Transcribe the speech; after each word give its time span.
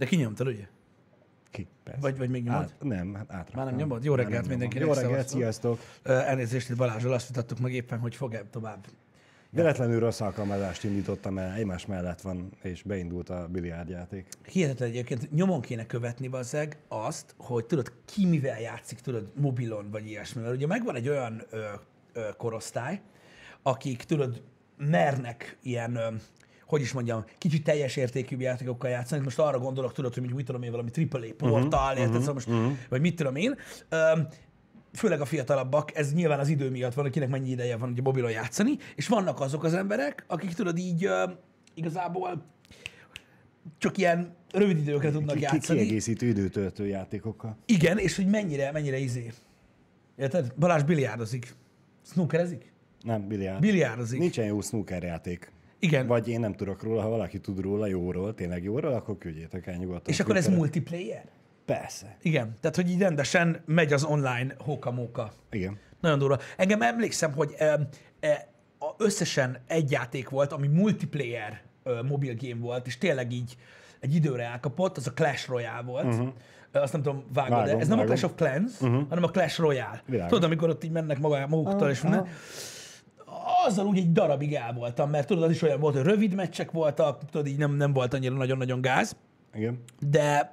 De 0.00 0.06
kinyomtad, 0.06 0.46
ugye? 0.46 0.66
Ki? 1.50 1.68
Persze. 1.84 2.00
Vagy, 2.00 2.18
vagy 2.18 2.28
még 2.30 2.44
nyomod? 2.44 2.62
Át, 2.62 2.74
nem, 2.80 3.14
hát 3.14 3.30
átraktam. 3.30 3.56
Már 3.56 3.66
nem 3.66 3.74
nyomod? 3.74 4.04
Jó 4.04 4.14
reggelt 4.14 4.48
mindenkinek, 4.48 4.86
Jó 4.86 4.92
reggelt, 4.92 5.28
sziasztok. 5.28 5.80
Elnézést, 6.02 6.70
itt 6.70 6.76
Balázsral 6.76 7.12
azt 7.12 7.28
vitattuk 7.28 7.58
meg 7.58 7.72
éppen, 7.72 7.98
hogy 7.98 8.14
fog-e 8.14 8.44
tovább. 8.50 8.86
Véletlenül 9.50 10.00
rossz 10.00 10.20
alkalmazást 10.20 10.84
indítottam 10.84 11.38
el, 11.38 11.52
egymás 11.52 11.86
mellett 11.86 12.20
van, 12.20 12.50
és 12.62 12.82
beindult 12.82 13.30
a 13.30 13.48
biliárdjáték. 13.48 14.26
Hihetetlen 14.44 14.88
egyébként, 14.88 15.32
nyomon 15.32 15.60
kéne 15.60 15.86
követni 15.86 16.28
bazzeg 16.28 16.78
azt, 16.88 17.34
hogy 17.38 17.64
tudod, 17.64 17.92
ki 18.04 18.26
mivel 18.26 18.60
játszik, 18.60 19.00
tudod, 19.00 19.32
mobilon 19.34 19.90
vagy 19.90 20.06
ilyesmi. 20.06 20.42
Mert 20.42 20.54
ugye 20.54 20.66
megvan 20.66 20.94
egy 20.94 21.08
olyan 21.08 21.42
ö, 21.50 21.64
ö, 22.12 22.28
korosztály, 22.36 23.00
akik, 23.62 24.02
tudod, 24.02 24.42
mernek 24.76 25.56
ilyen, 25.62 25.96
ö, 25.96 26.08
hogy 26.70 26.80
is 26.80 26.92
mondjam, 26.92 27.24
kicsit 27.38 27.64
teljes 27.64 27.96
értékű 27.96 28.36
játékokkal 28.38 28.90
játszani. 28.90 29.22
Most 29.22 29.38
arra 29.38 29.58
gondolok, 29.58 29.92
tudod, 29.92 30.14
hogy 30.14 30.34
mit 30.34 30.46
tudom 30.46 30.62
én, 30.62 30.70
valami 30.70 30.90
AAA 31.10 31.34
portál, 31.36 31.92
uh-huh, 31.92 32.00
érted? 32.00 32.20
Szóval 32.22 32.34
most, 32.34 32.48
vagy 32.88 33.00
mit 33.00 33.16
tudom 33.16 33.36
én. 33.36 33.56
Főleg 34.92 35.20
a 35.20 35.24
fiatalabbak, 35.24 35.96
ez 35.96 36.14
nyilván 36.14 36.38
az 36.38 36.48
idő 36.48 36.70
miatt 36.70 36.94
van, 36.94 37.06
akinek 37.06 37.28
mennyi 37.28 37.50
ideje 37.50 37.76
van 37.76 37.90
ugye 37.90 38.02
mobilon 38.02 38.30
játszani, 38.30 38.78
és 38.94 39.08
vannak 39.08 39.40
azok 39.40 39.64
az 39.64 39.74
emberek, 39.74 40.24
akik 40.26 40.54
tudod 40.54 40.78
így 40.78 41.08
igazából 41.74 42.44
csak 43.78 43.98
ilyen 43.98 44.34
rövid 44.52 44.78
időkre 44.78 45.10
tudnak 45.10 45.36
ki, 45.36 45.42
játszani. 45.42 45.78
kiegészítő 45.78 46.26
időtöltő 46.26 46.86
játékokkal. 46.86 47.56
Igen, 47.66 47.98
és 47.98 48.16
hogy 48.16 48.26
mennyire, 48.26 48.72
mennyire 48.72 48.98
izé. 48.98 49.32
Érted? 50.16 50.52
Balázs 50.58 50.82
biliárdozik. 50.82 51.54
Snookerezik? 52.12 52.72
Nem, 53.02 53.28
biliárd. 53.28 53.60
Biliárdozik. 53.60 54.18
Nincsen 54.18 54.44
jó 54.44 54.60
snooker 54.60 55.02
játék. 55.02 55.52
Igen. 55.80 56.06
Vagy 56.06 56.28
én 56.28 56.40
nem 56.40 56.54
tudok 56.54 56.82
róla, 56.82 57.02
ha 57.02 57.08
valaki 57.08 57.40
tud 57.40 57.60
róla 57.60 57.86
jóról, 57.86 58.34
tényleg 58.34 58.62
jóról, 58.62 58.92
akkor 58.92 59.18
küldjétek 59.18 59.66
el 59.66 59.74
nyugodtan. 59.74 60.12
és 60.12 60.20
akkor 60.20 60.36
ez 60.36 60.48
multiplayer? 60.48 61.24
Persze. 61.64 62.16
Igen. 62.22 62.56
Tehát, 62.60 62.76
hogy 62.76 62.90
így 62.90 63.00
rendesen 63.00 63.62
megy 63.66 63.92
az 63.92 64.04
online 64.04 64.54
hóka-móka. 64.58 65.32
Igen. 65.50 65.78
Nagyon 66.00 66.18
durva. 66.18 66.38
Engem 66.56 66.82
emlékszem, 66.82 67.32
hogy 67.32 67.54
e, 67.58 67.88
e, 68.20 68.48
összesen 68.98 69.58
egy 69.66 69.90
játék 69.90 70.28
volt, 70.28 70.52
ami 70.52 70.66
multiplayer 70.66 71.62
e, 71.84 72.02
mobil 72.02 72.34
game 72.40 72.60
volt, 72.60 72.86
és 72.86 72.98
tényleg 72.98 73.32
így 73.32 73.56
egy 74.00 74.14
időre 74.14 74.44
elkapott, 74.44 74.96
az 74.96 75.06
a 75.06 75.12
Clash 75.12 75.48
Royale 75.48 75.82
volt. 75.82 76.04
Uh-huh. 76.04 76.28
Azt 76.72 76.92
nem 76.92 77.02
tudom, 77.02 77.24
vágod 77.32 77.58
de 77.58 77.64
Vágom, 77.64 77.80
Ez 77.80 77.88
nem 77.88 77.98
a 77.98 78.00
vágom. 78.00 78.16
Clash 78.16 78.24
of 78.24 78.32
Clans, 78.36 78.80
uh-huh. 78.80 79.08
hanem 79.08 79.24
a 79.24 79.28
Clash 79.28 79.58
Royale. 79.58 80.02
Világos. 80.06 80.30
Tudod, 80.30 80.44
amikor 80.44 80.68
ott 80.68 80.84
így 80.84 80.90
mennek 80.90 81.18
maga, 81.18 81.46
maguktól, 81.46 81.90
és 81.90 82.02
minden. 82.02 82.26
Azzal 83.66 83.86
úgy 83.86 83.98
egy 83.98 84.12
darabig 84.12 84.54
el 84.54 84.72
voltam, 84.72 85.10
mert 85.10 85.26
tudod, 85.26 85.42
az 85.42 85.50
is 85.50 85.62
olyan 85.62 85.80
volt, 85.80 85.94
hogy 85.94 86.04
rövid 86.04 86.34
meccsek 86.34 86.70
voltak, 86.70 87.24
tudod, 87.30 87.46
így 87.46 87.58
nem, 87.58 87.76
nem 87.76 87.92
volt 87.92 88.14
annyira 88.14 88.34
nagyon-nagyon 88.34 88.80
gáz. 88.80 89.16
Igen. 89.54 89.82
De, 89.98 90.52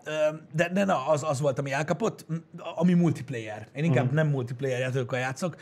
de, 0.53 0.69
de 0.69 0.85
na, 0.85 1.07
az, 1.07 1.23
az 1.23 1.39
volt, 1.39 1.59
ami 1.59 1.71
elkapott, 1.71 2.25
ami 2.75 2.93
multiplayer. 2.93 3.67
Én 3.73 3.83
inkább 3.83 4.03
uh-huh. 4.03 4.17
nem 4.17 4.27
multiplayer 4.27 4.79
játékokkal 4.79 5.19
játszok. 5.19 5.55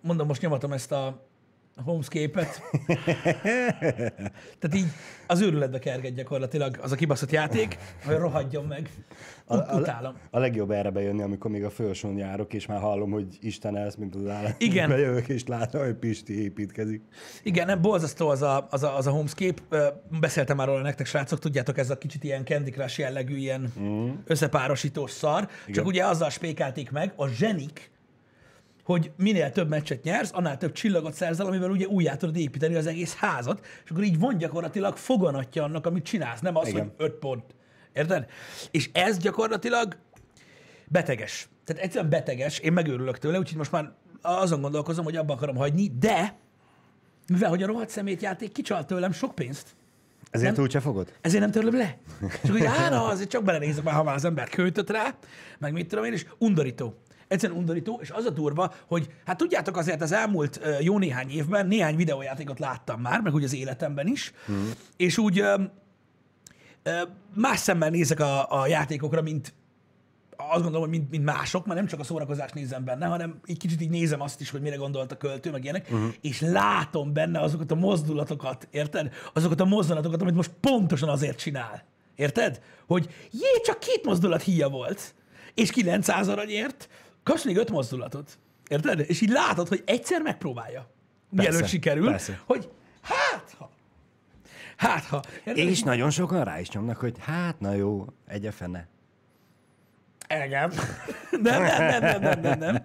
Mondom, 0.00 0.26
most 0.26 0.40
nyomatom 0.40 0.72
ezt 0.72 0.92
a 0.92 1.26
homescape-et. 1.82 2.62
Tehát 4.58 4.74
így 4.74 4.86
az 5.26 5.40
őrületbe 5.40 5.78
kerged 5.78 6.14
gyakorlatilag 6.14 6.78
az 6.82 6.92
a 6.92 6.94
kibaszott 6.96 7.30
játék, 7.30 7.76
hogy 8.04 8.16
rohadjon 8.16 8.64
meg. 8.64 8.90
A, 9.44 9.56
Ut- 9.56 9.68
a, 9.68 9.78
Utálom. 9.78 10.14
a 10.30 10.38
legjobb 10.38 10.70
erre 10.70 10.90
bejönni, 10.90 11.22
amikor 11.22 11.50
még 11.50 11.64
a 11.64 11.70
fölsón 11.70 12.16
járok, 12.16 12.54
és 12.54 12.66
már 12.66 12.80
hallom, 12.80 13.10
hogy 13.10 13.26
Isten 13.40 13.76
elsz, 13.76 13.94
mint 13.94 14.14
az 14.14 14.28
állat. 14.28 14.54
Igen. 14.58 14.88
Bejövök, 14.88 15.28
és 15.28 15.46
látom, 15.46 15.82
hogy 15.82 15.94
Pisti 15.94 16.42
építkezik. 16.42 17.02
Igen, 17.42 17.66
nem, 17.66 17.80
borzasztó 17.80 18.28
az 18.28 18.42
a, 18.42 18.66
az, 18.70 18.82
a, 18.82 18.96
az 18.96 19.06
a 19.06 19.10
homescape. 19.10 19.62
Beszéltem 20.20 20.56
már 20.56 20.66
róla 20.66 20.82
nektek, 20.82 21.06
srácok, 21.06 21.38
tudjátok, 21.38 21.78
ez 21.78 21.90
a 21.90 21.98
kicsit 21.98 22.24
ilyen 22.24 22.44
Candy 22.44 22.70
Crush 22.70 22.98
jellegű, 22.98 23.36
ilyen 23.36 23.72
mm. 23.80 24.10
összepárosítós 24.24 25.10
szar. 25.10 25.48
Igen. 25.62 25.74
Csak 25.74 25.86
ugye 25.86 26.06
azzal 26.06 26.30
spékelték 26.30 26.90
meg 26.90 27.12
a 27.16 27.28
zsenik, 27.28 27.90
hogy 28.84 29.10
minél 29.16 29.50
több 29.50 29.68
meccset 29.68 30.02
nyersz, 30.02 30.30
annál 30.34 30.58
több 30.58 30.72
csillagot 30.72 31.14
szerzel, 31.14 31.46
amivel 31.46 31.70
ugye 31.70 31.86
újjá 31.86 32.16
tudod 32.16 32.36
építeni 32.36 32.74
az 32.74 32.86
egész 32.86 33.14
házat, 33.14 33.66
és 33.84 33.90
akkor 33.90 34.02
így 34.02 34.18
van 34.18 34.38
gyakorlatilag 34.38 34.96
foganatja 34.96 35.64
annak, 35.64 35.86
amit 35.86 36.04
csinálsz, 36.04 36.40
nem 36.40 36.56
az, 36.56 36.68
Igen. 36.68 36.80
hogy 36.80 37.06
öt 37.06 37.12
pont. 37.12 37.44
Érted? 37.92 38.26
És 38.70 38.90
ez 38.92 39.18
gyakorlatilag 39.18 39.96
beteges. 40.88 41.48
Tehát 41.64 41.82
egyszerűen 41.82 42.10
beteges, 42.10 42.58
én 42.58 42.72
megőrülök 42.72 43.18
tőle, 43.18 43.38
úgyhogy 43.38 43.56
most 43.58 43.72
már 43.72 43.92
azon 44.22 44.60
gondolkozom, 44.60 45.04
hogy 45.04 45.16
abba 45.16 45.32
akarom 45.32 45.56
hagyni, 45.56 45.90
de 45.98 46.36
mivel 47.28 47.50
hogy 47.50 47.62
a 47.62 47.66
rohadt 47.66 47.90
szemétjáték 47.90 48.52
kicsalt 48.52 48.86
tőlem 48.86 49.12
sok 49.12 49.34
pénzt, 49.34 49.66
Ezért 50.30 50.54
Nem. 50.56 50.64
úgy 50.64 50.70
se 50.70 50.80
fogod? 50.80 51.12
ezért 51.20 51.42
nem 51.42 51.50
törlöm 51.50 51.76
le. 51.76 51.98
És 52.42 52.48
akkor 52.48 52.56
így, 52.58 52.64
á, 52.64 52.88
na, 52.88 53.06
azért 53.06 53.28
csak 53.30 53.44
belenézek 53.44 53.84
már, 53.84 53.94
ha 53.94 54.02
már 54.02 54.14
az 54.14 54.24
ember 54.24 54.48
költött 54.48 54.90
rá, 54.90 55.14
meg 55.58 55.72
mit 55.72 55.88
tudom 55.88 56.04
én, 56.04 56.12
és 56.12 56.26
undorító. 56.38 56.94
Egyszerűen 57.32 57.58
undorító, 57.58 57.98
és 58.02 58.10
az 58.10 58.24
a 58.24 58.30
durva, 58.30 58.72
hogy 58.86 59.10
hát 59.24 59.36
tudjátok 59.36 59.76
azért 59.76 60.02
az 60.02 60.12
elmúlt 60.12 60.60
jó 60.80 60.98
néhány 60.98 61.30
évben 61.30 61.66
néhány 61.66 61.96
videójátékot 61.96 62.58
láttam 62.58 63.00
már, 63.00 63.20
meg 63.20 63.34
úgy 63.34 63.44
az 63.44 63.54
életemben 63.54 64.06
is, 64.06 64.32
mm. 64.52 64.70
és 64.96 65.18
úgy 65.18 65.44
más 67.34 67.58
szemmel 67.58 67.90
nézek 67.90 68.20
a, 68.20 68.60
a 68.60 68.66
játékokra, 68.66 69.22
mint 69.22 69.54
azt 70.36 70.62
gondolom, 70.62 70.80
hogy 70.80 70.98
mint, 70.98 71.10
mint 71.10 71.24
mások, 71.24 71.66
mert 71.66 71.78
nem 71.78 71.88
csak 71.88 72.00
a 72.00 72.04
szórakozást 72.04 72.54
nézem 72.54 72.84
benne, 72.84 73.06
hanem 73.06 73.40
egy 73.44 73.58
kicsit 73.58 73.80
így 73.80 73.90
nézem 73.90 74.20
azt 74.20 74.40
is, 74.40 74.50
hogy 74.50 74.60
mire 74.60 74.76
gondolt 74.76 75.12
a 75.12 75.16
költő, 75.16 75.50
meg 75.50 75.62
ilyenek, 75.62 75.88
uh-huh. 75.90 76.14
és 76.20 76.40
látom 76.40 77.12
benne 77.12 77.40
azokat 77.40 77.70
a 77.70 77.74
mozdulatokat, 77.74 78.68
érted? 78.70 79.12
Azokat 79.32 79.60
a 79.60 79.64
mozdulatokat, 79.64 80.20
amit 80.20 80.34
most 80.34 80.50
pontosan 80.60 81.08
azért 81.08 81.38
csinál. 81.38 81.84
Érted? 82.14 82.60
Hogy 82.86 83.08
jé, 83.30 83.60
csak 83.64 83.78
két 83.78 84.04
mozdulat 84.04 84.42
híja 84.42 84.68
volt, 84.68 85.14
és 85.54 85.70
900 85.70 86.28
aranyért, 86.28 86.88
kapsz 87.22 87.44
még 87.44 87.56
öt 87.56 87.70
mozdulatot. 87.70 88.38
Érted? 88.68 89.04
És 89.08 89.20
így 89.20 89.30
látod, 89.30 89.68
hogy 89.68 89.82
egyszer 89.86 90.22
megpróbálja. 90.22 90.90
Mielőtt 91.30 91.52
Persze, 91.52 91.66
sikerül, 91.66 92.06
persze. 92.10 92.40
hogy 92.46 92.70
hát 93.02 93.54
ha. 93.58 93.70
Hát 94.76 95.04
ha. 95.04 95.22
Érted? 95.44 95.68
És 95.68 95.82
nagyon 95.82 96.10
sokan 96.10 96.44
rá 96.44 96.60
is 96.60 96.70
nyomnak, 96.70 96.96
hogy 96.96 97.16
hát 97.20 97.60
na 97.60 97.72
jó, 97.72 98.06
egy 98.26 98.46
a 98.46 98.52
fene. 98.52 98.88
Engem. 100.28 100.70
Nem, 101.42 101.62
nem, 101.62 102.00
nem, 102.00 102.00
nem, 102.00 102.20
nem, 102.20 102.40
nem, 102.40 102.58
nem. 102.58 102.82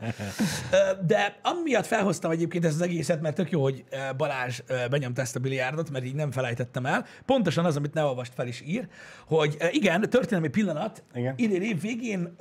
De 1.06 1.40
amiatt 1.42 1.86
felhoztam 1.86 2.32
egyébként 2.32 2.66
ezt 2.66 2.76
az 2.76 2.82
egészet, 2.82 3.22
mert 3.22 3.36
tök 3.36 3.52
jó, 3.52 3.62
hogy 3.62 3.84
Balázs 4.18 4.62
benyomta 4.90 5.22
ezt 5.22 5.36
a 5.36 5.40
biliárdot, 5.40 5.90
mert 5.90 6.06
így 6.06 6.16
nem 6.16 6.32
felejtettem 6.32 6.86
el. 6.86 7.06
Pontosan 7.26 7.66
az, 7.66 7.76
amit 7.76 7.94
ne 7.94 8.04
olvast 8.04 8.34
fel 8.34 8.48
is 8.48 8.62
ír, 8.62 8.88
hogy 9.26 9.58
igen, 9.72 10.02
történelmi 10.02 10.48
pillanat, 10.48 11.04
Igen. 11.14 11.34
idén 11.38 11.62
év 11.62 11.82
végén 11.82 12.36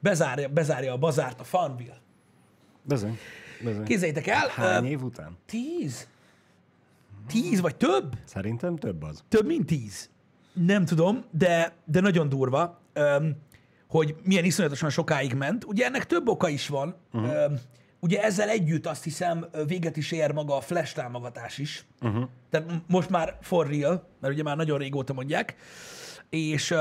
bezárja, 0.00 0.48
bezárja 0.48 0.92
a 0.92 0.96
bazárt 0.96 1.40
a 1.40 1.44
Farmville. 1.44 1.96
Bizony. 2.82 3.18
Bizony. 3.64 3.84
Képzeljétek 3.84 4.26
el, 4.26 4.48
Hány 4.54 4.84
év 4.84 5.02
után? 5.02 5.36
tíz? 5.46 6.08
Tíz 7.26 7.60
vagy 7.60 7.76
több? 7.76 8.14
Szerintem 8.24 8.76
több 8.76 9.02
az. 9.02 9.24
Több 9.28 9.46
mint 9.46 9.66
tíz. 9.66 10.10
Nem 10.52 10.84
tudom, 10.84 11.24
de, 11.30 11.72
de 11.84 12.00
nagyon 12.00 12.28
durva, 12.28 12.80
hogy 13.96 14.14
milyen 14.22 14.44
iszonyatosan 14.44 14.90
sokáig 14.90 15.34
ment. 15.34 15.64
Ugye 15.64 15.84
ennek 15.84 16.06
több 16.06 16.28
oka 16.28 16.48
is 16.48 16.68
van. 16.68 16.94
Uh-huh. 17.12 17.52
Ugye 18.00 18.22
ezzel 18.22 18.48
együtt 18.48 18.86
azt 18.86 19.04
hiszem 19.04 19.46
véget 19.66 19.96
is 19.96 20.12
ér 20.12 20.32
maga 20.32 20.56
a 20.56 20.60
flash 20.60 20.94
támogatás 20.94 21.58
is. 21.58 21.86
Uh-huh. 22.00 22.28
Tehát 22.50 22.72
m- 22.72 22.82
most 22.86 23.10
már 23.10 23.38
for 23.40 23.66
real, 23.66 24.08
mert 24.20 24.34
ugye 24.34 24.42
már 24.42 24.56
nagyon 24.56 24.78
régóta 24.78 25.12
mondják. 25.12 25.56
És, 26.30 26.74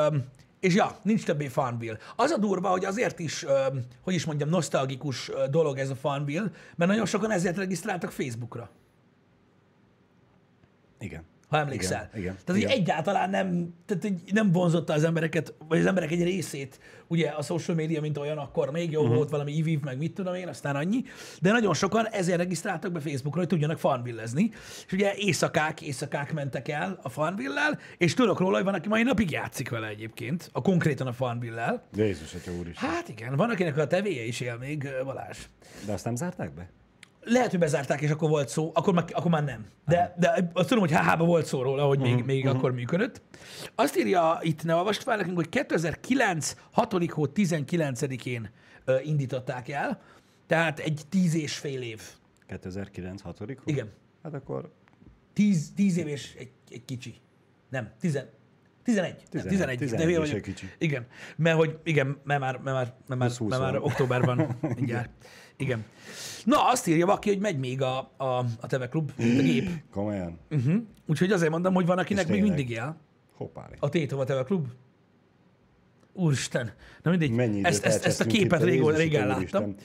és 0.59 0.75
ja, 0.75 0.97
nincs 1.03 1.23
többé 1.23 1.47
Farmville. 1.47 1.97
Az 2.15 2.31
a 2.31 2.37
durva, 2.37 2.69
hogy 2.69 2.85
azért 2.85 3.19
is, 3.19 3.45
hogy 4.01 4.13
is 4.13 4.25
mondjam, 4.25 4.49
nosztalgikus 4.49 5.31
dolog 5.49 5.77
ez 5.77 5.89
a 5.89 5.95
Farmville, 5.95 6.51
mert 6.75 6.91
nagyon 6.91 7.05
sokan 7.05 7.31
ezért 7.31 7.57
regisztráltak 7.57 8.11
Facebookra 8.11 8.69
Igen. 10.99 11.23
Ha 11.47 11.57
emlékszel. 11.57 12.09
Igen, 12.11 12.21
igen, 12.21 12.33
tehát, 12.33 12.61
hogy 12.61 12.71
igen. 12.71 12.71
egyáltalán 12.71 13.29
nem, 13.29 13.73
tehát, 13.85 14.03
hogy 14.03 14.15
nem 14.31 14.51
vonzotta 14.51 14.93
az 14.93 15.03
embereket, 15.03 15.53
vagy 15.67 15.79
az 15.79 15.85
emberek 15.85 16.11
egy 16.11 16.23
részét, 16.23 16.79
ugye 17.07 17.29
a 17.29 17.41
social 17.41 17.77
media, 17.77 18.01
mint 18.01 18.17
olyan, 18.17 18.37
akkor 18.37 18.71
még 18.71 18.91
jó 18.91 19.01
uh-huh. 19.01 19.15
volt 19.15 19.29
valami 19.29 19.51
iviv, 19.51 19.79
meg 19.79 19.97
mit 19.97 20.13
tudom 20.13 20.33
én, 20.33 20.47
aztán 20.47 20.75
annyi. 20.75 21.03
De 21.41 21.51
nagyon 21.51 21.73
sokan 21.73 22.07
ezért 22.07 22.37
regisztráltak 22.37 22.91
be 22.91 22.99
Facebookra, 22.99 23.39
hogy 23.39 23.47
tudjanak 23.47 23.79
farmvillezni. 23.79 24.51
És 24.85 24.91
ugye 24.91 25.13
éjszakák, 25.15 25.81
éjszakák 25.81 26.33
mentek 26.33 26.67
el 26.67 26.99
a 27.01 27.09
farmville 27.09 27.77
és 27.97 28.13
tudok 28.13 28.39
róla, 28.39 28.55
hogy 28.55 28.63
van, 28.63 28.73
aki 28.73 28.87
mai 28.87 29.03
napig 29.03 29.31
játszik 29.31 29.69
vele 29.69 29.87
egyébként, 29.87 30.49
a 30.53 30.61
konkrétan 30.61 31.07
a 31.07 31.13
farmville 31.13 31.83
Jézus, 31.95 32.33
atya 32.33 32.51
úr 32.51 32.67
is. 32.67 32.77
Hát 32.77 33.09
igen, 33.09 33.35
van, 33.35 33.49
akinek 33.49 33.77
a 33.77 33.87
tevéje 33.87 34.23
is 34.23 34.39
él 34.39 34.57
még, 34.57 34.89
Balázs. 35.03 35.37
De 35.85 35.93
azt 35.93 36.05
nem 36.05 36.15
zárták 36.15 36.53
be? 36.53 36.69
Lehet, 37.25 37.49
hogy 37.49 37.59
bezárták, 37.59 38.01
és 38.01 38.09
akkor 38.09 38.29
volt 38.29 38.49
szó, 38.49 38.71
akkor 38.73 38.93
már, 38.93 39.05
akkor 39.11 39.31
már 39.31 39.43
nem. 39.43 39.65
De, 39.87 40.15
de 40.19 40.49
azt 40.53 40.67
tudom, 40.67 40.87
hogy 40.87 40.97
HH-ban 40.97 41.27
volt 41.27 41.45
szó 41.45 41.61
róla, 41.61 41.85
hogy 41.85 41.99
még, 41.99 42.23
még 42.23 42.47
akkor 42.47 42.71
működött. 42.73 43.21
Azt 43.75 43.97
írja 43.97 44.39
itt, 44.41 44.63
ne 44.63 44.75
olvast 44.75 45.03
fel 45.03 45.17
nekünk, 45.17 45.35
hogy 45.35 45.49
2009. 45.49 46.55
6. 46.71 46.91
hó 47.11 47.25
19-én 47.35 48.49
ö, 48.85 48.95
indították 49.03 49.69
el, 49.69 50.01
tehát 50.47 50.79
egy 50.79 51.01
tíz 51.09 51.35
és 51.35 51.57
fél 51.57 51.81
év. 51.81 52.01
2009 52.47 53.21
6 53.21 53.43
Igen. 53.65 53.91
Hát 54.23 54.33
akkor 54.33 54.71
Tíz, 55.35 55.71
tíz 55.75 55.97
év 55.97 56.07
és 56.07 56.35
egy, 56.39 56.51
egy 56.69 56.85
kicsi. 56.85 57.15
Nem, 57.69 57.91
tizen, 57.99 58.29
11. 58.83 59.15
11, 59.29 59.47
11, 59.47 59.77
11, 59.77 59.77
11 59.77 60.13
de 60.13 60.19
vagyok. 60.19 60.41
kicsi. 60.41 60.69
Igen, 60.77 61.05
mert 61.35 61.57
hogy 61.57 61.79
igen, 61.83 62.17
mert 62.23 62.39
már, 62.39 62.57
mert 62.57 62.75
már, 62.75 62.93
mert 63.07 63.19
már, 63.19 63.31
20 63.31 63.49
mert 63.49 63.61
már 63.61 63.71
van. 63.71 63.81
október 63.81 64.21
van 64.21 64.57
mindjárt. 64.75 65.09
Igen. 65.57 65.85
Na, 66.43 66.67
azt 66.69 66.87
írja 66.87 67.05
valaki, 67.05 67.29
hogy 67.29 67.39
megy 67.39 67.59
még 67.59 67.81
a, 67.81 67.97
a, 68.17 68.25
a 68.59 68.67
Teve 68.67 68.89
Klub, 68.89 69.11
a 69.17 69.21
gép. 69.21 69.69
Komolyan? 69.91 70.39
Uh-huh. 70.49 70.75
Úgyhogy 71.07 71.31
azért 71.31 71.51
mondom, 71.51 71.73
hogy 71.73 71.85
van, 71.85 71.97
akinek 71.97 72.23
És 72.23 72.29
még 72.29 72.39
tényleg? 72.39 72.57
mindig 72.57 72.77
él. 72.77 72.97
Hoppáli. 73.35 73.75
A 73.79 73.89
Tétova 73.89 74.23
Teve 74.23 74.43
Klub. 74.43 74.67
Úristen. 76.13 76.73
Na 77.03 77.09
mindegy, 77.09 77.31
Mennyi 77.31 77.63
ezt, 77.63 77.85
ezt, 77.85 78.05
ezt 78.05 78.21
a 78.21 78.25
képet 78.25 78.63
Jézusi 78.63 78.95
régen 78.97 79.35
Úristen. 79.35 79.75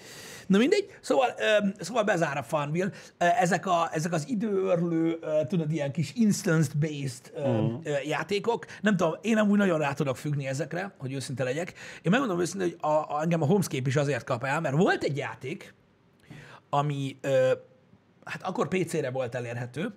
Na 0.51 0.59
mindegy, 0.59 0.87
szóval, 1.01 1.35
szóval 1.81 2.03
bezár 2.03 2.37
a 2.37 2.43
Farmville. 2.43 2.91
Ezek, 3.19 3.67
a, 3.67 3.89
ezek 3.93 4.13
az 4.13 4.29
időörlő, 4.29 5.19
tudod, 5.49 5.73
ilyen 5.73 5.93
kis 5.93 6.13
instance-based 6.15 7.33
uh-huh. 7.35 8.07
játékok. 8.07 8.67
Nem 8.81 8.97
tudom, 8.97 9.15
én 9.21 9.39
amúgy 9.39 9.59
nagyon 9.59 9.79
rá 9.79 9.93
tudok 9.93 10.17
függni 10.17 10.47
ezekre, 10.47 10.95
hogy 10.99 11.13
őszinte 11.13 11.45
legyek. 11.45 11.73
Én 12.03 12.11
megmondom 12.11 12.41
őszintén, 12.41 12.69
hogy 12.69 12.91
a, 12.91 13.17
a, 13.17 13.21
engem 13.23 13.43
a 13.43 13.47
Homescape 13.47 13.89
is 13.89 13.97
azért 13.97 14.25
kap 14.25 14.45
el, 14.45 14.61
mert 14.61 14.77
volt 14.77 15.03
egy 15.03 15.17
játék, 15.17 15.75
ami 16.71 17.17
hát 18.25 18.43
akkor 18.43 18.69
PC-re 18.69 19.11
volt 19.11 19.35
elérhető, 19.35 19.93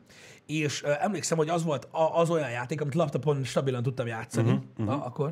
és 0.46 0.82
emlékszem, 0.82 1.38
hogy 1.38 1.50
az 1.50 1.64
volt 1.64 1.88
az 2.14 2.30
olyan 2.30 2.50
játék, 2.50 2.82
amit 2.82 2.96
laptopon 2.96 3.44
stabilan 3.44 3.84
tudtam 3.84 4.08
játszani, 4.08 4.50
uh-huh, 4.50 4.64
uh-huh. 4.78 4.86
Na, 4.86 5.06
akkor, 5.06 5.32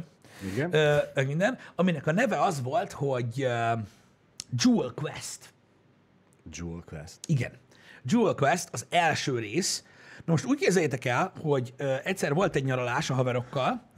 Igen? 0.54 0.74
ö, 0.74 0.98
minden, 1.26 1.58
aminek 1.76 2.08
a 2.08 2.12
neve 2.12 2.42
az 2.42 2.62
volt, 2.62 2.92
hogy 2.92 3.48
Jewel 4.58 4.92
Quest. 4.96 5.54
Jewel 6.52 6.84
Quest. 6.86 7.20
Igen. 7.28 7.52
Jewel 8.04 8.34
Quest 8.34 8.70
az 8.72 8.86
első 8.90 9.40
rész. 9.40 9.84
Na 10.26 10.32
most 10.32 10.46
úgy 10.46 10.60
képzeljétek 10.60 11.06
el, 11.06 11.32
hogy 11.42 11.74
ö, 11.78 11.96
egyszer 12.04 12.34
volt 12.34 12.56
egy 12.56 12.64
nyaralás 12.64 13.10
a 13.10 13.14
haverokkal, 13.14 13.90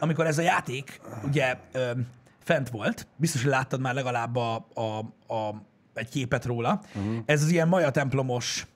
amikor 0.00 0.26
ez 0.26 0.38
a 0.38 0.42
játék 0.42 1.00
ugye 1.24 1.56
ö, 1.72 1.90
fent 2.38 2.68
volt, 2.68 3.06
biztos, 3.16 3.42
hogy 3.42 3.50
láttad 3.50 3.80
már 3.80 3.94
legalább 3.94 4.36
a, 4.36 4.66
a, 4.74 4.98
a, 5.34 5.62
egy 5.94 6.08
képet 6.08 6.44
róla. 6.44 6.80
Uh-huh. 6.94 7.16
Ez 7.26 7.42
az 7.42 7.48
ilyen 7.50 7.68
maja 7.68 7.90
templomos, 7.90 8.66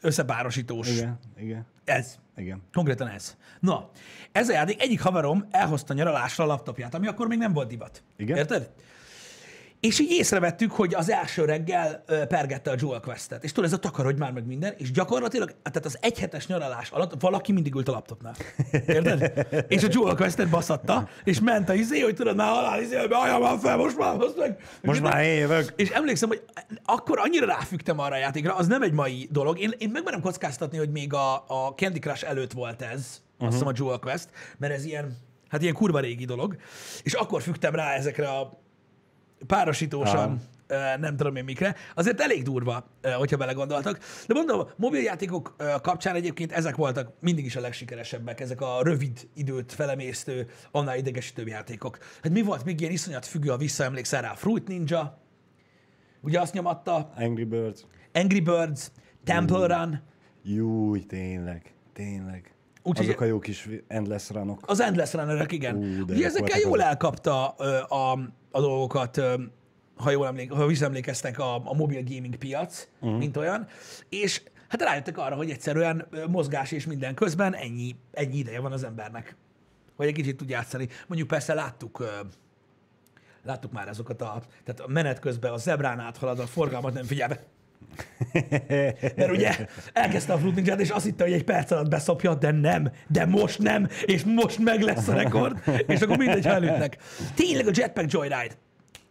összepárosítós. 0.00 0.90
Igen, 0.90 1.18
igen, 1.36 1.66
Ez. 1.84 2.18
igen. 2.36 2.62
Konkrétan 2.72 3.08
ez. 3.08 3.36
Na, 3.60 3.90
ez 4.32 4.48
a 4.48 4.52
játék, 4.52 4.82
egyik 4.82 5.00
haverom 5.00 5.46
elhozta 5.50 5.94
nyaralásra 5.94 6.44
a 6.44 6.46
laptopját, 6.46 6.94
ami 6.94 7.06
akkor 7.06 7.26
még 7.26 7.38
nem 7.38 7.52
volt 7.52 7.68
divat. 7.68 8.02
Igen. 8.16 8.36
Érted? 8.36 8.70
És 9.80 9.98
így 9.98 10.10
észrevettük, 10.10 10.72
hogy 10.72 10.94
az 10.94 11.10
első 11.10 11.44
reggel 11.44 12.04
pergette 12.28 12.70
a 12.70 12.74
Jewel 12.78 13.00
Quest-et. 13.00 13.44
És 13.44 13.52
tudod, 13.52 13.70
ez 13.70 13.76
a 13.76 13.78
takarodj 13.78 14.18
már 14.18 14.32
meg 14.32 14.46
minden, 14.46 14.74
és 14.76 14.90
gyakorlatilag, 14.90 15.54
tehát 15.62 15.84
az 15.84 15.98
egyhetes 16.00 16.46
nyaralás 16.46 16.90
alatt 16.90 17.20
valaki 17.20 17.52
mindig 17.52 17.74
ült 17.74 17.88
a 17.88 17.92
laptopnál. 17.92 18.34
Érted? 18.72 19.46
és 19.68 19.84
a 19.84 19.88
Jewel 19.90 20.14
Quest-et 20.14 20.48
baszatta, 20.48 21.08
és 21.24 21.40
ment 21.40 21.68
a 21.68 21.74
izé, 21.74 22.00
hogy 22.00 22.14
tudod, 22.14 22.36
már 22.36 22.48
halál 22.48 22.80
izé, 22.80 22.96
hogy 22.96 23.12
ajam 23.12 23.40
már 23.40 23.58
fel, 23.58 23.76
most 23.76 23.98
már, 23.98 24.16
most 24.16 24.36
meg. 24.36 24.58
Most 24.82 25.02
már 25.02 25.24
én 25.24 25.38
jövök. 25.38 25.72
És 25.76 25.90
emlékszem, 25.90 26.28
hogy 26.28 26.42
akkor 26.84 27.18
annyira 27.18 27.46
ráfügtem 27.46 27.98
arra 27.98 28.14
a 28.14 28.18
játékra, 28.18 28.54
az 28.54 28.66
nem 28.66 28.82
egy 28.82 28.92
mai 28.92 29.28
dolog. 29.30 29.58
Én, 29.58 29.74
én 29.78 29.90
megmerem 29.90 30.20
kockáztatni, 30.20 30.78
hogy 30.78 30.90
még 30.90 31.12
a, 31.12 31.34
a 31.34 31.74
Candy 31.76 31.98
Crush 31.98 32.28
előtt 32.28 32.52
volt 32.52 32.82
ez, 32.82 33.20
uh-huh. 33.32 33.46
azt 33.46 33.52
hiszem 33.52 33.68
a 33.68 33.72
Jewel 33.76 33.98
Quest, 33.98 34.28
mert 34.58 34.72
ez 34.72 34.84
ilyen, 34.84 35.16
hát 35.48 35.62
ilyen 35.62 35.74
kurva 35.74 36.00
régi 36.00 36.24
dolog. 36.24 36.56
És 37.02 37.12
akkor 37.12 37.42
fügtem 37.42 37.74
rá 37.74 37.94
ezekre 37.94 38.28
a 38.28 38.66
párosítósan, 39.46 40.30
uh, 40.70 41.00
nem 41.00 41.16
tudom 41.16 41.36
én 41.36 41.44
mikre. 41.44 41.74
Azért 41.94 42.20
elég 42.20 42.42
durva, 42.42 42.86
hogyha 43.16 43.36
belegondoltak. 43.36 43.98
De 44.26 44.34
mondom, 44.34 44.60
a 44.60 44.68
mobiljátékok 44.76 45.56
kapcsán 45.82 46.14
egyébként 46.14 46.52
ezek 46.52 46.76
voltak 46.76 47.12
mindig 47.20 47.44
is 47.44 47.56
a 47.56 47.60
legsikeresebbek, 47.60 48.40
ezek 48.40 48.60
a 48.60 48.78
rövid 48.82 49.28
időt 49.34 49.72
felemésztő, 49.72 50.46
annál 50.70 50.96
idegesítőbb 50.96 51.46
játékok. 51.48 51.98
Hát 52.22 52.32
mi 52.32 52.42
volt 52.42 52.64
még 52.64 52.80
ilyen 52.80 52.92
iszonyat 52.92 53.26
függő, 53.26 53.48
ha 53.48 53.56
visszaemlékszel 53.56 54.22
rá? 54.22 54.34
Fruit 54.34 54.68
Ninja, 54.68 55.18
ugye 56.20 56.40
azt 56.40 56.52
nyomatta, 56.54 57.12
Angry 57.16 57.44
Birds. 57.44 57.80
Angry 58.12 58.40
Birds, 58.40 58.90
Temple 59.24 59.66
Run, 59.76 60.02
Júj, 60.42 61.00
tényleg, 61.06 61.74
tényleg. 61.92 62.52
Úgyhogy- 62.82 63.06
Azok 63.08 63.20
a 63.20 63.24
jó 63.24 63.38
kis 63.38 63.68
endless 63.88 64.30
runok. 64.30 64.60
az 64.66 64.80
Endless 64.80 65.12
Runnerek, 65.12 65.52
igen. 65.52 65.76
Ú, 65.76 66.02
Ugye 66.08 66.26
ezekkel 66.26 66.58
jól 66.58 66.82
elkapta 66.82 67.54
ö, 67.58 67.76
a, 67.78 68.18
a 68.58 68.60
dolgokat, 68.60 69.20
ha 69.96 70.10
jól 70.10 70.26
emlék, 70.26 70.52
ha 70.52 70.66
visszaemlékeztek 70.66 71.38
a, 71.38 71.54
a 71.54 71.74
mobil 71.74 72.02
gaming 72.02 72.36
piac, 72.36 72.88
uh-huh. 73.00 73.18
mint 73.18 73.36
olyan, 73.36 73.66
és 74.08 74.42
hát 74.68 74.82
rájöttek 74.82 75.18
arra, 75.18 75.36
hogy 75.36 75.50
egyszerűen 75.50 76.08
mozgás 76.28 76.72
és 76.72 76.86
minden 76.86 77.14
közben 77.14 77.54
ennyi, 77.54 77.96
ennyi 78.12 78.36
ideje 78.36 78.60
van 78.60 78.72
az 78.72 78.84
embernek, 78.84 79.36
hogy 79.96 80.06
egy 80.06 80.14
kicsit 80.14 80.36
tud 80.36 80.48
játszani. 80.48 80.88
Mondjuk 81.06 81.28
persze 81.28 81.54
láttuk, 81.54 82.04
láttuk 83.42 83.72
már 83.72 83.88
azokat 83.88 84.22
a, 84.22 84.42
tehát 84.64 84.80
a 84.80 84.88
menet 84.88 85.18
közben 85.18 85.52
a 85.52 85.56
zebrán 85.56 86.00
áthalad, 86.00 86.38
a 86.38 86.46
forgalmat 86.46 86.94
nem 86.94 87.04
figyel 87.04 87.28
be. 87.28 87.44
Mert 89.16 89.30
ugye 89.30 89.56
elkezdte 89.92 90.32
a 90.32 90.38
Fruit 90.38 90.54
Ninja-t, 90.54 90.80
és 90.80 90.90
azt 90.90 91.04
hitte, 91.04 91.24
hogy 91.24 91.32
egy 91.32 91.44
perc 91.44 91.70
alatt 91.70 91.88
beszopja, 91.88 92.34
de 92.34 92.50
nem, 92.50 92.90
de 93.08 93.26
most 93.26 93.58
nem, 93.58 93.88
és 94.04 94.24
most 94.24 94.58
meg 94.58 94.80
lesz 94.80 95.08
a 95.08 95.14
rekord, 95.14 95.62
és 95.86 96.00
akkor 96.00 96.16
mindegy, 96.16 96.46
ha 96.46 96.52
elütnek. 96.52 96.98
Tényleg 97.34 97.66
a 97.66 97.70
Jetpack 97.74 98.12
Joyride, 98.12 98.54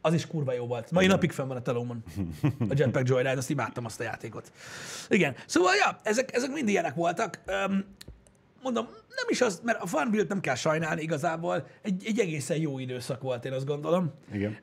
az 0.01 0.13
is 0.13 0.27
kurva 0.27 0.53
jó 0.53 0.65
volt. 0.65 0.91
Mai 0.91 1.07
napig 1.07 1.31
fenn 1.31 1.47
van 1.47 1.57
a 1.57 1.61
telómon. 1.61 2.03
A 2.43 2.73
Jetpack 2.75 3.07
Joyride, 3.07 3.37
azt 3.37 3.49
imádtam 3.49 3.85
azt 3.85 3.99
a 3.99 4.03
játékot. 4.03 4.51
Igen. 5.09 5.35
Szóval, 5.45 5.75
ja, 5.75 5.99
ezek, 6.03 6.35
ezek 6.35 6.51
mind 6.51 6.67
ilyenek 6.67 6.95
voltak. 6.95 7.41
Öm, 7.45 7.85
mondom, 8.63 8.85
nem 8.85 9.25
is 9.29 9.41
az, 9.41 9.61
mert 9.63 9.81
a 9.81 9.85
Farmville-t 9.85 10.27
nem 10.27 10.39
kell 10.39 10.55
sajnálni 10.55 11.01
igazából. 11.01 11.67
Egy, 11.81 12.03
egy 12.05 12.19
egészen 12.19 12.57
jó 12.57 12.79
időszak 12.79 13.21
volt, 13.21 13.45
én 13.45 13.51
azt 13.51 13.65
gondolom. 13.65 14.13
Igen. 14.33 14.57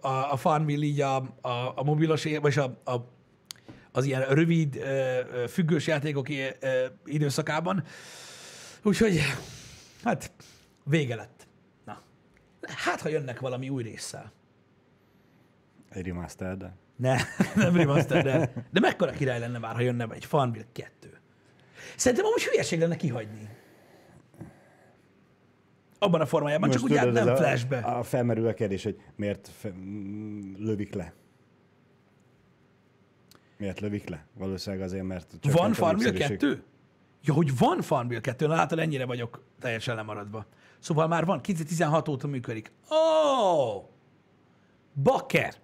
A, 0.00 0.08
a 0.32 0.36
Farmville 0.36 0.84
így 0.84 1.00
a, 1.00 1.16
a, 1.40 1.72
a 1.74 1.82
mobilos, 1.84 2.26
vagy 2.40 2.58
a, 2.58 2.90
a, 2.92 3.14
az 3.96 4.04
ilyen 4.04 4.22
rövid, 4.22 4.84
függős 5.48 5.86
játékok 5.86 6.26
időszakában. 7.04 7.84
Úgyhogy, 8.82 9.20
hát, 10.04 10.32
vége 10.84 11.14
lett. 11.14 11.46
Na. 11.84 12.02
Hát, 12.60 13.00
ha 13.00 13.08
jönnek 13.08 13.40
valami 13.40 13.68
új 13.68 13.82
résszel. 13.82 14.32
Egy 15.88 16.06
remaster, 16.06 16.56
de 16.56 16.76
Ne, 16.96 17.16
nem 17.64 17.76
remaster, 17.76 18.24
de, 18.24 18.52
de 18.72 18.80
mekkora 18.80 19.10
király 19.10 19.38
lenne 19.38 19.58
már, 19.58 19.74
ha 19.74 19.80
jönne 19.80 20.06
egy 20.10 20.24
Farmville 20.24 20.66
2. 20.72 21.18
Szerintem 21.96 22.26
amúgy 22.26 22.44
hülyeség 22.44 22.80
lenne 22.80 22.96
kihagyni. 22.96 23.48
Abban 25.98 26.20
a 26.20 26.26
formájában, 26.26 26.70
csak 26.70 26.82
ugye 26.82 26.98
hát 26.98 27.06
tudod, 27.06 27.24
nem 27.24 27.36
flashbe. 27.36 27.78
A, 27.78 27.98
a 27.98 28.02
felmerül 28.02 28.46
a 28.46 28.54
kérdés, 28.54 28.82
hogy 28.84 29.00
miért 29.16 29.50
mm, 29.68 30.54
lövik 30.58 30.94
le? 30.94 31.12
Miért 33.58 33.80
lövik 33.80 34.08
le? 34.08 34.26
Valószínűleg 34.34 34.84
azért, 34.84 35.04
mert... 35.04 35.30
Van 35.30 35.40
csökkent 35.40 35.70
a 35.70 35.74
Farmville 35.74 36.10
népszerűség. 36.10 36.38
2? 36.38 36.62
Ja, 37.22 37.34
hogy 37.34 37.58
van 37.58 37.82
Farmville 37.82 38.20
2, 38.20 38.46
na 38.46 38.54
látod, 38.54 38.78
ennyire 38.78 39.04
vagyok 39.04 39.44
teljesen 39.60 39.94
lemaradva. 39.94 40.46
Szóval 40.78 41.08
már 41.08 41.24
van, 41.24 41.40
2016 41.40 42.08
óta 42.08 42.26
működik. 42.26 42.72
Ó! 42.90 42.94
Oh! 42.94 43.84
Bakker! 45.02 45.54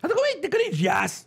Hát 0.00 0.10
akkor 0.10 0.22
még 0.34 0.44
akkor 0.44 0.60
nincs 0.68 0.82
jász. 0.82 1.26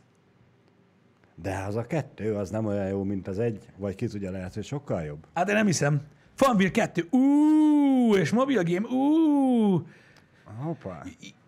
De 1.36 1.64
az 1.68 1.76
a 1.76 1.86
kettő, 1.86 2.36
az 2.36 2.50
nem 2.50 2.66
olyan 2.66 2.88
jó, 2.88 3.04
mint 3.04 3.28
az 3.28 3.40
egy, 3.40 3.66
vagy 3.78 3.96
ki 3.96 4.08
tudja, 4.08 4.32
lehet, 4.32 4.54
hogy 4.54 4.66
sokkal 4.66 5.04
jobb. 5.04 5.28
Hát 5.34 5.46
de 5.46 5.54
nem 5.54 5.66
hiszem. 5.66 6.02
Farmville 6.34 6.72
2, 6.72 7.08
úúúú, 7.12 8.16
és 8.16 8.32
mobil 8.32 8.64
game, 8.64 8.88
úúúú. 8.88 9.88
Hoppá. 10.64 11.04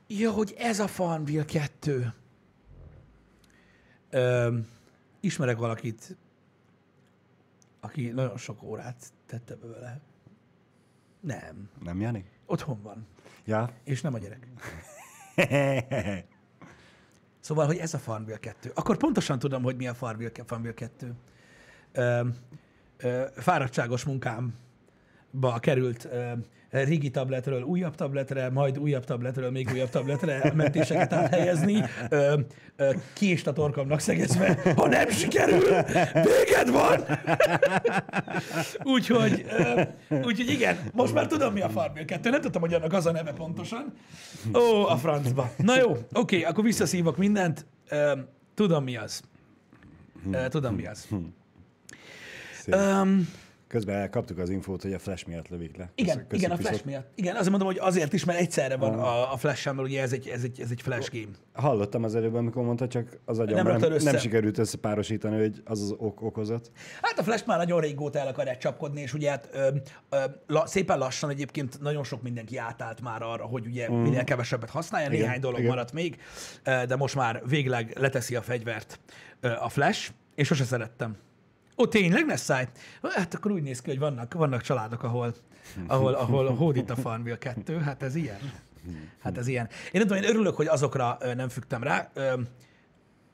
Ja, 0.07 0.31
hogy 0.31 0.55
ez 0.57 0.79
a 0.79 0.87
Farmville 0.87 1.45
2. 1.45 2.13
Öm, 4.09 4.67
ismerek 5.19 5.57
valakit, 5.57 6.17
aki 7.79 8.09
nagyon 8.09 8.37
sok 8.37 8.63
órát 8.63 9.13
tette 9.25 9.55
be 9.55 9.67
vele. 9.67 9.99
Nem. 11.19 11.69
Nem, 11.83 12.01
Jani? 12.01 12.25
Otthon 12.45 12.81
van. 12.81 13.07
Ja. 13.45 13.69
És 13.83 14.01
nem 14.01 14.13
a 14.13 14.17
gyerek. 14.17 14.47
Szóval, 17.39 17.65
hogy 17.65 17.77
ez 17.77 17.93
a 17.93 17.97
Farmville 17.97 18.37
2. 18.37 18.71
Akkor 18.75 18.97
pontosan 18.97 19.39
tudom, 19.39 19.63
hogy 19.63 19.75
mi 19.75 19.87
a 19.87 19.93
Farmville 19.93 20.73
2. 20.73 21.15
Ö, 21.91 22.27
ö, 22.97 23.25
fáradtságos 23.35 24.03
munkámba 24.03 25.59
került 25.59 26.05
ö, 26.05 26.33
régi 26.69 27.09
tabletről 27.09 27.61
újabb 27.61 27.95
tabletre, 27.95 28.49
majd 28.49 28.77
újabb 28.77 29.03
tabletről 29.05 29.51
még 29.51 29.69
újabb 29.73 29.89
tabletre 29.89 30.51
mentéseket 30.55 31.13
áthelyezni, 31.13 31.83
kést 33.13 33.47
a 33.47 33.53
torkomnak 33.53 33.99
szegezve, 33.99 34.73
ha 34.75 34.87
nem 34.87 35.09
sikerül, 35.09 35.83
véged 36.13 36.71
van! 36.71 37.03
úgyhogy, 38.83 39.45
úgyhogy 40.09 40.49
igen, 40.49 40.77
most 40.93 41.13
már 41.13 41.27
tudom, 41.27 41.53
mi 41.53 41.61
a 41.61 41.69
Farmville 41.69 42.05
2. 42.05 42.29
Nem 42.29 42.41
tudtam, 42.41 42.61
hogy 42.61 42.73
annak 42.73 42.93
az 42.93 43.05
a 43.05 43.11
neve 43.11 43.31
pontosan. 43.33 43.93
Ó, 44.53 44.87
a 44.87 44.97
francba. 44.97 45.51
Na 45.57 45.77
jó, 45.77 45.97
oké, 46.13 46.43
akkor 46.43 46.63
visszaszívok 46.63 47.17
mindent. 47.17 47.65
Tudom, 48.53 48.83
mi 48.83 48.97
az. 48.97 49.21
Tudom, 50.49 50.75
mi 50.75 50.87
az. 50.87 51.07
Szép. 52.59 52.75
Um, 52.75 53.29
Közben 53.69 54.09
kaptuk 54.09 54.37
az 54.37 54.49
infót, 54.49 54.81
hogy 54.81 54.93
a 54.93 54.99
flash 54.99 55.27
miatt 55.27 55.47
lövik 55.47 55.77
le. 55.77 55.91
Igen, 55.95 56.27
Köszi- 56.27 56.43
igen, 56.43 56.51
a 56.51 56.57
flash 56.57 56.85
miatt. 56.85 57.11
Igen, 57.15 57.35
azért 57.35 57.49
mondom, 57.49 57.67
hogy 57.67 57.77
azért 57.79 58.13
is, 58.13 58.23
mert 58.25 58.39
egyszerre 58.39 58.75
van 58.77 58.93
a, 58.99 59.33
a 59.33 59.37
flash 59.37 59.65
mert 59.65 59.87
ugye 59.87 60.01
ez 60.01 60.13
egy, 60.13 60.27
ez 60.27 60.43
egy, 60.43 60.61
ez 60.61 60.71
egy 60.71 60.81
flash 60.81 61.11
game. 61.11 61.35
Hallottam 61.53 62.03
az 62.03 62.15
előbb, 62.15 62.33
amikor 62.33 62.63
mondta, 62.63 62.87
csak 62.87 63.19
az 63.25 63.39
agyam 63.39 63.55
Nem 63.65 63.79
nem, 63.79 63.91
össze. 63.91 64.11
nem 64.11 64.19
sikerült 64.19 64.57
összepárosítani, 64.57 65.39
hogy 65.39 65.61
az 65.65 65.81
az 65.81 65.95
ok 65.97 66.21
okozat. 66.21 66.71
Hát 67.01 67.19
a 67.19 67.23
Flash 67.23 67.47
már 67.47 67.57
nagyon 67.57 67.79
régóta 67.79 68.19
el 68.19 68.27
akarják 68.27 68.57
csapkodni, 68.57 69.01
és 69.01 69.13
ugye 69.13 69.29
hát, 69.29 69.49
ö, 69.53 69.69
ö, 70.09 70.17
la, 70.47 70.67
szépen 70.67 70.97
lassan 70.97 71.29
egyébként 71.29 71.81
nagyon 71.81 72.03
sok 72.03 72.21
mindenki 72.21 72.57
átállt 72.57 73.01
már 73.01 73.21
arra, 73.21 73.45
hogy 73.45 73.65
ugye 73.65 73.91
mm. 73.91 73.95
minél 73.95 74.23
kevesebbet 74.23 74.69
használja, 74.69 75.07
Igen, 75.07 75.19
néhány 75.19 75.39
dolog 75.39 75.57
igen. 75.57 75.69
maradt 75.69 75.93
még, 75.93 76.17
de 76.63 76.95
most 76.95 77.15
már 77.15 77.41
végleg 77.45 77.93
leteszi 77.99 78.35
a 78.35 78.41
fegyvert 78.41 78.99
a 79.59 79.69
Flash, 79.69 80.11
és 80.35 80.47
sose 80.47 80.63
szerettem. 80.63 81.17
Ó, 81.79 81.87
tényleg, 81.87 82.25
Nessai? 82.25 82.67
Hát 83.01 83.33
akkor 83.33 83.51
úgy 83.51 83.61
néz 83.61 83.81
ki, 83.81 83.89
hogy 83.89 83.99
vannak, 83.99 84.33
vannak 84.33 84.61
családok, 84.61 85.03
ahol, 85.03 85.33
ahol, 85.87 86.13
ahol 86.13 86.55
hódít 86.55 86.89
a 86.89 86.95
Farmville 86.95 87.37
2, 87.37 87.77
hát 87.77 88.03
ez 88.03 88.15
ilyen. 88.15 88.39
Hát 89.19 89.37
ez 89.37 89.47
ilyen. 89.47 89.67
Én 89.67 89.89
nem 89.91 90.07
tudom, 90.07 90.23
én 90.23 90.29
örülök, 90.29 90.55
hogy 90.55 90.67
azokra 90.67 91.17
nem 91.35 91.49
fügtem 91.49 91.83
rá. 91.83 92.11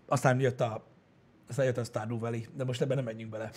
Aztán 0.08 0.40
jött 0.40 0.62
a, 0.62 0.86
aztán 1.50 1.66
jött 1.66 1.78
a 1.78 1.84
Stardew 1.84 2.20
Valley, 2.20 2.42
de 2.56 2.64
most 2.64 2.82
ebben 2.82 2.96
nem 2.96 3.06
menjünk 3.06 3.32
bele. 3.32 3.52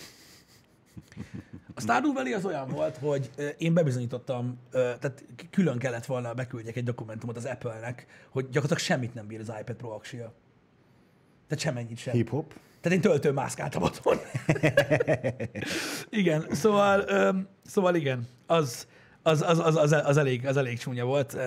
A 1.73 1.81
Stardew 1.81 2.13
Valley 2.13 2.33
az 2.33 2.45
olyan 2.45 2.67
volt, 2.67 2.97
hogy 2.97 3.29
én 3.57 3.73
bebizonyítottam, 3.73 4.59
tehát 4.71 5.25
külön 5.49 5.77
kellett 5.77 6.05
volna 6.05 6.33
beküldjek 6.33 6.75
egy 6.75 6.83
dokumentumot 6.83 7.37
az 7.37 7.45
Apple-nek, 7.45 8.05
hogy 8.29 8.43
gyakorlatilag 8.43 8.81
semmit 8.81 9.13
nem 9.13 9.27
bír 9.27 9.39
az 9.39 9.51
iPad 9.59 9.75
Pro 9.75 9.89
aksia. 9.89 10.33
Tehát 11.47 11.63
semennyit 11.63 11.97
sem. 11.97 12.13
Hip-hop. 12.13 12.53
Tehát 12.81 12.97
én 12.97 13.01
töltőn 13.01 13.33
mászkáltam 13.33 13.81
otthon. 13.81 14.17
igen, 16.09 16.45
szóval, 16.51 17.03
öm, 17.07 17.47
szóval 17.65 17.95
igen, 17.95 18.27
az, 18.45 18.87
az, 19.21 19.41
az, 19.41 19.59
az, 19.59 19.75
az, 19.75 19.91
az, 19.91 20.17
elég, 20.17 20.47
az 20.47 20.57
elég 20.57 20.79
csúnya 20.79 21.05
volt, 21.05 21.37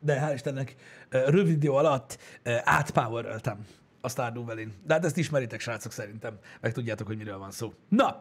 de 0.00 0.20
hál' 0.20 0.34
Istennek 0.34 0.74
rövid 1.08 1.52
idő 1.52 1.70
alatt 1.70 2.18
átpoweröltem 2.64 3.66
a 4.00 4.08
Stardew 4.08 4.44
Valley-n. 4.44 4.72
De 4.86 4.94
hát 4.94 5.04
ezt 5.04 5.16
ismeritek, 5.16 5.60
srácok, 5.60 5.92
szerintem. 5.92 6.38
Meg 6.60 6.72
tudjátok, 6.72 7.06
hogy 7.06 7.16
miről 7.16 7.38
van 7.38 7.50
szó. 7.50 7.72
Na, 7.88 8.18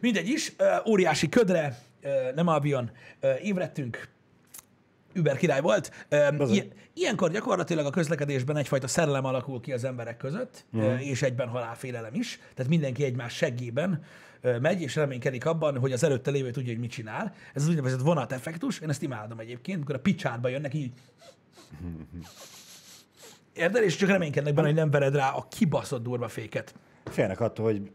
mindegy 0.00 0.28
is, 0.28 0.52
óriási 0.86 1.28
ködre, 1.28 1.78
nem 2.34 2.46
Albion, 2.46 2.90
ébredtünk, 3.42 4.08
Uber 5.16 5.36
király 5.36 5.60
volt. 5.60 6.06
Ilyen, 6.38 6.72
ilyenkor 6.94 7.30
gyakorlatilag 7.30 7.86
a 7.86 7.90
közlekedésben 7.90 8.56
egyfajta 8.56 8.86
szerelem 8.86 9.24
alakul 9.24 9.60
ki 9.60 9.72
az 9.72 9.84
emberek 9.84 10.16
között, 10.16 10.64
uh-huh. 10.72 11.06
és 11.06 11.22
egyben 11.22 11.48
halálfélelem 11.48 12.14
is. 12.14 12.40
Tehát 12.54 12.70
mindenki 12.70 13.04
egymás 13.04 13.34
seggében 13.34 14.04
megy, 14.60 14.80
és 14.80 14.96
reménykedik 14.96 15.46
abban, 15.46 15.78
hogy 15.78 15.92
az 15.92 16.04
előtte 16.04 16.30
lévő 16.30 16.50
tudja, 16.50 16.72
hogy 16.72 16.80
mit 16.80 16.90
csinál. 16.90 17.34
Ez 17.54 17.62
az 17.62 17.68
úgynevezett 17.68 18.00
vonateffektus. 18.00 18.78
Én 18.78 18.88
ezt 18.88 19.02
imádom 19.02 19.38
egyébként, 19.38 19.76
amikor 19.76 19.94
a 19.94 19.98
picsádba 19.98 20.48
jönnek 20.48 20.74
így. 20.74 20.92
Érted? 23.54 23.82
És 23.82 23.96
csak 23.96 24.08
reménykednek 24.08 24.54
benne, 24.54 24.66
hogy 24.66 24.76
nem 24.76 24.90
vered 24.90 25.14
rá 25.14 25.30
a 25.30 25.46
kibaszott 25.50 26.02
durva 26.02 26.28
féket. 26.28 26.74
Félnek 27.04 27.40
attól, 27.40 27.64
hogy 27.64 27.90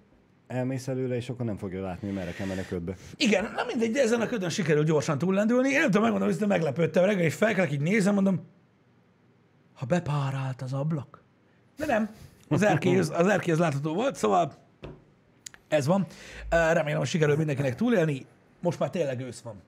elmész 0.47 0.87
előle, 0.87 1.15
és 1.15 1.29
akkor 1.29 1.45
nem 1.45 1.57
fogja 1.57 1.81
látni, 1.81 2.11
merre 2.11 2.31
kell 2.31 2.47
menni 2.47 2.65
ködbe. 2.67 2.95
Igen, 3.15 3.43
na 3.55 3.63
mindegy, 3.67 3.91
de 3.91 4.01
ezen 4.01 4.21
a 4.21 4.25
ködön 4.25 4.49
sikerült 4.49 4.87
gyorsan 4.87 5.17
túllendülni. 5.17 5.69
Én 5.69 5.79
nem 5.79 5.85
tudom, 5.85 6.01
megmondom, 6.01 6.29
hogy 6.29 6.47
meglepődtem 6.47 7.05
reggel, 7.05 7.23
és 7.23 7.33
felkelek, 7.33 7.71
így 7.71 7.81
nézem, 7.81 8.13
mondom, 8.13 8.41
ha 9.73 9.85
bepárált 9.85 10.61
az 10.61 10.73
ablak. 10.73 11.23
De 11.77 11.85
nem, 11.85 12.09
az 12.49 12.61
erkély, 12.61 12.97
az, 12.97 13.11
az 13.15 13.27
erkély 13.27 13.53
az 13.53 13.59
látható 13.59 13.93
volt, 13.93 14.15
szóval 14.15 14.53
ez 15.67 15.85
van. 15.85 16.05
Remélem, 16.49 16.97
hogy 16.97 17.07
sikerül 17.07 17.35
mindenkinek 17.35 17.75
túlélni. 17.75 18.25
Most 18.61 18.79
már 18.79 18.89
tényleg 18.89 19.21
ősz 19.21 19.39
van. 19.39 19.61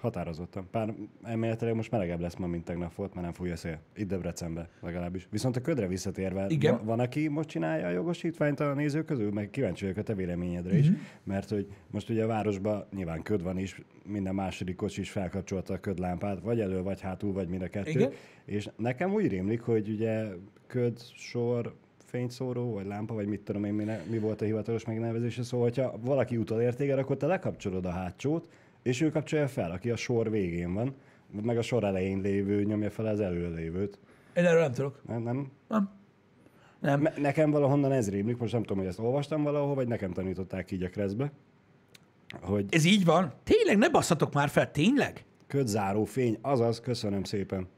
Határozottan. 0.00 0.68
Pár 0.70 0.94
elméletileg 1.22 1.74
most 1.74 1.90
melegebb 1.90 2.20
lesz 2.20 2.36
ma, 2.36 2.46
mint 2.46 2.64
tegnap 2.64 2.94
volt, 2.94 3.10
mert 3.14 3.24
nem 3.26 3.34
fújja 3.34 3.52
a 3.52 3.56
szél. 3.56 3.78
Itt 3.96 4.08
Debrecenbe 4.08 4.68
legalábbis. 4.80 5.26
Viszont 5.30 5.56
a 5.56 5.60
ködre 5.60 5.86
visszatérve, 5.86 6.46
Igen. 6.48 6.72
va- 6.72 6.84
van, 6.84 7.00
aki 7.00 7.28
most 7.28 7.48
csinálja 7.48 7.86
a 7.86 7.90
jogosítványt 7.90 8.60
a 8.60 8.74
nézők 8.74 9.04
közül, 9.04 9.30
meg 9.32 9.50
kíváncsi 9.50 9.82
vagyok 9.82 9.98
a 9.98 10.02
te 10.02 10.14
véleményedre 10.14 10.78
is, 10.78 10.88
Mhm. 10.88 10.98
mert 11.24 11.48
hogy 11.48 11.66
most 11.90 12.10
ugye 12.10 12.24
a 12.24 12.26
városban 12.26 12.84
nyilván 12.94 13.22
köd 13.22 13.42
van 13.42 13.58
is, 13.58 13.82
minden 14.04 14.34
második 14.34 14.76
kocsi 14.76 15.00
is 15.00 15.10
felkapcsolta 15.10 15.74
a 15.74 15.78
ködlámpát, 15.80 16.40
vagy 16.40 16.60
elő, 16.60 16.82
vagy 16.82 17.00
hátul, 17.00 17.32
vagy 17.32 17.48
mind 17.48 17.62
a 17.62 17.68
kettő. 17.68 17.90
Igen. 17.90 18.10
És 18.44 18.68
nekem 18.76 19.12
úgy 19.12 19.28
rémlik, 19.28 19.60
hogy 19.60 19.88
ugye 19.88 20.24
köd, 20.66 20.98
sor, 21.16 21.74
fényszóró, 22.04 22.72
vagy 22.72 22.86
lámpa, 22.86 23.14
vagy 23.14 23.26
mit 23.26 23.40
tudom 23.40 23.64
én, 23.64 23.74
mi, 23.74 23.84
ne, 23.84 23.98
mi 24.10 24.18
volt 24.18 24.40
a 24.40 24.44
hivatalos 24.44 24.84
megnevezése. 24.84 25.42
Szóval, 25.42 25.66
hogyha 25.66 25.98
valaki 26.00 26.36
utol 26.36 26.74
téged, 26.74 26.98
akkor 26.98 27.16
te 27.16 27.26
lekapcsolod 27.26 27.84
a 27.86 27.90
hátsót, 27.90 28.48
és 28.88 29.00
ő 29.00 29.10
kapcsolja 29.10 29.48
fel, 29.48 29.70
aki 29.70 29.90
a 29.90 29.96
sor 29.96 30.30
végén 30.30 30.74
van, 30.74 30.94
meg 31.42 31.58
a 31.58 31.62
sor 31.62 31.84
elején 31.84 32.20
lévő 32.20 32.62
nyomja 32.62 32.90
fel 32.90 33.06
az 33.06 33.20
előlévőt. 33.20 33.98
Én 34.34 34.44
erről 34.44 34.60
nem 34.60 34.72
tudok. 34.72 35.00
Nem, 35.06 35.22
nem? 35.22 35.50
Nem. 35.68 35.90
Nem. 36.80 37.08
Nekem 37.16 37.50
valahonnan 37.50 37.92
ez 37.92 38.10
rémlik, 38.10 38.38
most 38.38 38.52
nem 38.52 38.62
tudom, 38.62 38.78
hogy 38.78 38.86
ezt 38.86 38.98
olvastam 38.98 39.42
valahol, 39.42 39.74
vagy 39.74 39.88
nekem 39.88 40.12
tanították 40.12 40.70
így 40.70 40.82
a 40.82 40.88
kreszbe, 40.88 41.32
hogy 42.40 42.66
Ez 42.70 42.84
így 42.84 43.04
van? 43.04 43.32
Tényleg, 43.44 43.78
ne 43.78 43.90
basszatok 43.90 44.32
már 44.32 44.48
fel, 44.48 44.70
tényleg? 44.70 45.24
ködzáró 45.46 46.04
fény, 46.04 46.38
azaz, 46.40 46.80
köszönöm 46.80 47.24
szépen. 47.24 47.68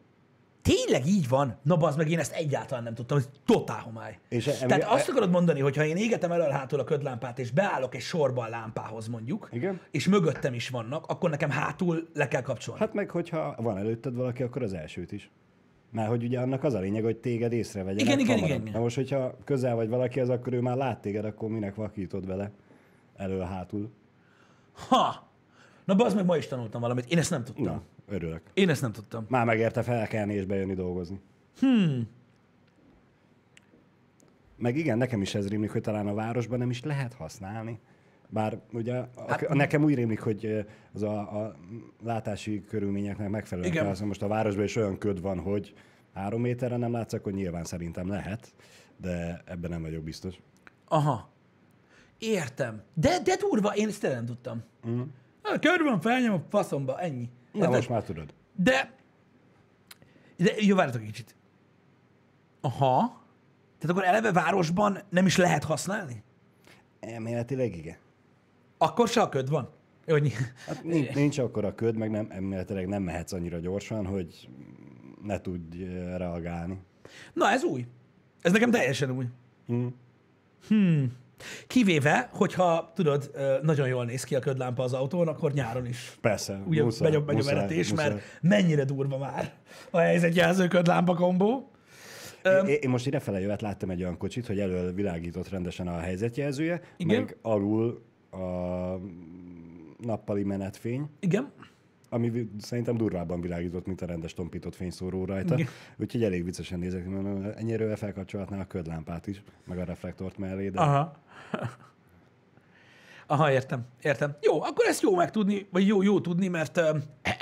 Tényleg 0.63 1.07
így 1.07 1.29
van? 1.29 1.57
Na 1.63 1.77
bazd 1.77 1.99
meg, 1.99 2.11
én 2.11 2.19
ezt 2.19 2.33
egyáltalán 2.33 2.85
nem 2.85 2.95
tudtam, 2.95 3.19
ez 3.19 3.29
totál 3.47 3.81
homály. 3.81 4.19
És 4.29 4.47
e- 4.47 4.53
Tehát 4.53 4.71
emi- 4.73 4.83
azt 4.83 5.09
akarod 5.09 5.31
mondani, 5.31 5.61
hogy 5.61 5.77
ha 5.77 5.85
én 5.85 5.97
égetem 5.97 6.33
elől 6.33 6.51
hátul 6.51 6.81
a 6.81 6.85
ködlámpát, 6.85 7.39
és 7.39 7.51
beállok 7.51 7.95
egy 7.95 8.01
sorban 8.01 8.45
a 8.47 8.49
lámpához 8.49 9.09
mondjuk, 9.09 9.49
Igen. 9.53 9.81
és 9.91 10.09
mögöttem 10.09 10.55
is 10.55 10.69
vannak, 10.69 11.07
akkor 11.07 11.31
nekem 11.31 11.51
hátul 11.51 12.09
le 12.15 12.29
kell 12.29 12.43
kapcsolni. 12.43 12.81
Hát 12.81 12.95
meg, 12.95 13.11
hogyha 13.11 13.55
van 13.59 13.77
előtted 13.79 14.15
valaki, 14.15 14.43
akkor 14.43 14.63
az 14.63 14.73
elsőt 14.73 15.13
is. 15.13 15.31
Mert 15.93 16.09
hogy 16.09 16.25
ugye 16.25 16.41
annak 16.41 16.65
az 16.65 16.75
a 16.75 16.79
lényeg, 16.79 17.03
hogy 17.03 17.17
téged 17.17 17.53
észrevegyenek 17.53 18.05
Igen, 18.07 18.19
igen, 18.19 18.39
hamarabb. 18.39 18.61
igen. 18.61 18.73
Na 18.73 18.81
most, 18.81 18.97
hogyha 18.97 19.35
közel 19.45 19.75
vagy 19.75 19.89
valaki, 19.89 20.21
az 20.21 20.29
akkor 20.29 20.53
ő 20.53 20.61
már 20.61 20.77
lát 20.77 21.01
téged, 21.01 21.25
akkor 21.25 21.49
minek 21.49 21.75
vakítod 21.75 22.27
vele 22.27 22.51
elől 23.17 23.43
hátul. 23.45 23.91
Ha! 24.89 25.29
Na 25.85 25.95
bazd 25.95 26.17
meg, 26.17 26.25
ma 26.25 26.37
is 26.37 26.47
tanultam 26.47 26.81
valamit. 26.81 27.05
Én 27.11 27.19
ezt 27.19 27.31
nem 27.31 27.45
tudtam. 27.45 27.65
Na, 27.65 27.83
örülök. 28.11 28.43
Én 28.55 28.69
ezt 28.69 28.83
nem 28.83 28.93
tudtam. 28.93 29.27
Már 29.29 29.45
megérte 29.47 29.83
felkelni 29.83 30.35
és 30.35 30.45
bejönni 30.45 30.75
dolgozni. 30.75 31.21
Hmm. 31.59 32.09
Meg 34.57 34.77
igen, 34.77 34.99
nekem 34.99 35.21
is 35.21 35.35
ez 35.35 35.49
rémlik, 35.49 35.71
hogy 35.71 35.81
talán 35.81 36.07
a 36.07 36.15
városban 36.15 36.59
nem 36.59 36.71
is 36.71 36.83
lehet 36.83 37.15
használni. 37.15 37.81
Bár 38.29 38.59
ugye 38.73 38.97
a, 38.97 39.09
Hát- 39.29 39.43
a, 39.43 39.55
nekem 39.55 39.85
úgy 39.85 39.95
rémlik, 39.95 40.21
hogy 40.21 40.67
az 40.93 41.03
a, 41.03 41.43
a 41.45 41.55
látási 42.03 42.65
körülményeknek 42.65 43.29
megfelelően 43.29 43.73
Igen. 43.73 43.95
kell. 43.95 44.07
Most 44.07 44.23
a 44.23 44.29
városban 44.29 44.65
is 44.65 44.77
olyan 44.77 44.99
köd 44.99 45.21
van, 45.21 45.39
hogy 45.41 45.75
három 46.15 46.41
méterre 46.41 46.77
nem 46.77 46.93
látsz, 46.93 47.13
akkor 47.13 47.33
nyilván 47.33 47.65
szerintem 47.65 48.09
lehet, 48.09 48.55
de 48.97 49.43
ebben 49.45 49.71
nem 49.71 49.83
vagyok 49.83 50.03
biztos. 50.03 50.41
Aha. 50.89 51.31
Értem. 52.19 52.83
De, 52.95 53.19
de 53.25 53.37
durva, 53.37 53.75
én 53.75 53.89
ezt 53.89 54.03
nem 54.03 54.27
tudtam. 54.27 54.63
Mm. 54.89 55.01
Kör 55.61 55.83
van, 55.83 56.01
felnyom 56.01 56.35
a 56.35 56.43
faszomba, 56.49 57.01
ennyi. 57.01 57.29
Na, 57.53 57.69
most 57.69 57.89
már 57.89 58.03
tudod. 58.03 58.35
De, 58.57 58.93
de 60.37 60.53
jó, 60.59 60.77
várjatok 60.77 61.01
egy 61.01 61.07
kicsit. 61.07 61.35
Aha. 62.61 63.23
Tehát 63.79 63.97
akkor 63.97 64.05
eleve 64.05 64.33
városban 64.33 64.99
nem 65.09 65.27
is 65.27 65.37
lehet 65.37 65.65
használni? 65.65 66.23
Elméletileg 67.01 67.77
igen. 67.77 67.97
Akkor 68.79 69.09
se 69.09 69.21
a 69.21 69.29
köd 69.29 69.49
van? 69.51 69.71
Hogy 70.07 70.33
Hát 70.67 70.85
nincs, 70.85 71.15
nincs 71.15 71.39
akkor 71.39 71.65
a 71.65 71.75
köd, 71.75 71.97
meg 71.97 72.11
nem, 72.11 72.27
elméletileg 72.31 72.89
nem 72.89 73.03
mehetsz 73.03 73.33
annyira 73.33 73.59
gyorsan, 73.59 74.07
hogy 74.07 74.49
ne 75.23 75.41
tudj 75.41 75.85
reagálni. 76.17 76.79
Na, 77.33 77.51
ez 77.51 77.63
új. 77.65 77.87
Ez 78.41 78.53
nekem 78.53 78.71
teljesen 78.71 79.11
új. 79.11 79.27
Hmm. 79.67 79.95
Hmm. 80.69 81.13
Kivéve, 81.67 82.29
hogyha 82.33 82.93
tudod, 82.95 83.31
nagyon 83.63 83.89
jól 83.89 84.05
néz 84.05 84.25
ki 84.25 84.35
a 84.35 84.39
ködlámpa 84.39 84.83
az 84.83 84.93
autón, 84.93 85.29
akkor 85.29 85.53
nyáron 85.53 85.87
is 85.87 86.19
Persze, 86.21 86.61
ugye 86.67 86.83
muszáj, 86.83 87.11
megy 87.11 87.21
a, 87.21 87.25
megy 87.25 87.35
a 87.35 87.39
muszáj, 87.39 87.55
veretés, 87.55 87.91
muszáj. 87.91 88.09
mert 88.09 88.23
mennyire 88.41 88.85
durva 88.85 89.19
már 89.19 89.53
a 89.91 89.99
helyzetjelző 89.99 90.69
ködlámpa 90.69 91.15
kombó. 91.15 91.71
Én, 92.45 92.77
én 92.81 92.91
most 92.91 93.07
idefele 93.07 93.41
jövet 93.41 93.61
láttam 93.61 93.91
egy 93.91 94.01
olyan 94.03 94.17
kocsit, 94.17 94.47
hogy 94.47 94.61
elől 94.61 94.95
világított 94.95 95.49
rendesen 95.49 95.89
a 95.89 95.99
helyzetjelzője, 95.99 96.81
Igen. 96.97 97.21
meg 97.21 97.37
alul 97.43 98.03
a 98.31 98.39
nappali 99.99 100.43
menetfény, 100.43 101.11
Igen. 101.21 101.53
Ami 102.11 102.51
szerintem 102.59 102.97
durvábban 102.97 103.41
világított, 103.41 103.87
mint 103.87 104.01
a 104.01 104.07
rendes 104.07 104.33
tompított 104.33 104.75
fényszóró 104.75 105.25
rajta. 105.25 105.55
Igen. 105.55 105.69
Úgyhogy 105.97 106.25
elég 106.25 106.45
viccesen 106.45 106.79
nézek, 106.79 107.09
mert 107.09 107.59
ennyire 107.59 107.97
felkapcsolhatná 107.97 108.61
a 108.61 108.67
ködlámpát 108.67 109.27
is, 109.27 109.43
meg 109.65 109.79
a 109.79 109.85
reflektort 109.85 110.39
mellé, 110.39 110.69
de 110.69 110.81
Aha. 110.81 111.13
Aha, 113.27 113.53
értem, 113.53 113.87
értem. 114.03 114.37
Jó, 114.41 114.63
akkor 114.63 114.85
ezt 114.87 115.03
jó 115.03 115.15
megtudni, 115.15 115.67
vagy 115.71 115.87
jó, 115.87 116.03
jó 116.03 116.21
tudni, 116.21 116.49
mert, 116.49 116.77
ö, 116.77 116.97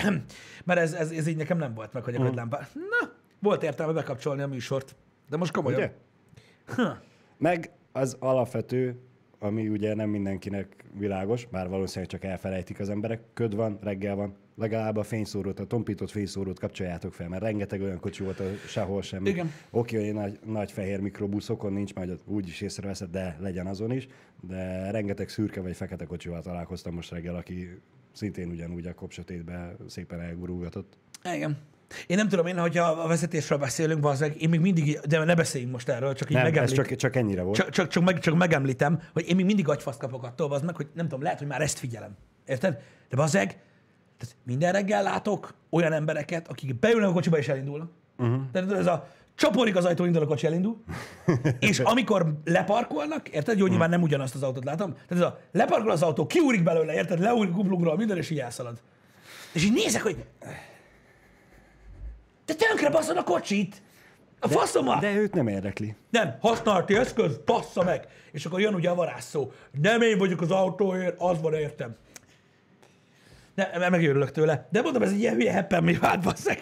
mert 0.64 0.80
ez, 0.80 0.92
ez, 0.92 1.10
ez 1.10 1.26
így 1.26 1.36
nekem 1.36 1.58
nem 1.58 1.74
volt 1.74 1.92
meg, 1.92 2.04
hogy 2.04 2.14
a 2.14 2.22
ködlámpa. 2.22 2.58
Na, 2.74 3.12
volt 3.38 3.62
értelme 3.62 3.92
bekapcsolni 3.92 4.42
a 4.42 4.46
műsort. 4.46 4.96
De 5.28 5.36
most 5.36 5.52
komolyan. 5.52 5.78
ugye? 5.78 5.92
Ha. 6.66 6.98
Meg 7.38 7.70
az 7.92 8.16
alapvető, 8.20 9.00
ami 9.38 9.68
ugye 9.68 9.94
nem 9.94 10.08
mindenkinek 10.08 10.84
világos, 10.98 11.46
bár 11.46 11.68
valószínűleg 11.68 12.10
csak 12.10 12.24
elfelejtik 12.24 12.80
az 12.80 12.88
emberek. 12.88 13.20
Köd 13.34 13.54
van, 13.54 13.78
reggel 13.82 14.14
van, 14.14 14.36
legalább 14.58 14.96
a 14.96 15.02
fényszórót, 15.02 15.60
a 15.60 15.64
tompított 15.64 16.10
fényszórót 16.10 16.58
kapcsoljátok 16.58 17.12
fel, 17.12 17.28
mert 17.28 17.42
rengeteg 17.42 17.82
olyan 17.82 18.00
kocsi 18.00 18.22
volt, 18.22 18.42
sehol 18.66 19.02
sem. 19.02 19.26
Igen. 19.26 19.52
Oké, 19.70 20.04
hogy 20.04 20.14
nagy, 20.14 20.38
nagy 20.44 20.72
fehér 20.72 21.00
mikrobuszokon 21.00 21.72
nincs, 21.72 21.94
majd 21.94 22.18
úgy 22.24 22.48
is 22.48 22.60
észreveszed, 22.60 23.10
de 23.10 23.36
legyen 23.40 23.66
azon 23.66 23.92
is. 23.92 24.08
De 24.40 24.90
rengeteg 24.90 25.28
szürke 25.28 25.60
vagy 25.60 25.76
fekete 25.76 26.04
kocsival 26.04 26.42
találkoztam 26.42 26.94
most 26.94 27.10
reggel, 27.10 27.34
aki 27.34 27.80
szintén 28.12 28.50
ugyanúgy 28.50 28.86
a 28.86 28.94
kopsötétbe 28.94 29.76
szépen 29.86 30.20
elgurulgatott. 30.20 30.98
Igen. 31.34 31.58
Én 32.06 32.16
nem 32.16 32.28
tudom, 32.28 32.46
én, 32.46 32.58
hogyha 32.58 32.84
a 32.84 33.06
vezetésről 33.06 33.58
beszélünk, 33.58 34.02
valószínűleg, 34.02 34.42
én 34.42 34.48
még 34.48 34.60
mindig, 34.60 35.00
de 35.08 35.24
ne 35.24 35.34
beszéljünk 35.34 35.72
most 35.72 35.88
erről, 35.88 36.14
csak 36.14 36.30
így 36.30 36.36
Nem, 36.36 36.46
ez 36.46 36.52
megemlít, 36.52 36.74
csak, 36.74 36.96
csak 36.96 37.16
ennyire 37.16 37.42
volt. 37.42 37.56
csak, 37.56 37.68
csak, 37.68 37.88
csak, 37.88 38.04
meg, 38.04 38.18
csak 38.18 38.36
megemlítem, 38.36 39.02
hogy 39.12 39.28
én 39.28 39.36
még 39.36 39.44
mindig 39.44 39.68
agyfaszt 39.68 39.98
kapok 39.98 40.24
attól, 40.24 40.52
az 40.52 40.62
meg, 40.62 40.76
hogy 40.76 40.86
nem 40.94 41.08
tudom, 41.08 41.22
lehet, 41.22 41.38
hogy 41.38 41.46
már 41.46 41.60
ezt 41.60 41.78
figyelem. 41.78 42.16
Érted? 42.46 42.78
De 43.08 43.16
bazeg, 43.16 43.58
tehát 44.18 44.36
minden 44.44 44.72
reggel 44.72 45.02
látok 45.02 45.54
olyan 45.70 45.92
embereket, 45.92 46.48
akik 46.48 46.78
beülnek 46.78 47.08
a 47.08 47.12
kocsiba 47.12 47.38
és 47.38 47.48
elindulnak. 47.48 47.90
Uh-huh. 48.18 48.40
Tehát 48.52 48.72
ez 48.72 48.86
a 48.86 49.08
csaporik 49.34 49.76
az 49.76 49.84
ajtó, 49.84 50.04
indul 50.04 50.22
a 50.22 50.26
kocsi, 50.26 50.46
elindul. 50.46 50.82
és 51.60 51.78
amikor 51.78 52.40
leparkolnak, 52.44 53.28
érted? 53.28 53.58
Jó, 53.58 53.66
nyilván 53.66 53.90
nem 53.90 54.02
ugyanazt 54.02 54.34
az 54.34 54.42
autót 54.42 54.64
látom. 54.64 54.92
Tehát 54.92 55.10
ez 55.10 55.20
a 55.20 55.38
leparkol 55.52 55.90
az 55.90 56.02
autó, 56.02 56.26
kiúrik 56.26 56.62
belőle, 56.62 56.94
érted? 56.94 57.20
Leúrik 57.20 57.52
kuplungról, 57.52 57.96
minden, 57.96 58.16
és 58.16 58.30
így 58.30 58.38
elszalad. 58.38 58.80
És 59.52 59.64
így 59.64 59.72
nézek, 59.72 60.02
hogy 60.02 60.24
te 62.44 62.54
tönkre 62.54 62.90
baszod 62.90 63.16
a 63.16 63.22
kocsit! 63.22 63.82
A 64.40 64.48
faszomat! 64.48 65.00
De 65.00 65.14
őt 65.14 65.34
nem 65.34 65.48
érdekli. 65.48 65.94
Nem, 66.10 66.36
használati 66.40 66.94
eszköz, 66.94 67.40
bassza 67.44 67.84
meg! 67.84 68.06
És 68.32 68.46
akkor 68.46 68.60
jön 68.60 68.74
ugye 68.74 68.90
a 68.90 68.94
varázsszó. 68.94 69.52
Nem 69.82 70.00
én 70.00 70.18
vagyok 70.18 70.40
az 70.40 70.50
autóért, 70.50 71.14
az 71.18 71.40
van 71.40 71.54
értem. 71.54 71.96
Ne, 73.58 73.88
megörülök 73.88 74.30
tőle. 74.30 74.68
De 74.70 74.82
mondom, 74.82 75.02
ez 75.02 75.12
egy 75.12 75.18
ilyen 75.18 75.34
hülye 75.34 75.52
heppen 75.52 75.84
mi 75.84 75.94
vált, 75.94 76.22
basszeg. 76.22 76.60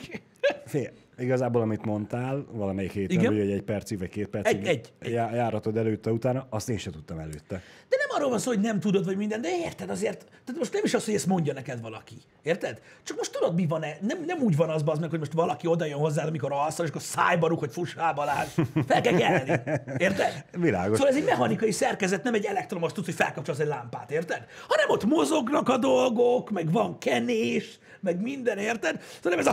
Fél. 0.66 0.90
Igazából, 1.18 1.62
amit 1.62 1.84
mondtál, 1.84 2.46
valamelyik 2.52 2.92
héten, 2.92 3.18
Igen. 3.18 3.36
vagy 3.36 3.50
egy 3.50 3.62
percig, 3.62 3.98
vagy 3.98 4.08
két 4.08 4.26
percig 4.28 4.56
Egy- 4.56 4.66
egy- 4.66 4.92
egy. 4.98 5.12
já- 5.12 5.32
járatod 5.34 5.76
előtte, 5.76 6.10
utána, 6.10 6.46
azt 6.50 6.68
én 6.68 6.78
sem 6.78 6.92
tudtam 6.92 7.18
előtte. 7.18 7.62
De 7.88 7.96
nem 7.98 8.08
arról 8.16 8.30
van 8.30 8.38
szó, 8.38 8.50
hogy 8.50 8.60
nem 8.60 8.80
tudod, 8.80 9.04
vagy 9.04 9.16
minden, 9.16 9.40
de 9.40 9.48
érted 9.64 9.90
azért. 9.90 10.18
Tehát 10.18 10.54
most 10.58 10.72
nem 10.72 10.82
is 10.84 10.94
az, 10.94 11.04
hogy 11.04 11.14
ezt 11.14 11.26
mondja 11.26 11.52
neked 11.52 11.80
valaki. 11.80 12.14
Érted? 12.42 12.80
Csak 13.02 13.16
most 13.16 13.32
tudod, 13.32 13.54
mi 13.54 13.66
van 13.66 13.82
-e? 13.82 13.98
Nem, 14.00 14.18
nem 14.26 14.38
úgy 14.40 14.56
van 14.56 14.68
az, 14.70 14.82
az 14.86 14.98
meg, 14.98 15.10
hogy 15.10 15.18
most 15.18 15.32
valaki 15.32 15.66
oda 15.66 15.84
jön 15.84 15.98
hozzád, 15.98 16.28
amikor 16.28 16.52
alszol, 16.52 16.84
és 16.84 16.90
akkor 16.90 17.02
szájba 17.02 17.48
rúg, 17.48 17.58
hogy 17.58 17.72
fuss 17.72 17.94
rá 17.94 18.12
Balázs. 18.12 18.48
Fel 18.86 19.00
kell 19.00 19.16
kelni. 19.18 19.60
Érted? 19.96 20.44
Világos. 20.58 20.96
Szóval 20.96 21.12
ez 21.12 21.18
egy 21.18 21.24
mechanikai 21.24 21.72
szerkezet, 21.72 22.22
nem 22.22 22.34
egy 22.34 22.44
elektromos 22.44 22.92
tudsz, 22.92 23.06
hogy 23.06 23.14
felkapcsolsz 23.14 23.58
egy 23.58 23.66
lámpát, 23.66 24.10
érted? 24.10 24.46
Hanem 24.68 24.88
ott 24.90 25.04
mozognak 25.04 25.68
a 25.68 25.76
dolgok, 25.78 26.50
meg 26.50 26.72
van 26.72 26.98
kenés, 26.98 27.78
meg 28.00 28.20
minden, 28.22 28.58
érted? 28.58 29.00
Szóval 29.22 29.30
nem 29.30 29.38
ez 29.38 29.46
a, 29.46 29.52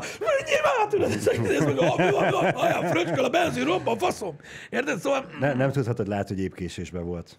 már, 0.78 0.88
tudod, 0.88 1.12
ez, 1.12 1.28
ez 1.54 1.66
meg 1.66 1.78
a, 1.78 1.96
a, 1.96 2.30
a, 2.30 2.46
a, 2.56 2.80
a 2.80 2.86
fröcsköl, 2.86 3.24
a 3.24 3.30
benzin, 3.30 3.64
robban, 3.64 3.98
faszom. 3.98 4.36
Érted? 4.70 5.00
Szóval 5.00 5.26
Ne, 5.40 5.54
nem 5.54 5.72
tudhatod, 5.72 6.08
lehet, 6.08 6.28
hogy 6.28 6.40
épkésésben 6.40 7.06
volt. 7.06 7.38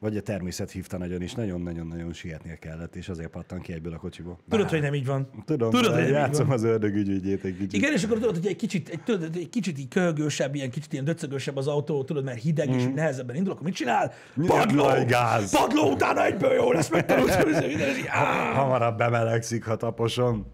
Vagy 0.00 0.16
a 0.16 0.20
természet 0.20 0.70
hívta 0.70 0.98
nagyon 0.98 1.22
is, 1.22 1.34
nagyon-nagyon-nagyon 1.34 2.12
sietnie 2.12 2.56
kellett, 2.56 2.96
és 2.96 3.08
azért 3.08 3.30
pattan 3.30 3.60
ki 3.60 3.72
egyből 3.72 3.92
a 3.92 3.96
kocsiból. 3.96 4.38
tudod, 4.48 4.68
hogy 4.68 4.80
nem 4.80 4.94
így 4.94 5.06
van. 5.06 5.28
Tudom, 5.44 5.70
tudod, 5.70 5.86
hogy 5.86 5.94
nem 5.94 6.06
így 6.08 6.14
játszom 6.14 6.46
van. 6.46 6.54
az 6.54 6.62
ördög 6.62 6.94
ügyügyét 6.94 7.44
egy 7.44 7.56
kicsit. 7.56 7.72
Igen, 7.72 7.92
és 7.92 8.04
akkor 8.04 8.18
tudod, 8.18 8.34
hogy 8.34 8.46
egy 8.46 8.56
kicsit, 8.56 8.88
egy, 8.88 9.02
tudod, 9.02 9.36
egy 9.36 9.48
kicsit 9.48 9.78
így 9.78 9.88
köhögősebb, 9.88 10.54
ilyen 10.54 10.70
kicsit 10.70 10.92
ilyen 10.92 11.04
döcögősebb 11.04 11.56
az 11.56 11.66
autó, 11.66 12.04
tudod, 12.04 12.24
mert 12.24 12.42
hideg, 12.42 12.68
és 12.70 12.84
nehezebben 12.94 13.36
indul, 13.36 13.52
akkor 13.52 13.64
mit 13.64 13.74
csinál? 13.74 14.12
Padló! 14.46 14.84
Gáz. 15.06 15.50
Padló 15.50 15.90
utána 15.90 16.24
egyből 16.24 16.52
jó 16.52 16.72
lesz, 16.72 16.88
megtanulsz, 16.90 17.34
hogy! 17.34 18.06
Hamarabb 18.54 18.96
bemelegszik, 18.96 19.64
ha 19.64 19.76
taposom. 19.76 20.46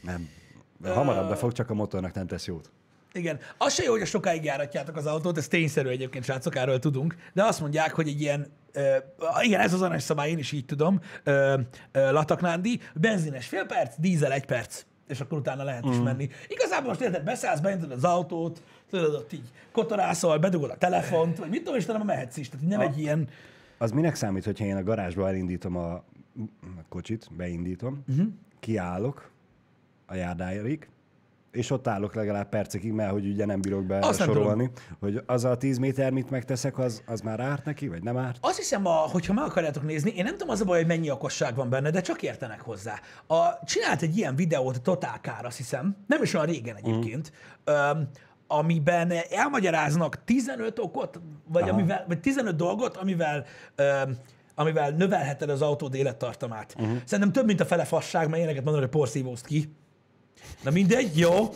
Nem. 0.00 0.28
De 0.82 0.90
hamarabb 0.90 1.28
befog, 1.28 1.52
csak 1.52 1.70
a 1.70 1.74
motornak 1.74 2.12
nem 2.12 2.26
tesz 2.26 2.46
jót. 2.46 2.70
Igen. 3.12 3.38
Az 3.58 3.74
se 3.74 3.82
jó, 3.82 3.90
hogy 3.90 4.00
a 4.00 4.06
sokáig 4.06 4.44
járatjátok 4.44 4.96
az 4.96 5.06
autót, 5.06 5.38
ez 5.38 5.48
tényszerű 5.48 5.88
egyébként, 5.88 6.24
srácok, 6.24 6.56
erről 6.56 6.78
tudunk, 6.78 7.16
de 7.32 7.44
azt 7.44 7.60
mondják, 7.60 7.92
hogy 7.92 8.08
egy 8.08 8.20
ilyen, 8.20 8.46
ö, 8.72 8.96
igen, 9.40 9.60
ez 9.60 9.72
az 9.72 9.82
arany 9.82 9.98
szabály, 9.98 10.30
én 10.30 10.38
is 10.38 10.52
így 10.52 10.64
tudom, 10.64 11.00
ö, 11.24 11.58
ö, 11.92 12.12
Lataknándi, 12.12 12.80
benzines 12.94 13.46
fél 13.46 13.64
perc, 13.66 13.94
dízel 13.98 14.32
egy 14.32 14.46
perc, 14.46 14.84
és 15.08 15.20
akkor 15.20 15.38
utána 15.38 15.64
lehet 15.64 15.84
is 15.84 15.96
menni. 15.96 16.28
Igazából 16.48 16.88
most 16.88 17.00
érted, 17.00 17.24
beszállsz, 17.24 17.60
beintod 17.60 17.90
az 17.90 18.04
autót, 18.04 18.62
tudod, 18.90 19.14
ott 19.14 19.32
így 19.32 19.48
kotorászol, 19.72 20.38
bedugod 20.38 20.70
a 20.70 20.76
telefont, 20.76 21.38
vagy 21.38 21.48
mit 21.48 21.62
tudom, 21.62 21.78
és 21.78 21.84
utána 21.84 22.04
mehetsz 22.04 22.36
is. 22.36 22.48
Tehát 22.48 22.66
nem 22.66 22.80
egy 22.80 22.98
ilyen, 22.98 23.28
Az 23.78 23.90
minek 23.90 24.14
számít, 24.14 24.44
hogyha 24.44 24.64
én 24.64 24.76
a 24.76 24.82
garázsba 24.82 25.28
elindítom 25.28 25.76
a, 25.76 25.92
a 25.92 26.04
kocsit, 26.88 27.28
beindítom, 27.36 28.04
uh-huh. 28.08 28.26
kiállok 28.60 29.31
a 30.12 30.14
járdáig, 30.14 30.88
és 31.52 31.70
ott 31.70 31.88
állok 31.88 32.14
legalább 32.14 32.48
percekig, 32.48 32.92
mert 32.92 33.10
hogy 33.10 33.26
ugye 33.26 33.44
nem 33.44 33.60
bírok 33.60 33.90
Azt 33.90 34.18
nem 34.18 34.28
besorolni, 34.28 34.70
hogy 35.00 35.22
az 35.26 35.44
a 35.44 35.56
10 35.56 35.78
méter, 35.78 36.12
mit 36.12 36.30
megteszek, 36.30 36.78
az, 36.78 37.02
az 37.06 37.20
már 37.20 37.40
árt 37.40 37.64
neki, 37.64 37.88
vagy 37.88 38.02
nem 38.02 38.16
árt? 38.16 38.38
Azt 38.40 38.56
hiszem, 38.56 38.86
a, 38.86 38.92
hogyha 38.92 39.32
meg 39.32 39.44
akarjátok 39.44 39.82
nézni, 39.82 40.12
én 40.16 40.24
nem 40.24 40.32
tudom 40.32 40.48
az 40.48 40.60
a 40.60 40.64
baj, 40.64 40.78
hogy 40.78 40.86
mennyi 40.86 41.10
okosság 41.10 41.54
van 41.54 41.70
benne, 41.70 41.90
de 41.90 42.00
csak 42.00 42.22
értenek 42.22 42.60
hozzá. 42.60 43.00
A, 43.26 43.64
csinált 43.64 44.02
egy 44.02 44.16
ilyen 44.16 44.36
videót 44.36 44.76
a 44.76 44.80
Total 44.80 45.18
Car, 45.22 45.44
azt 45.44 45.56
hiszem, 45.56 45.96
nem 46.06 46.22
is 46.22 46.34
olyan 46.34 46.46
régen 46.46 46.76
egyébként, 46.76 47.32
mm. 47.70 48.00
amiben 48.46 49.12
elmagyaráznak 49.30 50.24
15 50.24 50.78
okot, 50.78 51.20
vagy, 51.48 51.68
amivel, 51.68 52.04
vagy 52.08 52.20
15 52.20 52.56
dolgot, 52.56 52.96
amivel 52.96 53.44
öm, 53.74 54.16
amivel 54.54 54.90
növelheted 54.90 55.50
az 55.50 55.62
autód 55.62 55.94
élettartamát. 55.94 56.74
Uh-huh. 56.78 56.96
Szerintem 57.04 57.32
több, 57.32 57.46
mint 57.46 57.60
a 57.60 57.64
fele 57.64 57.84
fasság, 57.84 58.24
mert 58.24 58.36
ilyeneket 58.36 58.64
mondom, 58.64 58.82
hogy 58.82 58.90
porszívózd 58.90 59.46
ki. 59.46 59.74
Na 60.62 60.70
mindegy, 60.70 61.18
jó. 61.18 61.48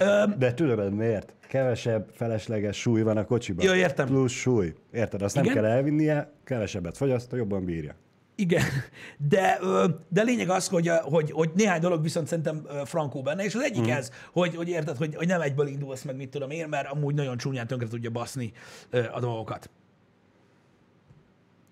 Öm, 0.00 0.38
De 0.38 0.54
tudod 0.54 0.92
miért? 0.92 1.34
Kevesebb 1.48 2.10
felesleges 2.12 2.76
súly 2.76 3.02
van 3.02 3.16
a 3.16 3.24
kocsiban. 3.24 3.64
Jó, 3.64 3.74
értem. 3.74 4.06
Plusz 4.06 4.32
súly. 4.32 4.74
Érted? 4.92 5.22
Azt 5.22 5.34
nem 5.34 5.44
Igen? 5.44 5.56
kell 5.56 5.64
elvinnie, 5.64 6.32
kevesebbet 6.44 6.96
fogyaszt, 6.96 7.32
jobban 7.32 7.64
bírja. 7.64 7.94
Igen, 8.34 8.62
de, 9.28 9.58
de 10.08 10.22
lényeg 10.22 10.48
az, 10.48 10.68
hogy, 10.68 10.88
hogy, 10.88 11.30
hogy 11.30 11.50
néhány 11.54 11.80
dolog 11.80 12.02
viszont 12.02 12.26
szerintem 12.26 12.66
frankó 12.84 13.22
benne, 13.22 13.44
és 13.44 13.54
az 13.54 13.62
egyik 13.62 13.86
mm. 13.86 13.90
ez, 13.90 14.10
hogy, 14.32 14.56
hogy 14.56 14.68
érted, 14.68 14.96
hogy, 14.96 15.14
hogy 15.14 15.26
nem 15.26 15.40
egyből 15.40 15.66
indulsz 15.66 16.02
meg, 16.02 16.16
mit 16.16 16.30
tudom 16.30 16.50
én, 16.50 16.68
mert 16.68 16.88
amúgy 16.90 17.14
nagyon 17.14 17.36
csúnyán 17.36 17.66
tönkre 17.66 17.88
tudja 17.88 18.10
baszni 18.10 18.52
a 19.12 19.20
dolgokat. 19.20 19.70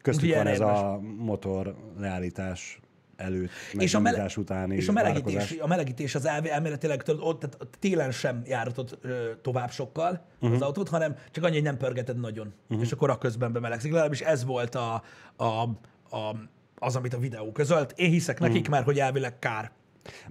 Köztük 0.03 0.25
Úgyhogy 0.25 0.45
van 0.45 0.53
ez 0.53 0.61
erre 0.61 0.71
a 0.71 1.01
motor 1.01 1.75
leállítás 1.99 2.81
előtt, 3.17 3.51
meg 3.73 3.83
És 3.83 3.95
a, 3.95 4.01
mele- 4.01 4.37
utáni 4.37 4.77
és 4.77 4.89
a 4.89 4.93
melegítés, 4.93 5.35
várakozás. 5.35 5.59
a 5.59 5.67
melegítés 5.67 6.15
az 6.15 6.27
elv, 6.27 6.47
elméletileg 6.47 7.03
tudod, 7.03 7.21
ott 7.29 7.41
tehát 7.41 7.69
télen 7.79 8.11
sem 8.11 8.43
járatod 8.47 8.99
ö, 9.03 9.31
tovább 9.43 9.71
sokkal 9.71 10.27
uh-huh. 10.41 10.57
az 10.57 10.63
autót, 10.63 10.89
hanem 10.89 11.17
csak 11.31 11.45
annyi, 11.45 11.55
hogy 11.55 11.65
nem 11.65 11.77
pörgeted 11.77 12.21
nagyon, 12.21 12.55
uh-huh. 12.69 12.85
és 12.87 12.93
akkor 12.93 13.11
a 13.11 13.19
közben 13.19 13.53
bemelegszik. 13.53 13.91
Legalábbis 13.91 14.21
ez 14.21 14.45
volt 14.45 14.75
a, 14.75 15.03
a, 15.37 15.45
a, 15.45 16.37
az, 16.79 16.97
amit 16.97 17.15
a 17.15 17.19
videó 17.19 17.53
közölt. 17.53 17.93
Én 17.97 18.11
hiszek 18.11 18.41
nekik, 18.41 18.57
uh-huh. 18.57 18.75
mert 18.75 18.85
hogy 18.85 18.99
elvileg 18.99 19.39
kár. 19.39 19.71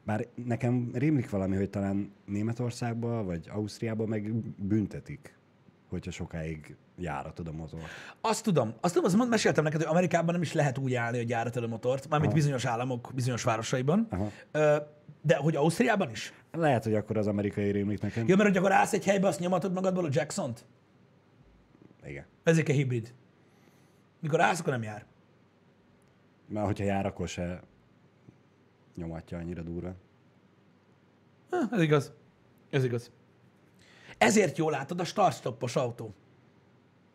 Bár 0.04 0.28
nekem 0.46 0.92
rémlik 0.94 1.30
valami, 1.30 1.56
hogy 1.56 1.70
talán 1.70 2.14
Németországban 2.26 3.26
vagy 3.26 3.50
Ausztriában 3.54 4.08
meg 4.08 4.34
büntetik, 4.58 5.35
hogyha 5.96 6.12
sokáig 6.12 6.76
járatod 6.98 7.48
a 7.48 7.52
motor. 7.52 7.80
Azt 8.22 8.44
tudom, 8.44 8.74
azt 8.82 8.94
tudom, 8.94 9.20
azt 9.20 9.30
meséltem 9.30 9.64
neked, 9.64 9.82
hogy 9.82 9.90
Amerikában 9.90 10.34
nem 10.34 10.42
is 10.42 10.54
lehet 10.54 10.78
úgy 10.78 10.94
állni, 10.94 11.18
hogy 11.18 11.30
járatod 11.30 11.64
a 11.64 11.68
motort, 11.68 12.10
mármint 12.10 12.34
bizonyos 12.34 12.66
államok, 12.66 13.12
bizonyos 13.16 13.44
városaiban, 13.44 14.08
Aha. 14.10 14.32
De 15.22 15.36
hogy 15.36 15.56
Ausztriában 15.56 16.10
is? 16.10 16.34
Lehet, 16.52 16.84
hogy 16.84 16.96
akkor 16.96 17.18
az 17.18 17.28
amerikai 17.28 17.72
rémlik 17.72 18.02
nekem. 18.02 18.28
Ja, 18.28 18.36
mert 18.36 18.50
hogy 18.50 18.58
akkor 18.58 18.72
állsz 18.72 18.94
egy 18.94 19.06
helybe, 19.06 19.28
azt 19.28 19.40
nyomatod 19.40 19.74
magadból 19.74 20.06
a 20.06 20.10
Jackson-t? 20.12 20.66
Igen. 22.06 22.26
Ezek 22.44 22.70
a 22.70 22.72
hibrid. 22.72 23.14
Mikor 24.20 24.42
állsz, 24.42 24.60
akkor 24.60 24.74
nem 24.74 24.84
jár. 24.84 25.06
Mert 26.48 26.66
hogyha 26.66 26.86
jár, 26.86 27.06
akkor 27.06 27.28
se 27.28 27.62
nyomatja 28.96 29.38
annyira 29.38 29.62
durva. 29.62 29.96
Ha, 31.50 31.58
ez 31.72 31.82
igaz. 31.82 32.14
Ez 32.70 32.84
igaz. 32.84 33.12
Ezért 34.18 34.58
jól 34.58 34.72
látod 34.72 35.00
a 35.00 35.04
start-stoppos 35.04 35.76
autó. 35.76 36.14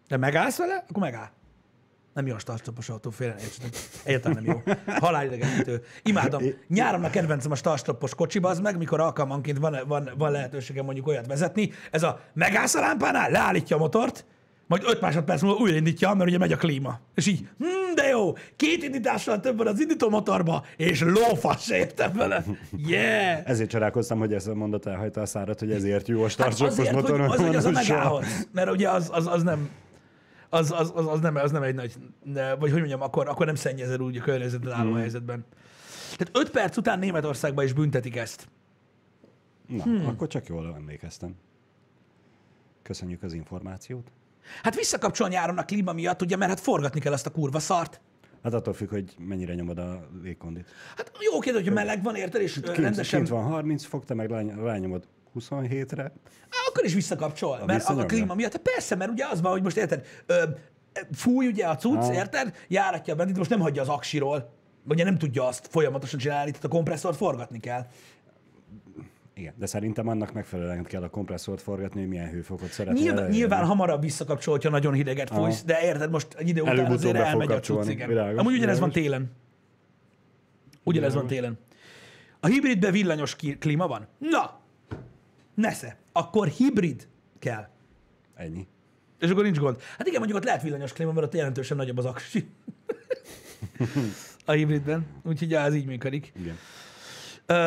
De 0.09 0.17
megállsz 0.17 0.57
vele, 0.57 0.85
akkor 0.89 1.03
megáll. 1.03 1.31
Nem 2.15 2.27
jó 2.27 2.35
a 2.35 2.39
start-stoppos 2.39 2.89
autó, 2.89 3.11
félre 3.11 3.35
ne 3.35 3.41
értsetek. 3.41 3.77
Egyáltalán 4.05 4.43
nem 4.43 4.55
jó. 4.55 4.75
Halálidegenítő. 4.87 5.83
Imádom. 6.03 6.43
Nyáron 6.69 7.05
a 7.05 7.11
kedvencem 7.11 7.51
a 7.51 7.55
start-stoppos 7.55 8.15
kocsiba, 8.15 8.49
az 8.49 8.61
meg, 8.61 8.77
mikor 8.77 9.01
alkalmanként 9.01 9.59
van, 9.59 9.79
van, 9.87 10.11
van 10.19 10.31
lehetőségem 10.31 10.85
mondjuk 10.85 11.07
olyat 11.07 11.27
vezetni. 11.27 11.71
Ez 11.91 12.03
a 12.03 12.21
megállsz 12.33 12.75
a 12.75 12.81
lámpánál, 12.81 13.31
leállítja 13.31 13.77
a 13.77 13.79
motort, 13.79 14.25
majd 14.71 14.83
5 14.87 15.01
másodperc 15.01 15.43
múlva 15.43 15.59
újraindítja, 15.59 16.15
mert 16.15 16.29
ugye 16.29 16.39
megy 16.39 16.53
a 16.53 16.57
klíma. 16.57 17.01
És 17.15 17.27
így, 17.27 17.49
hm, 17.59 17.95
de 17.95 18.09
jó, 18.09 18.33
két 18.57 18.83
indítással 18.83 19.41
több 19.41 19.57
van 19.57 19.67
az 19.67 19.81
indító 19.81 20.09
motorba, 20.11 20.65
és 20.77 21.01
lófasz 21.01 21.71
értem 21.71 22.13
vele. 22.13 22.45
Yeah! 22.87 23.41
Ezért 23.45 23.71
csodálkoztam, 23.71 24.19
hogy 24.19 24.33
ezt 24.33 24.49
a 24.49 24.55
mondat 24.55 24.87
elhajta 24.87 25.21
a 25.21 25.27
szárat, 25.27 25.59
hogy 25.59 25.73
ezért 25.73 26.09
jó 26.09 26.19
a 26.19 26.23
Hát 26.23 26.31
startsoppos 26.31 26.79
azért, 26.79 27.09
hogy, 27.09 27.21
az, 27.21 27.41
hogy 27.41 27.57
az 27.57 27.65
a. 27.91 28.23
Mert 28.53 28.71
ugye 28.71 28.91
az, 28.91 29.09
az, 29.13 29.27
az 29.27 29.43
nem... 29.43 29.69
az, 30.49 30.73
az, 30.73 30.93
az, 30.95 31.07
az, 31.07 31.21
nem, 31.21 31.37
az 31.37 31.51
nem 31.51 31.63
egy 31.63 31.75
nagy, 31.75 31.95
ne, 32.25 32.55
vagy 32.55 32.71
hogy 32.71 32.79
mondjam, 32.79 33.03
akkor, 33.03 33.29
akkor 33.29 33.47
nem 33.47 33.55
szennyezel 33.55 34.01
úgy 34.01 34.17
a 34.17 34.23
környezetet 34.23 34.73
álló 34.73 34.91
Hmm. 34.91 34.99
helyzetben. 34.99 35.45
Tehát 36.17 36.37
öt 36.37 36.51
perc 36.51 36.77
után 36.77 36.99
Németországban 36.99 37.65
is 37.65 37.73
büntetik 37.73 38.17
ezt. 38.17 38.49
Na, 39.67 39.83
hmm. 39.83 40.07
akkor 40.07 40.27
csak 40.27 40.47
jól 40.47 40.75
emlékeztem. 40.75 41.35
Köszönjük 42.83 43.23
az 43.23 43.33
információt. 43.33 44.11
Hát 44.63 44.75
visszakapcsol 44.75 45.29
nyáron 45.29 45.59
a 45.59 45.65
klíma 45.65 45.93
miatt, 45.93 46.23
ugye, 46.23 46.37
mert 46.37 46.51
hát 46.51 46.61
forgatni 46.61 47.01
kell 47.01 47.13
azt 47.13 47.27
a 47.27 47.31
kurva 47.31 47.59
szart. 47.59 48.01
Hát 48.43 48.55
attól 48.55 48.75
függ, 48.75 48.89
hogy 48.89 49.15
mennyire 49.19 49.55
nyomod 49.55 49.79
a 49.79 50.09
légkondit. 50.23 50.69
Hát 50.97 51.13
jó 51.33 51.39
kérdés, 51.39 51.63
hogy 51.63 51.73
meleg 51.73 52.03
van, 52.03 52.15
érted, 52.15 52.41
és 52.43 52.53
Kint, 52.53 52.77
rendesen... 52.77 53.19
kint 53.19 53.31
van 53.31 53.45
30 53.45 53.85
fok, 53.85 54.05
te 54.05 54.15
meg 54.15 54.31
rány- 54.31 54.55
rányomod 54.63 55.05
27-re. 55.39 56.03
Á, 56.03 56.13
akkor 56.69 56.85
is 56.85 56.95
visszakapcsol, 56.95 57.51
mert 57.51 57.69
a, 57.69 57.73
a 57.73 57.75
visszanyomja? 57.75 58.07
klíma 58.07 58.35
miatt. 58.35 58.53
Hát 58.53 58.63
persze, 58.63 58.95
mert 58.95 59.11
ugye 59.11 59.27
az 59.27 59.41
van, 59.41 59.53
hogy 59.53 59.63
most 59.63 59.77
érted, 59.77 60.07
ö, 60.27 60.43
fúj 61.13 61.47
ugye 61.47 61.67
a 61.67 61.77
cucc, 61.77 62.05
Ha. 62.05 62.13
érted, 62.13 62.55
járatja 62.69 63.15
a 63.19 63.27
most 63.37 63.51
nem 63.51 63.61
hagyja 63.61 63.83
az 63.83 63.89
aksiról, 63.89 64.53
ugye 64.89 65.05
nem 65.05 65.19
tudja 65.19 65.47
azt 65.47 65.67
folyamatosan 65.71 66.19
csinálni, 66.19 66.51
tehát 66.51 66.65
a 66.65 66.69
kompresszort 66.69 67.17
forgatni 67.17 67.61
kell. 67.61 67.87
Igen, 69.40 69.55
de 69.57 69.66
szerintem 69.66 70.09
annak 70.09 70.33
megfelelően 70.33 70.85
kell 70.85 71.03
a 71.03 71.09
kompresszort 71.09 71.61
forgatni, 71.61 72.00
hogy 72.00 72.09
milyen 72.09 72.31
hőfokot 72.31 72.68
szeretnél. 72.68 73.03
Nyilván, 73.03 73.18
elérni. 73.18 73.37
nyilván 73.37 73.64
hamarabb 73.64 74.00
visszakapcsol, 74.00 74.55
hogyha 74.55 74.70
nagyon 74.70 74.92
hideget 74.92 75.31
fújsz, 75.31 75.64
de 75.64 75.83
érted, 75.83 76.11
most 76.11 76.35
egy 76.35 76.48
idő 76.48 76.61
után 76.61 76.87
azért 76.87 77.16
elmegy 77.16 77.50
a 77.50 77.61
cucc, 77.61 77.88
igen. 77.88 78.09
Világos, 78.09 78.38
Amúgy 78.38 78.55
ugyanez 78.55 78.79
van 78.79 78.88
világos. 78.88 79.12
télen. 79.12 79.31
Ugyanez 80.83 81.14
van 81.14 81.26
télen. 81.26 81.59
A 82.40 82.46
hibridben 82.46 82.92
villanyos 82.92 83.37
klíma 83.59 83.87
van? 83.87 84.07
Na, 84.18 84.61
nesze. 85.55 85.96
Akkor 86.12 86.48
hibrid 86.48 87.09
kell. 87.38 87.68
Ennyi. 88.35 88.66
És 89.18 89.31
akkor 89.31 89.42
nincs 89.42 89.59
gond. 89.59 89.81
Hát 89.98 90.07
igen, 90.07 90.18
mondjuk 90.18 90.38
ott 90.40 90.46
lehet 90.46 90.62
villanyos 90.62 90.92
klíma, 90.92 91.12
mert 91.12 91.26
ott 91.26 91.35
jelentősen 91.35 91.76
nagyobb 91.76 91.98
az 91.98 92.05
aksi. 92.05 92.48
a 94.44 94.53
hibridben. 94.53 95.07
Úgyhogy 95.22 95.50
ja, 95.50 95.61
ez 95.61 95.74
így 95.74 95.87
működik. 95.87 96.33
Igen. 96.40 96.57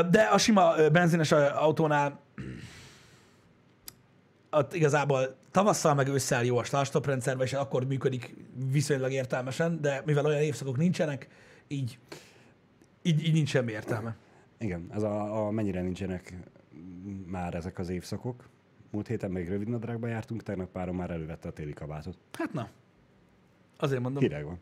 De 0.09 0.21
a 0.31 0.37
sima 0.37 0.89
benzines 0.91 1.31
autónál 1.31 2.19
ott 4.51 4.73
igazából 4.73 5.35
tavasszal 5.51 5.93
meg 5.93 6.07
ősszel 6.07 6.43
jó 6.43 6.57
a 6.57 6.63
start 6.63 7.05
rendszer, 7.05 7.37
és 7.39 7.53
akkor 7.53 7.85
működik 7.85 8.35
viszonylag 8.71 9.11
értelmesen, 9.11 9.81
de 9.81 10.01
mivel 10.05 10.25
olyan 10.25 10.41
évszakok 10.41 10.77
nincsenek, 10.77 11.27
így, 11.67 11.99
így, 13.01 13.25
így 13.25 13.33
nincs 13.33 13.49
semmi 13.49 13.71
értelme. 13.71 14.15
Igen, 14.57 14.89
ez 14.93 15.03
a, 15.03 15.45
a 15.45 15.51
mennyire 15.51 15.81
nincsenek 15.81 16.33
már 17.25 17.53
ezek 17.53 17.79
az 17.79 17.89
évszakok. 17.89 18.49
Múlt 18.91 19.07
héten 19.07 19.31
még 19.31 19.49
rövid 19.49 19.67
nadrágba 19.67 20.07
jártunk, 20.07 20.43
tegnap 20.43 20.71
párom 20.71 20.95
már 20.95 21.11
elővette 21.11 21.47
a 21.47 21.51
téli 21.51 21.73
kabátot. 21.73 22.17
Hát 22.31 22.53
na, 22.53 22.69
azért 23.77 24.01
mondom. 24.01 24.21
Hideg 24.21 24.45
van. 24.45 24.59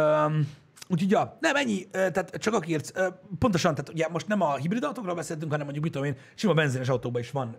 Um, 0.00 0.48
úgyhogy 0.88 1.10
ja, 1.10 1.36
nem 1.40 1.56
ennyi, 1.56 1.86
tehát 1.90 2.30
csak 2.30 2.54
akiért, 2.54 2.92
pontosan, 3.38 3.74
tehát 3.74 3.88
ugye 3.88 4.08
most 4.08 4.26
nem 4.26 4.40
a 4.40 4.56
hibrid 4.56 4.84
autókról 4.84 5.14
beszéltünk, 5.14 5.50
hanem 5.50 5.64
mondjuk 5.64 5.84
mit 5.84 5.92
tudom 5.92 6.08
én, 6.08 6.16
sima 6.34 6.54
benzines 6.54 6.88
autóban 6.88 7.20
is 7.20 7.30
van 7.30 7.56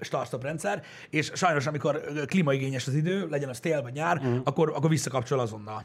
start-stop 0.00 0.42
rendszer, 0.42 0.82
és 1.10 1.30
sajnos 1.34 1.66
amikor 1.66 2.00
klímaigényes 2.26 2.86
az 2.86 2.94
idő, 2.94 3.28
legyen 3.28 3.48
az 3.48 3.60
tél 3.60 3.82
vagy 3.82 3.92
nyár, 3.92 4.16
uh-huh. 4.16 4.40
akkor, 4.44 4.72
akkor 4.74 4.90
visszakapcsol 4.90 5.40
azonnal. 5.40 5.84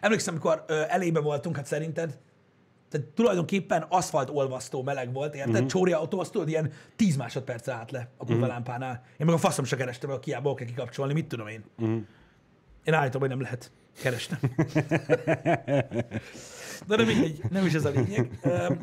Emlékszem, 0.00 0.34
amikor 0.34 0.64
elébe 0.88 1.20
voltunk, 1.20 1.56
hát 1.56 1.66
szerinted, 1.66 2.18
tehát 2.88 3.06
tulajdonképpen 3.06 3.86
aszfalt 3.88 4.30
olvasztó 4.30 4.82
meleg 4.82 5.12
volt, 5.12 5.34
érted? 5.34 5.52
Uh-huh. 5.52 5.66
Csóri 5.66 5.92
autó, 5.92 6.20
azt 6.20 6.32
tudod, 6.32 6.48
ilyen 6.48 6.72
10 6.96 7.16
másodperc 7.16 7.68
állt 7.68 7.90
le 7.90 8.08
a 8.16 8.24
kurva 8.24 8.34
uh-huh. 8.34 8.48
lámpánál. 8.48 9.02
Én 9.16 9.26
meg 9.26 9.34
a 9.34 9.38
faszom 9.38 9.64
se 9.64 9.76
kerestem, 9.76 10.10
hogy 10.10 10.18
kiába 10.18 10.54
kell 10.54 10.66
kikapcsolni, 10.66 11.12
mit 11.12 11.26
tudom 11.26 11.46
én. 11.46 11.64
Uh-huh. 11.78 12.00
Én 12.84 12.94
állítom, 12.94 13.20
hogy 13.20 13.30
nem 13.30 13.40
lehet. 13.40 13.72
Kerestem. 14.02 14.38
De 16.86 16.96
nem 16.96 17.06
mindegy, 17.06 17.40
nem 17.50 17.66
is 17.66 17.72
ez 17.74 17.84
a 17.84 17.90
lényeg. 17.90 18.38
Ö, 18.42 18.74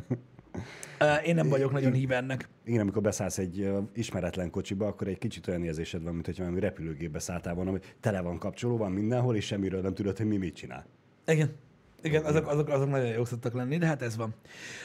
Én 1.26 1.36
nem 1.36 1.50
vagyok 1.50 1.72
nagyon 1.72 1.94
híve 1.94 2.16
ennek. 2.16 2.50
Igen, 2.66 2.82
amikor 2.82 3.02
beszállsz 3.02 3.38
egy 3.38 3.72
ismeretlen 3.94 4.50
kocsiba, 4.50 4.88
akkor 4.88 5.08
egy 5.08 5.18
kicsit 5.18 5.48
olyan 5.48 5.64
érzésed 5.64 6.04
van, 6.04 6.14
mint 6.14 6.26
hogyha 6.26 6.44
valami 6.44 6.60
repülőgépbe 6.62 7.20
szálltál 7.20 7.54
volna, 7.54 7.72
hogy 7.72 7.96
tele 8.00 8.22
van 8.22 8.38
kapcsoló, 8.38 8.78
van 8.78 8.92
mindenhol, 8.92 9.36
és 9.36 9.46
semmiről 9.46 9.82
nem 9.82 9.94
tudod, 9.94 10.18
hogy 10.18 10.26
mi 10.26 10.38
mit 10.38 10.56
csinál. 10.56 10.86
Igen. 11.26 11.56
Igen, 12.04 12.24
azok, 12.26 12.48
azok, 12.48 12.70
azok 12.70 12.90
nagyon 12.90 13.08
jók 13.08 13.28
szoktak 13.28 13.54
lenni, 13.54 13.78
de 13.78 13.86
hát 13.86 14.02
ez 14.02 14.16
van. 14.16 14.34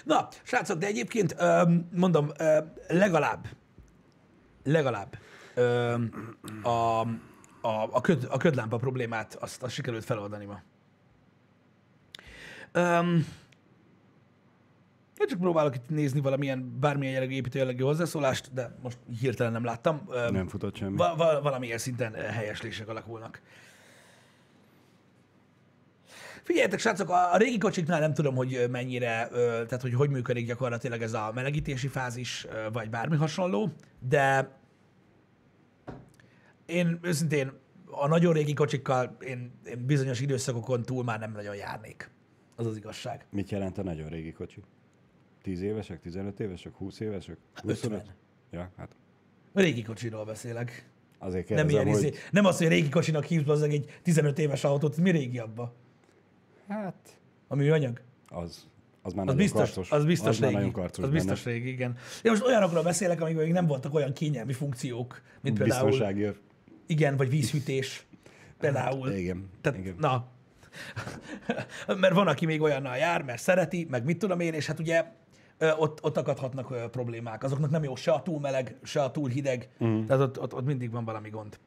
Na, 0.04 0.28
srácok, 0.42 0.78
de 0.78 0.86
egyébként 0.86 1.36
mondom, 1.92 2.30
legalább, 2.88 3.46
legalább 4.64 5.18
a, 6.62 7.06
a, 7.66 7.88
a, 7.92 8.00
köd, 8.00 8.26
a 8.30 8.36
ködlámpa 8.36 8.76
problémát 8.76 9.34
azt, 9.34 9.62
azt 9.62 9.74
sikerült 9.74 10.04
feloldani 10.04 10.44
ma. 10.44 10.60
Öm, 12.72 13.26
én 15.18 15.26
csak 15.26 15.38
próbálok 15.38 15.74
itt 15.74 15.88
nézni 15.88 16.20
valamilyen, 16.20 16.78
bármilyen 16.80 17.12
jellegű 17.14 17.34
építő 17.34 17.58
jellegű 17.58 17.82
hozzászólást, 17.82 18.52
de 18.52 18.76
most 18.82 18.98
hirtelen 19.20 19.52
nem 19.52 19.64
láttam. 19.64 20.00
Öm, 20.10 20.32
Nem 20.32 20.48
futott 20.48 20.76
semmi. 20.76 20.96
Va- 20.96 21.16
va- 21.16 21.42
valamilyen 21.42 21.78
szinten 21.78 22.14
helyeslések 22.14 22.88
alakulnak. 22.88 23.40
Figyeljetek, 26.42 26.78
srácok, 26.78 27.10
a 27.10 27.36
régi 27.36 27.58
kocsiknál 27.58 28.00
nem 28.00 28.14
tudom, 28.14 28.34
hogy 28.34 28.66
mennyire, 28.70 29.28
tehát 29.32 29.82
hogy 29.82 29.94
hogy 29.94 30.10
működik 30.10 30.46
gyakorlatilag 30.46 31.02
ez 31.02 31.12
a 31.12 31.30
melegítési 31.34 31.88
fázis, 31.88 32.46
vagy 32.72 32.90
bármi 32.90 33.16
hasonló, 33.16 33.72
de 33.98 34.50
én 36.66 36.98
őszintén 37.02 37.52
a 37.90 38.08
nagyon 38.08 38.32
régi 38.32 38.52
kocsikkal 38.52 39.16
én, 39.20 39.50
én 39.66 39.84
bizonyos 39.86 40.20
időszakokon 40.20 40.82
túl 40.82 41.04
már 41.04 41.18
nem 41.18 41.32
nagyon 41.32 41.54
járnék. 41.56 42.10
Az 42.56 42.66
az 42.66 42.76
igazság. 42.76 43.26
Mit 43.30 43.50
jelent 43.50 43.78
a 43.78 43.82
nagyon 43.82 44.08
régi 44.08 44.32
kocsi? 44.32 44.62
10 45.42 45.60
évesek, 45.62 46.00
15 46.00 46.40
évesek, 46.40 46.72
20 46.74 47.00
évesek? 47.00 47.36
50. 47.54 47.74
25? 47.74 48.14
Ja, 48.50 48.70
hát 48.76 48.96
A 49.52 49.60
régi 49.60 49.82
kocsiról 49.82 50.24
beszélek. 50.24 50.90
azért 51.18 51.48
Nem, 51.48 51.56
kérdezem, 51.66 51.86
ilyen, 51.86 51.96
hogy... 51.96 52.04
izé, 52.12 52.18
nem 52.30 52.44
az, 52.44 52.58
hogy 52.58 52.68
régi 52.68 52.88
kocsinak 52.88 53.24
hívsz 53.24 53.48
az 53.48 53.62
egy 53.62 53.98
15 54.02 54.38
éves 54.38 54.64
autót, 54.64 54.96
mi 54.96 55.10
régi 55.10 55.38
abba? 55.38 55.74
Hát, 56.68 57.18
A 57.48 57.54
műanyag? 57.54 58.00
az, 58.28 58.66
az 59.02 59.12
már 59.12 59.28
Az 59.28 59.34
biztos, 59.34 59.60
karcos. 59.60 59.90
az 59.90 60.04
biztos 60.04 60.28
az 60.28 60.38
már 60.38 60.60
régi. 60.60 60.70
karcos 60.70 61.04
az 61.04 61.10
benne. 61.10 61.22
biztos 61.22 61.44
régi, 61.44 61.68
igen. 61.68 61.96
Én 62.22 62.30
most 62.30 62.44
olyanokról 62.44 62.82
beszélek, 62.82 63.20
amikor 63.20 63.42
még 63.42 63.52
nem 63.52 63.66
voltak 63.66 63.94
olyan 63.94 64.12
kényelmi 64.12 64.52
funkciók, 64.52 65.22
mint 65.40 65.58
például, 65.58 65.86
Biztonsági. 65.88 66.28
Igen, 66.86 67.16
vagy 67.16 67.28
vízhűtés. 67.28 68.06
Például. 68.58 69.08
Hát, 69.08 69.18
igen, 69.18 69.50
Tehát, 69.60 69.78
igen. 69.78 69.94
na. 69.98 70.26
mert 72.00 72.14
van, 72.14 72.26
aki 72.26 72.46
még 72.46 72.62
olyannal 72.62 72.96
jár, 72.96 73.22
mert 73.22 73.42
szereti, 73.42 73.86
meg 73.90 74.04
mit 74.04 74.18
tudom 74.18 74.40
én, 74.40 74.54
és 74.54 74.66
hát 74.66 74.78
ugye 74.78 75.04
ott, 75.58 76.04
ott 76.04 76.16
akadhatnak 76.16 76.90
problémák. 76.90 77.44
Azoknak 77.44 77.70
nem 77.70 77.84
jó 77.84 77.94
se 77.94 78.12
a 78.12 78.22
túl 78.22 78.40
meleg, 78.40 78.76
se 78.82 79.02
a 79.02 79.10
túl 79.10 79.28
hideg, 79.28 79.68
mm. 79.84 80.04
tehát 80.04 80.22
ott, 80.22 80.40
ott, 80.40 80.54
ott 80.54 80.64
mindig 80.64 80.90
van 80.90 81.04
valami 81.04 81.28
gond. 81.28 81.58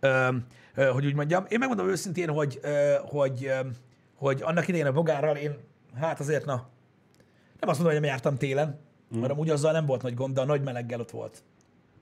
Ö, 0.00 0.28
ö, 0.74 0.84
hogy 0.84 1.06
úgy 1.06 1.14
mondjam. 1.14 1.44
Én 1.48 1.58
megmondom 1.58 1.88
őszintén, 1.88 2.28
hogy, 2.28 2.58
ö, 2.62 2.94
hogy, 3.02 3.44
ö, 3.44 3.68
hogy 4.14 4.42
annak 4.42 4.68
idején 4.68 4.86
a 4.86 4.92
bogárral 4.92 5.36
én, 5.36 5.56
hát 5.94 6.20
azért 6.20 6.44
na, 6.44 6.68
nem 7.60 7.68
azt 7.68 7.78
mondom, 7.78 7.92
hogy 7.92 8.00
nem 8.00 8.10
jártam 8.10 8.36
télen, 8.36 8.80
mm. 9.16 9.20
mert 9.20 9.32
amúgy 9.32 9.50
azzal 9.50 9.72
nem 9.72 9.86
volt 9.86 10.02
nagy 10.02 10.14
gond, 10.14 10.34
de 10.34 10.40
a 10.40 10.44
nagy 10.44 10.62
meleggel 10.62 11.00
ott 11.00 11.10
volt. 11.10 11.42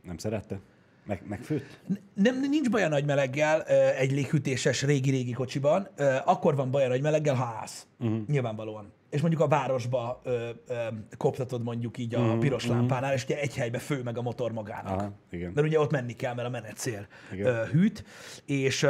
Nem 0.02 0.18
szerette? 0.18 0.60
Meg, 1.06 1.22
megfőtt? 1.28 1.78
Nem, 2.14 2.40
nincs 2.40 2.70
baj 2.70 2.82
a 2.82 2.88
nagy 2.88 3.04
meleggel 3.04 3.62
egy 3.92 4.12
léghűtéses 4.12 4.82
régi-régi 4.82 5.32
kocsiban, 5.32 5.88
akkor 6.24 6.56
van 6.56 6.70
baj 6.70 6.84
a 6.84 6.88
nagy 6.88 7.02
meleggel, 7.02 7.34
ha 7.34 7.44
állsz. 7.44 7.86
Uh-huh. 7.98 8.26
Nyilvánvalóan. 8.26 8.92
És 9.10 9.20
mondjuk 9.20 9.42
a 9.42 9.48
városba 9.48 10.20
ö, 10.24 10.48
ö, 10.66 10.74
koptatod 11.16 11.62
mondjuk 11.62 11.98
így 11.98 12.14
a 12.14 12.18
uh-huh. 12.18 12.38
piros 12.38 12.66
lámpánál, 12.66 13.12
és 13.12 13.24
ugye 13.24 13.40
egy 13.40 13.56
helybe 13.56 13.78
fő 13.78 14.02
meg 14.02 14.18
a 14.18 14.22
motor 14.22 14.52
magának. 14.52 15.00
Aha, 15.00 15.12
igen. 15.30 15.52
Mert 15.54 15.66
ugye 15.66 15.80
ott 15.80 15.90
menni 15.90 16.12
kell, 16.12 16.34
mert 16.34 16.48
a 16.48 16.50
menetszél 16.50 17.06
Igen. 17.32 17.66
hűt, 17.66 18.04
és, 18.44 18.86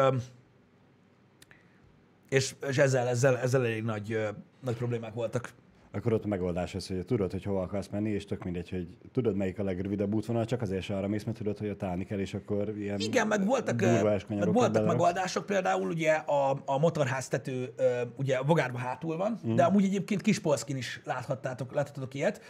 és, 2.29 2.55
és 2.69 2.79
ezzel, 2.79 3.09
ezzel, 3.09 3.39
ezzel 3.39 3.65
elég 3.65 3.83
nagy, 3.83 4.29
nagy 4.61 4.77
problémák 4.77 5.15
voltak. 5.15 5.53
Akkor 5.93 6.13
ott 6.13 6.25
a 6.25 6.29
megoldás 6.29 6.75
az, 6.75 6.87
hogy 6.87 7.05
tudod, 7.05 7.31
hogy 7.31 7.43
hova 7.43 7.63
akarsz 7.63 7.89
menni, 7.89 8.11
és 8.11 8.25
tök 8.25 8.45
mindegy, 8.45 8.71
hogy 8.71 8.89
tudod, 9.13 9.37
melyik 9.37 9.59
a 9.59 9.63
legrövidebb 9.63 10.15
útvonal, 10.15 10.45
csak 10.45 10.63
azért 10.63 10.91
arra 10.91 11.09
mész, 11.09 11.25
mert 11.25 11.37
tudod, 11.37 11.59
hogy 11.59 11.69
ott 11.69 11.83
állni 11.83 12.05
kell, 12.05 12.19
és 12.19 12.35
akkor 12.35 12.79
ilyen 12.79 12.99
Igen, 12.99 13.27
meg 13.27 13.47
voltak, 13.47 13.81
meg 14.29 14.53
voltak 14.53 14.87
megoldások, 14.87 15.47
például 15.47 15.91
ugye 15.91 16.13
a, 16.13 16.63
a 16.65 16.79
motorháztető 16.79 17.75
ugye 18.17 18.37
a 18.37 18.45
bogárba 18.45 18.79
hátul 18.79 19.17
van, 19.17 19.39
mm. 19.47 19.55
de 19.55 19.65
amúgy 19.65 19.85
egyébként 19.85 20.23
Kispolszkin 20.23 20.77
is 20.77 21.01
láthattátok, 21.05 21.75
láthattatok 21.75 22.15
ilyet, 22.15 22.41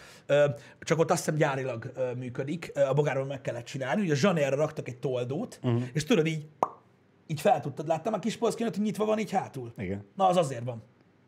csak 0.81 0.99
ott 0.99 1.11
azt 1.11 1.25
hiszem 1.25 1.39
gyárilag 1.39 1.93
működik, 2.19 2.73
a 2.89 2.95
bogárban 2.95 3.27
meg 3.27 3.41
kellett 3.41 3.65
csinálni, 3.65 4.03
ugye 4.03 4.13
a 4.13 4.17
zsanerre 4.17 4.57
raktak 4.57 4.89
egy 4.89 4.99
toldót, 4.99 5.61
mm. 5.67 5.77
és 5.93 6.05
tudod 6.05 6.27
így, 6.27 6.47
így 7.27 7.41
fel 7.41 7.61
tudtad, 7.61 7.87
láttam 7.87 8.13
a 8.13 8.19
Kispolszkinot, 8.19 8.75
hogy 8.75 8.85
nyitva 8.85 9.05
van 9.05 9.19
így 9.19 9.31
hátul. 9.31 9.73
Igen. 9.77 10.05
Na, 10.17 10.29
az 10.29 10.37
azért 10.37 10.65
van, 10.65 10.83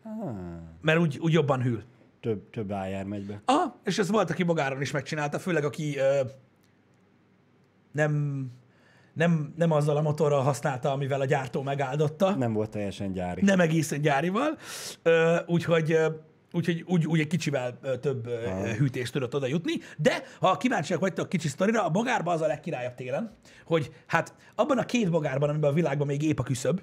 Ah, 0.05 0.35
mert 0.81 0.99
úgy, 0.99 1.19
úgy 1.19 1.33
jobban 1.33 1.63
hűl. 1.63 1.83
Több, 2.25 2.51
több 2.51 2.73
ájár 2.73 3.05
megy 3.05 3.27
be. 3.27 3.41
Ah, 3.45 3.73
és 3.85 3.99
ez 3.99 4.11
volt, 4.11 4.31
aki 4.31 4.43
bogáron 4.43 4.81
is 4.81 4.91
megcsinálta, 4.91 5.39
főleg 5.39 5.65
aki 5.65 5.97
ö, 5.99 6.21
nem, 7.93 8.45
nem, 9.13 9.53
nem 9.57 9.71
azzal 9.71 9.97
a 9.97 10.01
motorral 10.03 10.43
használta, 10.43 10.93
amivel 10.93 11.21
a 11.21 11.25
gyártó 11.25 11.63
megáldotta, 11.63 12.35
Nem 12.35 12.53
volt 12.53 12.71
teljesen 12.71 13.13
gyári. 13.13 13.43
nem 13.45 13.61
egészen 13.61 14.01
gyárival, 14.01 14.59
Ö, 15.03 15.37
úgyhogy 15.47 15.93
ö, 15.93 16.07
Úgyhogy 16.53 16.85
úgy, 16.87 17.07
úgy 17.07 17.21
egy 17.21 17.27
kicsivel 17.27 17.79
több 18.01 18.27
ö, 18.27 18.41
hűtést 18.79 19.13
tudott 19.13 19.35
oda 19.35 19.47
jutni. 19.47 19.73
De 19.99 20.23
ha 20.41 20.57
kíváncsiak 20.57 21.01
vagytok 21.01 21.29
kicsi 21.29 21.49
sztorira, 21.49 21.85
a 21.85 21.91
bogárba 21.91 22.33
az 22.33 22.41
a 22.41 22.47
legkirályabb 22.47 22.95
télen, 22.95 23.37
hogy 23.65 23.93
hát 24.07 24.35
abban 24.55 24.79
a 24.79 24.85
két 24.85 25.11
bogárban, 25.11 25.49
amiben 25.49 25.71
a 25.71 25.75
világban 25.75 26.07
még 26.07 26.23
épp 26.23 26.39
a 26.39 26.43
küszöb, 26.43 26.81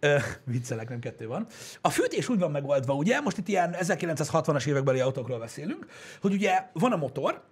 Ö, 0.00 0.16
viccelek, 0.44 0.88
nem 0.88 0.98
kettő 0.98 1.26
van. 1.26 1.46
A 1.80 1.90
fűtés 1.90 2.28
úgy 2.28 2.38
van 2.38 2.50
megoldva, 2.50 2.94
ugye, 2.94 3.20
most 3.20 3.38
itt 3.38 3.48
ilyen 3.48 3.74
1960-as 3.78 4.66
évekbeli 4.66 5.00
autókról 5.00 5.38
beszélünk, 5.38 5.86
hogy 6.20 6.32
ugye 6.32 6.66
van 6.72 6.92
a 6.92 6.96
motor, 6.96 7.42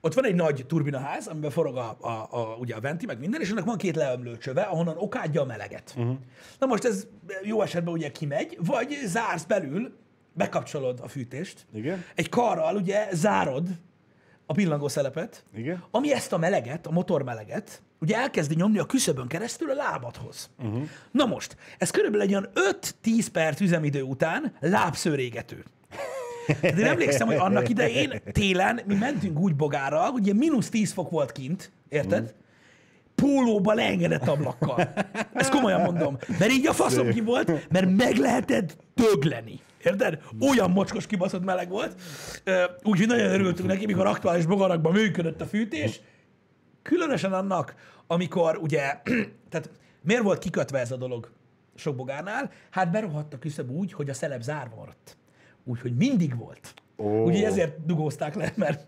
ott 0.00 0.14
van 0.14 0.24
egy 0.24 0.34
nagy 0.34 0.64
turbinaház, 0.66 1.26
amiben 1.26 1.50
forog 1.50 1.76
a, 1.76 1.96
a, 2.00 2.28
a, 2.30 2.56
ugye 2.58 2.74
a 2.74 2.80
venti, 2.80 3.06
meg 3.06 3.18
minden, 3.18 3.40
és 3.40 3.50
ennek 3.50 3.64
van 3.64 3.76
két 3.76 3.96
leömlő 3.96 4.38
csöve, 4.38 4.62
ahonnan 4.62 4.96
okádja 4.98 5.40
a 5.40 5.44
meleget. 5.44 5.94
Uh-huh. 5.96 6.16
Na 6.58 6.66
most 6.66 6.84
ez 6.84 7.06
jó 7.42 7.62
esetben 7.62 7.94
ugye 7.94 8.10
kimegy, 8.10 8.58
vagy 8.60 8.98
zársz 9.04 9.44
belül, 9.44 9.96
bekapcsolod 10.32 11.00
a 11.02 11.08
fűtést, 11.08 11.66
Igen. 11.72 12.04
egy 12.14 12.28
karral 12.28 12.76
ugye 12.76 13.08
zárod 13.12 13.68
a 14.46 14.52
pillangó 14.52 14.88
szelepet, 14.88 15.44
Igen. 15.54 15.84
ami 15.90 16.12
ezt 16.12 16.32
a 16.32 16.38
meleget, 16.38 16.86
a 16.86 16.90
motormeleget, 16.90 17.82
ugye 18.04 18.16
elkezdi 18.16 18.54
nyomni 18.54 18.78
a 18.78 18.84
küszöbön 18.84 19.26
keresztül 19.26 19.70
a 19.70 19.74
lábadhoz. 19.74 20.50
Uh-huh. 20.58 20.88
Na 21.10 21.24
most, 21.24 21.56
ez 21.78 21.90
körülbelül 21.90 22.26
egy 22.26 22.32
olyan 22.32 22.48
5-10 23.04 23.26
perc 23.32 23.60
üzemidő 23.60 24.02
után 24.02 24.52
lábszőrégető. 24.60 25.64
Tehát 26.46 26.78
én 26.78 26.86
emlékszem, 26.86 27.26
hogy 27.26 27.36
annak 27.36 27.68
idején 27.68 28.22
télen 28.32 28.80
mi 28.86 28.94
mentünk 28.94 29.38
úgy 29.38 29.56
bogára, 29.56 30.00
hogy 30.00 30.24
ilyen 30.24 30.36
mínusz 30.36 30.68
10 30.68 30.92
fok 30.92 31.10
volt 31.10 31.32
kint, 31.32 31.72
érted? 31.88 32.34
Pólóba 33.14 33.72
leengedett 33.72 34.28
ablakkal. 34.28 34.92
Ezt 35.32 35.50
komolyan 35.50 35.80
mondom. 35.80 36.18
Mert 36.38 36.50
így 36.50 36.66
a 36.66 36.72
faszom 36.72 37.10
ki 37.10 37.20
volt, 37.20 37.70
mert 37.70 37.96
meg 37.96 38.16
lehetett 38.16 38.76
dögleni. 38.94 39.60
Érted? 39.84 40.18
Olyan 40.40 40.70
mocskos 40.70 41.06
kibaszott 41.06 41.44
meleg 41.44 41.68
volt. 41.68 42.00
Úgyhogy 42.82 43.06
nagyon 43.06 43.30
örültünk 43.30 43.68
neki, 43.68 43.86
mikor 43.86 44.06
aktuális 44.06 44.46
bogarakban 44.46 44.92
működött 44.92 45.40
a 45.40 45.46
fűtés. 45.46 46.00
Különösen 46.82 47.32
annak, 47.32 47.74
amikor 48.06 48.56
ugye, 48.56 49.00
tehát 49.50 49.70
miért 50.00 50.22
volt 50.22 50.38
kikötve 50.38 50.78
ez 50.78 50.90
a 50.90 50.96
dolog 50.96 51.30
sok 51.74 51.96
bogárnál? 51.96 52.50
Hát 52.70 52.90
berohadt 52.90 53.34
a 53.34 53.38
küszöb 53.38 53.70
úgy, 53.70 53.92
hogy 53.92 54.10
a 54.10 54.14
szelep 54.14 54.42
zárva 54.42 54.76
maradt. 54.76 55.16
Úgyhogy 55.64 55.96
mindig 55.96 56.36
volt. 56.36 56.74
Ó. 56.96 57.24
Úgyhogy 57.24 57.42
ezért 57.42 57.86
dugózták 57.86 58.34
le, 58.34 58.52
mert, 58.56 58.86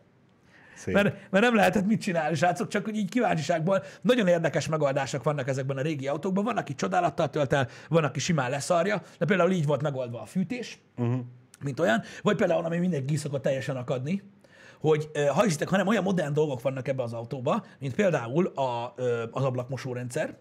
Szép. 0.75 0.95
mert, 0.95 1.31
mert 1.31 1.45
nem 1.45 1.55
lehetett 1.55 1.87
mit 1.87 2.01
csinálni, 2.01 2.35
srácok, 2.35 2.69
csak 2.69 2.85
hogy 2.85 2.97
így 2.97 3.11
kíváncsiságból 3.11 3.83
nagyon 4.01 4.27
érdekes 4.27 4.69
megoldások 4.69 5.23
vannak 5.23 5.49
ezekben 5.49 5.77
a 5.77 5.81
régi 5.81 6.09
autókban. 6.09 6.45
Van, 6.45 6.57
aki 6.57 6.75
csodálattal 6.75 7.31
tölt 7.31 7.53
el, 7.53 7.69
van, 7.89 8.05
aki 8.05 8.21
simán 8.21 8.51
leszarja, 8.51 9.03
de 9.19 9.25
például 9.25 9.51
így 9.51 9.67
volt 9.67 9.83
megoldva 9.83 10.21
a 10.21 10.27
fűtés, 10.27 10.79
uh-huh. 10.97 11.21
mint 11.61 11.81
olyan, 11.81 12.03
vagy 12.23 12.37
például, 12.37 12.65
ami 12.65 12.79
mindenki 12.79 13.17
szokott 13.17 13.43
teljesen 13.43 13.77
akadni, 13.77 14.23
hogy 14.81 15.11
ha 15.33 15.43
hiszitek, 15.43 15.69
hanem 15.69 15.87
olyan 15.87 16.03
modern 16.03 16.33
dolgok 16.33 16.63
vannak 16.63 16.89
ebbe 16.89 17.03
az 17.03 17.13
autóba, 17.13 17.65
mint 17.79 17.95
például 17.95 18.47
a, 18.47 18.95
az 19.31 19.45
ablakmosó 19.45 19.93
rendszer. 19.93 20.37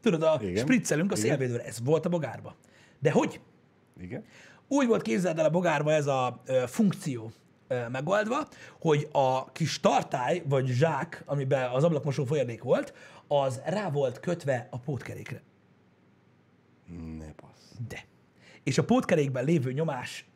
Tudod, 0.00 0.22
a 0.22 0.38
Igen. 0.40 0.64
spriccelünk 0.64 1.12
a 1.12 1.16
szélvédőre, 1.16 1.64
ez 1.64 1.78
volt 1.84 2.06
a 2.06 2.08
bogárba. 2.08 2.54
De 2.98 3.10
hogy? 3.10 3.40
Igen. 4.00 4.24
Úgy 4.68 4.86
volt 4.86 5.02
képzeld 5.02 5.38
el 5.38 5.44
a 5.44 5.50
bogárba 5.50 5.92
ez 5.92 6.06
a 6.06 6.40
ö, 6.46 6.62
funkció 6.66 7.32
ö, 7.68 7.88
megoldva, 7.88 8.48
hogy 8.80 9.08
a 9.12 9.52
kis 9.52 9.80
tartály 9.80 10.42
vagy 10.48 10.66
zsák, 10.66 11.22
amiben 11.26 11.70
az 11.70 11.84
ablakmosó 11.84 12.24
folyadék 12.24 12.62
volt, 12.62 12.94
az 13.28 13.60
rá 13.64 13.90
volt 13.90 14.20
kötve 14.20 14.68
a 14.70 14.78
pótkerékre. 14.78 15.42
Ne 17.18 17.32
passz. 17.32 17.72
De. 17.88 18.04
És 18.62 18.78
a 18.78 18.84
pótkerékben 18.84 19.44
lévő 19.44 19.72
nyomás 19.72 20.26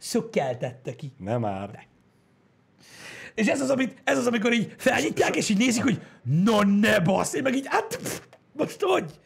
szökkeltette 0.00 0.94
ki. 0.96 1.12
Nem 1.18 1.40
már. 1.40 1.86
És 3.34 3.46
ez 3.46 3.60
az, 3.60 3.70
amit, 3.70 4.00
ez 4.04 4.18
az, 4.18 4.26
amikor 4.26 4.52
így 4.52 4.74
felnyitják, 4.76 5.36
és 5.36 5.48
így 5.48 5.58
nézik, 5.58 5.82
hogy 5.82 6.00
no 6.22 6.62
ne 6.62 7.00
bassz, 7.00 7.34
én 7.34 7.42
meg 7.42 7.54
így, 7.54 7.66
hát 7.68 7.96
pff, 7.96 8.20
most 8.52 8.82
hogy? 8.82 9.20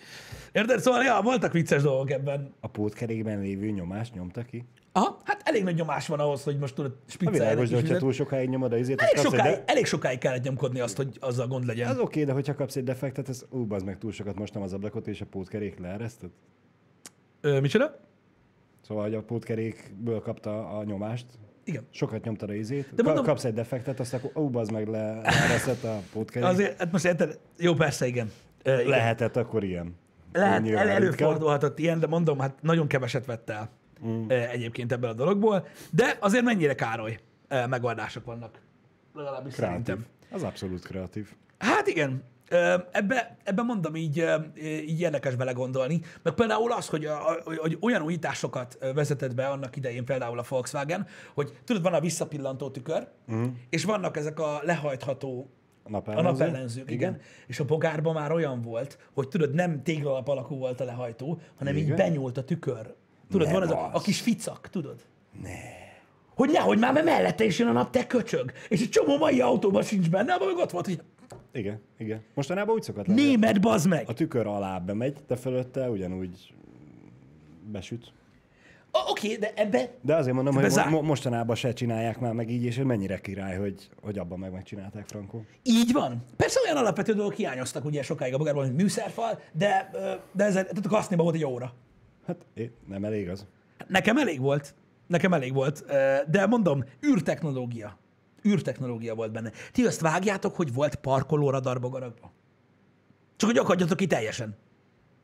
Érted? 0.53 0.81
Szóval, 0.81 1.03
ja, 1.03 1.21
voltak 1.23 1.53
vicces 1.53 1.83
dolgok 1.83 2.11
ebben. 2.11 2.55
A 2.61 2.67
pótkerékben 2.67 3.41
lévő 3.41 3.71
nyomást 3.71 4.15
nyomta 4.15 4.43
ki? 4.43 4.65
Aha, 4.93 5.21
hát 5.25 5.43
elég 5.45 5.63
nagy 5.65 5.75
nyomás 5.75 6.07
van 6.07 6.21
ahhoz, 6.21 6.43
hogy 6.45 6.59
most 6.59 6.75
tudod 6.75 6.97
A 7.07 7.11
spiccelni. 7.11 7.39
világos, 7.39 7.69
de 7.69 7.77
kis 7.77 7.85
hogyha 7.85 7.99
túl 7.99 8.13
sokáig 8.13 8.49
nyomod 8.49 8.73
a 8.73 8.77
izét, 8.77 9.01
Elég 9.01 9.25
sokáig, 9.25 9.55
de... 9.55 9.65
elég 9.67 9.87
sokáig 9.87 10.19
kellett 10.19 10.43
nyomkodni 10.43 10.81
azt, 10.81 10.97
hogy 10.97 11.17
azzal 11.21 11.47
gond 11.47 11.67
legyen. 11.67 11.89
Az 11.89 11.99
oké, 11.99 12.25
de 12.25 12.33
hogyha 12.33 12.55
kapsz 12.55 12.77
egy 12.77 12.85
defektet, 12.85 13.29
ez 13.29 13.45
ú, 13.51 13.67
bazd 13.67 13.85
meg 13.85 13.99
túl 13.99 14.13
sokat 14.13 14.39
most 14.39 14.55
nem 14.55 14.63
az 14.63 14.73
ablakot, 14.73 15.07
és 15.07 15.21
a 15.21 15.27
pótkerék 15.27 15.79
leeresztett. 15.79 16.33
Ö, 17.41 17.61
micsoda? 17.61 18.04
Szóval, 18.87 19.05
hogy 19.05 19.15
a 19.15 19.23
pótkerékből 19.23 20.21
kapta 20.21 20.69
a 20.79 20.85
nyomást, 20.85 21.27
Igen. 21.65 21.87
sokat 21.91 22.25
nyomtad 22.25 22.49
a 22.51 22.55
izét, 22.55 22.95
De 22.95 23.03
mondom- 23.03 23.25
kapsz 23.25 23.45
egy 23.45 23.55
defektet, 23.55 24.01
azt 24.01 24.15
akkor 24.15 24.31
ú, 24.35 24.49
bazd 24.49 24.73
meg 24.73 24.89
le, 24.89 25.21
leeresztett 25.21 25.85
a 25.85 26.01
pótkerék. 26.13 26.49
Azért, 26.49 26.79
hát 26.79 26.93
most 26.93 27.05
érted, 27.05 27.39
jó, 27.59 27.75
persze, 27.75 28.07
igen. 28.07 28.31
Ö, 28.63 28.75
igen. 28.75 28.89
Lehetett 28.89 29.37
akkor 29.37 29.65
ilyen. 29.65 29.95
Lehet, 30.33 30.69
el, 30.69 30.89
előfordulhatott 30.89 31.79
ilyen, 31.79 32.01
de 32.01 32.07
mondom, 32.07 32.39
hát 32.39 32.63
nagyon 32.63 32.87
keveset 32.87 33.27
vett 33.27 33.51
el 33.51 33.69
mm. 34.07 34.29
egyébként 34.29 34.93
ebből 34.93 35.11
a 35.11 35.15
dologból, 35.15 35.67
de 35.91 36.17
azért 36.21 36.45
mennyire 36.45 36.75
károly 36.75 37.19
megoldások 37.49 38.25
vannak. 38.25 38.61
Legalábbis 39.15 39.55
Kreatív. 39.55 39.85
szerintem. 39.85 40.07
Az 40.31 40.43
abszolút 40.43 40.83
kreatív. 40.85 41.29
Hát 41.59 41.87
igen, 41.87 42.23
ebbe, 42.93 43.37
ebbe 43.45 43.63
mondom 43.63 43.97
így, 43.97 44.25
így 44.87 45.01
érdekes 45.01 45.35
belegondolni, 45.35 46.01
meg 46.23 46.33
például 46.35 46.73
az, 46.73 46.89
hogy, 46.89 47.05
a, 47.05 47.41
hogy- 47.45 47.79
olyan 47.81 48.03
újításokat 48.03 48.79
vezetett 48.95 49.35
be 49.35 49.47
annak 49.47 49.77
idején 49.77 50.05
például 50.05 50.39
a 50.39 50.45
Volkswagen, 50.49 51.07
hogy 51.35 51.53
tudod, 51.65 51.83
van 51.83 51.95
a 51.95 52.01
visszapillantó 52.01 52.71
tükör, 52.71 53.09
uh-huh. 53.29 53.47
és 53.71 53.85
vannak 53.85 54.17
ezek 54.17 54.39
a 54.41 54.61
lehajtható 54.63 55.51
A 55.83 55.87
a 55.87 55.91
napellenző. 55.91 56.31
napellenzők, 56.45 56.91
igen. 56.91 57.13
igen. 57.15 57.21
És 57.47 57.61
a 57.61 57.65
bogárban 57.65 58.15
már 58.15 58.33
olyan 58.33 58.63
volt, 58.63 58.99
hogy 59.15 59.29
tudod, 59.29 59.55
nem 59.55 59.83
téglalap 59.83 60.29
alakú 60.29 60.57
volt 60.57 60.81
a 60.81 60.85
lehajtó, 60.85 61.41
hanem 61.59 61.77
igen. 61.77 61.89
így 61.89 61.95
benyúlt 61.95 62.37
a 62.37 62.45
tükör. 62.45 62.95
Tudod, 63.31 63.47
Ne 63.47 63.53
van 63.53 63.63
ez 63.63 63.71
a, 63.71 63.91
a 63.93 64.01
kis 64.01 64.21
ficak, 64.21 64.69
tudod? 64.71 65.01
Ne. 65.43 65.83
Hogy 66.35 66.51
nehogy 66.51 66.79
már, 66.79 66.93
mert 66.93 67.05
mellette 67.05 67.45
is 67.45 67.59
jön 67.59 67.69
a 67.69 67.73
nap, 67.73 67.91
te 67.91 68.07
köcsög. 68.07 68.53
És 68.69 68.81
egy 68.81 68.89
csomó 68.89 69.17
mai 69.19 69.41
autóban 69.41 69.83
sincs 69.83 70.11
benne, 70.11 70.37
meg 70.39 70.57
ott 70.57 70.71
volt, 70.71 70.87
hogy 70.87 71.03
Igen, 71.55 71.81
igen. 71.99 72.23
Mostanában 72.35 72.75
úgy 72.75 72.83
szokott 72.83 73.07
lenni. 73.07 73.23
német, 73.23 73.61
bazd 73.61 73.89
meg. 73.89 74.09
A 74.09 74.13
tükör 74.13 74.47
alá 74.47 74.79
bemegy, 74.79 75.17
de 75.27 75.37
fölötte 75.37 75.91
ugyanúgy 75.91 76.55
besüt. 77.73 78.13
Oké, 79.11 79.35
de 79.37 79.53
ebbe 79.55 79.91
De 80.01 80.15
azért 80.15 80.35
mondom, 80.35 80.55
hogy 80.55 80.71
zár- 80.71 80.91
mo- 80.91 81.03
mostanában 81.03 81.57
se 81.57 81.73
csinálják 81.73 82.19
már 82.21 82.33
meg 82.33 82.51
így, 82.51 82.65
és 82.65 82.77
mennyire 82.85 83.19
király, 83.19 83.57
hogy, 83.57 83.89
hogy 84.03 84.19
abban 84.19 84.39
meg 84.39 84.53
megcsinálták, 84.53 85.07
Frankó. 85.07 85.45
így 85.63 85.93
van. 85.93 86.25
Persze 86.37 86.61
olyan 86.65 86.77
alapvető 86.77 87.13
dolgok 87.13 87.35
hiányoztak 87.35 87.85
ugye 87.85 88.03
sokáig 88.03 88.35
a 88.35 88.39
bogárban, 88.39 88.65
hogy 88.67 88.75
műszerfal, 88.75 89.41
de, 89.53 89.91
de 90.33 90.45
ez, 90.45 90.53
tehát 90.53 90.87
a 90.87 90.89
kaszniban 90.89 91.25
volt 91.25 91.37
egy 91.37 91.45
óra. 91.45 91.75
Hát 92.27 92.37
é, 92.55 92.71
nem 92.89 93.05
elég 93.05 93.29
az. 93.29 93.47
Nekem 93.89 94.17
elég 94.17 94.41
volt. 94.41 94.75
Nekem 95.07 95.33
elég 95.33 95.53
volt. 95.55 95.85
De 96.31 96.47
mondom, 96.47 96.85
űrtechnológia. 97.07 97.99
Űrtechnológia 98.49 99.15
volt 99.15 99.33
benne. 99.33 99.51
Ti 99.73 99.87
azt 99.87 100.01
vágjátok, 100.01 100.57
hogy 100.57 100.73
volt 100.73 100.95
parkoló 100.95 101.51
radar 101.51 101.81
bogarakban? 101.81 102.31
Csak 103.37 103.49
hogy 103.49 103.59
akadjatok 103.59 103.97
ki 103.97 104.07
teljesen. 104.07 104.57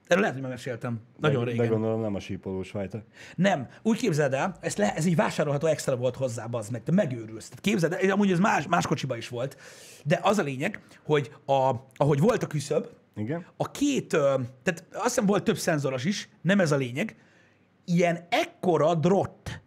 Erről 0.06 0.22
lehet, 0.22 0.37
hogy 0.37 0.46
már 0.46 0.56
meséltem. 0.56 1.00
Nagyon 1.18 1.44
de, 1.44 1.50
régen. 1.50 1.64
De 1.66 1.72
gondolom 1.72 2.00
nem 2.00 2.14
a 2.14 2.20
sípolós 2.20 2.70
fajta. 2.70 3.02
Nem. 3.37 3.68
Úgy 3.83 3.98
képzeld 3.98 4.33
el, 4.33 4.56
ez, 4.61 4.76
le, 4.76 4.94
ez 4.94 5.04
így 5.04 5.16
vásárolható 5.16 5.66
extra 5.66 5.96
volt 5.96 6.16
hozzá, 6.16 6.46
az 6.50 6.68
meg. 6.68 6.83
Te 6.83 6.92
megőrülsz. 6.92 7.48
Tehát 7.48 7.61
képzeld 7.61 7.92
el, 7.92 8.11
amúgy 8.11 8.30
ez 8.30 8.38
más, 8.38 8.66
más 8.66 8.87
kocsiba 8.87 9.16
is 9.16 9.28
volt. 9.28 9.56
De 10.04 10.20
az 10.22 10.38
a 10.38 10.42
lényeg, 10.42 10.83
hogy 11.04 11.33
a, 11.46 11.70
ahogy 11.96 12.20
volt 12.20 12.42
a 12.42 12.46
küszöb, 12.46 12.87
Igen? 13.16 13.46
a 13.56 13.70
két, 13.70 14.09
tehát 14.09 14.85
azt 14.92 15.04
hiszem 15.04 15.26
volt 15.26 15.44
több 15.44 15.59
szenzoros 15.59 16.04
is, 16.04 16.28
nem 16.42 16.61
ez 16.61 16.72
a 16.72 16.76
lényeg, 16.76 17.16
ilyen 17.85 18.26
ekkora 18.28 18.94
drót, 18.94 19.61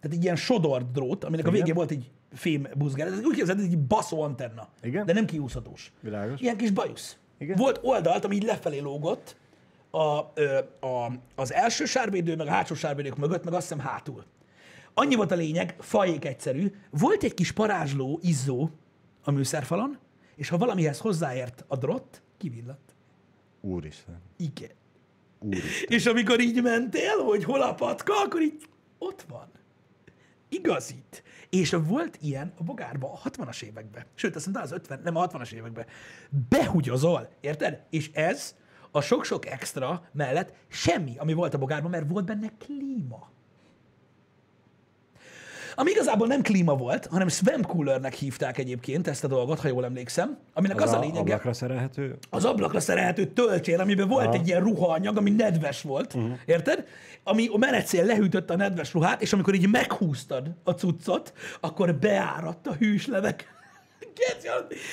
tehát 0.00 0.16
egy 0.16 0.22
ilyen 0.22 0.36
sodort 0.36 0.92
drót, 0.92 1.24
aminek 1.24 1.46
a 1.46 1.48
Igen. 1.48 1.60
végén 1.60 1.74
volt 1.74 1.90
egy 1.90 2.10
fém 2.32 2.66
buzgár, 2.76 3.06
ez 3.06 3.24
úgy 3.24 3.36
képzeld, 3.36 3.60
egy 3.60 3.78
baszó 3.78 4.22
antenna, 4.22 4.68
Igen. 4.82 5.06
de 5.06 5.12
nem 5.12 5.24
kiúszhatós. 5.24 5.92
Világos. 6.00 6.40
Ilyen 6.40 6.56
kis 6.56 6.70
bajusz. 6.70 7.16
Igen. 7.38 7.56
Volt 7.56 7.78
oldalt, 7.82 8.24
ami 8.24 8.34
így 8.34 8.42
lefelé 8.42 8.78
lógott, 8.78 9.36
a, 9.90 10.20
ö, 10.34 10.58
a, 10.80 11.12
az 11.34 11.52
első 11.52 11.84
sárvédő, 11.84 12.36
meg 12.36 12.46
a 12.46 12.50
hátsó 12.50 12.74
sárvédők 12.74 13.16
mögött, 13.16 13.44
meg 13.44 13.52
azt 13.52 13.68
hiszem 13.68 13.84
hátul. 13.84 14.24
Annyi 14.94 15.14
volt 15.14 15.30
a 15.30 15.34
lényeg, 15.34 15.74
fajék 15.78 16.24
egyszerű, 16.24 16.72
volt 16.90 17.22
egy 17.22 17.34
kis 17.34 17.52
parázsló, 17.52 18.18
izzó 18.22 18.70
a 19.24 19.30
műszerfalon, 19.30 19.98
és 20.36 20.48
ha 20.48 20.58
valamihez 20.58 20.98
hozzáért 20.98 21.64
a 21.68 21.76
drott, 21.76 22.22
kivillant. 22.36 22.94
Úristen. 23.60 24.20
Igen. 24.36 24.70
Úristen. 25.38 25.96
És 25.96 26.06
amikor 26.06 26.40
így 26.40 26.62
mentél, 26.62 27.16
hogy 27.24 27.44
hol 27.44 27.62
a 27.62 27.74
patka, 27.74 28.12
akkor 28.24 28.40
így 28.42 28.68
ott 28.98 29.24
van. 29.28 29.48
Igazít. 30.50 31.22
És 31.50 31.70
volt 31.70 32.18
ilyen 32.20 32.52
a 32.58 32.62
bogárba 32.62 33.12
a 33.12 33.30
60-as 33.30 33.62
években. 33.62 34.04
Sőt, 34.14 34.36
azt 34.36 34.44
mondta 34.44 34.62
az 34.62 34.72
50, 34.72 35.00
nem 35.04 35.16
a 35.16 35.26
60-as 35.26 35.52
években. 35.52 35.86
Behugyozol, 36.48 37.28
érted? 37.40 37.82
És 37.90 38.10
ez 38.12 38.54
a 38.90 39.00
sok-sok 39.00 39.46
extra 39.46 40.08
mellett 40.12 40.54
semmi, 40.68 41.14
ami 41.18 41.32
volt 41.32 41.54
a 41.54 41.58
bogárban, 41.58 41.90
mert 41.90 42.10
volt 42.10 42.24
benne 42.24 42.52
klíma. 42.58 43.30
Ami 45.80 45.90
igazából 45.90 46.26
nem 46.26 46.42
klíma 46.42 46.74
volt, 46.74 47.06
hanem 47.06 47.28
swim 47.28 47.62
coolernek 47.62 48.14
hívták 48.14 48.58
egyébként 48.58 49.08
ezt 49.08 49.24
a 49.24 49.28
dolgot, 49.28 49.60
ha 49.60 49.68
jól 49.68 49.84
emlékszem, 49.84 50.38
aminek 50.52 50.80
az, 50.80 50.88
az 50.88 50.94
a, 50.94 50.96
a 50.96 51.00
lényege, 51.00 51.18
ablakra 51.20 51.52
szerelhető. 51.52 52.16
az 52.30 52.44
ablakra 52.44 52.80
szerelhető 52.80 53.24
töltsér, 53.24 53.80
amiben 53.80 54.08
volt 54.08 54.26
Aha. 54.26 54.34
egy 54.34 54.46
ilyen 54.46 54.60
ruhaanyag, 54.60 55.16
ami 55.16 55.30
nedves 55.30 55.82
volt, 55.82 56.14
uh-huh. 56.14 56.32
érted? 56.44 56.86
Ami 57.24 57.48
a 57.52 57.56
menetszél 57.56 58.04
lehűtötte 58.04 58.52
a 58.52 58.56
nedves 58.56 58.92
ruhát, 58.92 59.22
és 59.22 59.32
amikor 59.32 59.54
így 59.54 59.68
meghúztad 59.68 60.50
a 60.64 60.70
cuccot, 60.70 61.32
akkor 61.60 61.94
beáradt 61.94 62.66
a 62.66 62.72
hűslevek. 62.72 63.44
Geci, 64.16 64.48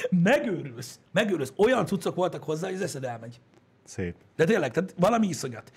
Megőrülsz. 0.10 1.00
Megőrülsz. 1.12 1.54
Olyan 1.56 1.86
cuccok 1.86 2.16
voltak 2.16 2.44
hozzá, 2.44 2.68
hogy 2.68 2.76
az 2.76 2.82
eszed 2.82 3.04
elmegy. 3.04 3.40
Szép. 3.88 4.16
De 4.36 4.44
tényleg, 4.44 4.72
tehát 4.72 4.94
valami 4.98 5.28
iszonyat. 5.28 5.72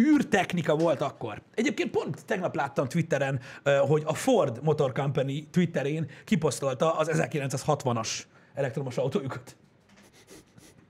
űrtechnika 0.00 0.76
volt 0.76 1.00
akkor. 1.00 1.42
Egyébként 1.54 1.90
pont 1.90 2.24
tegnap 2.24 2.54
láttam 2.54 2.88
Twitteren, 2.88 3.40
hogy 3.88 4.02
a 4.06 4.14
Ford 4.14 4.62
Motor 4.62 4.92
Company 4.92 5.50
Twitterén 5.50 6.10
kiposztolta 6.24 6.96
az 6.96 7.10
1960-as 7.12 8.08
elektromos 8.54 8.96
autójukat. 8.96 9.56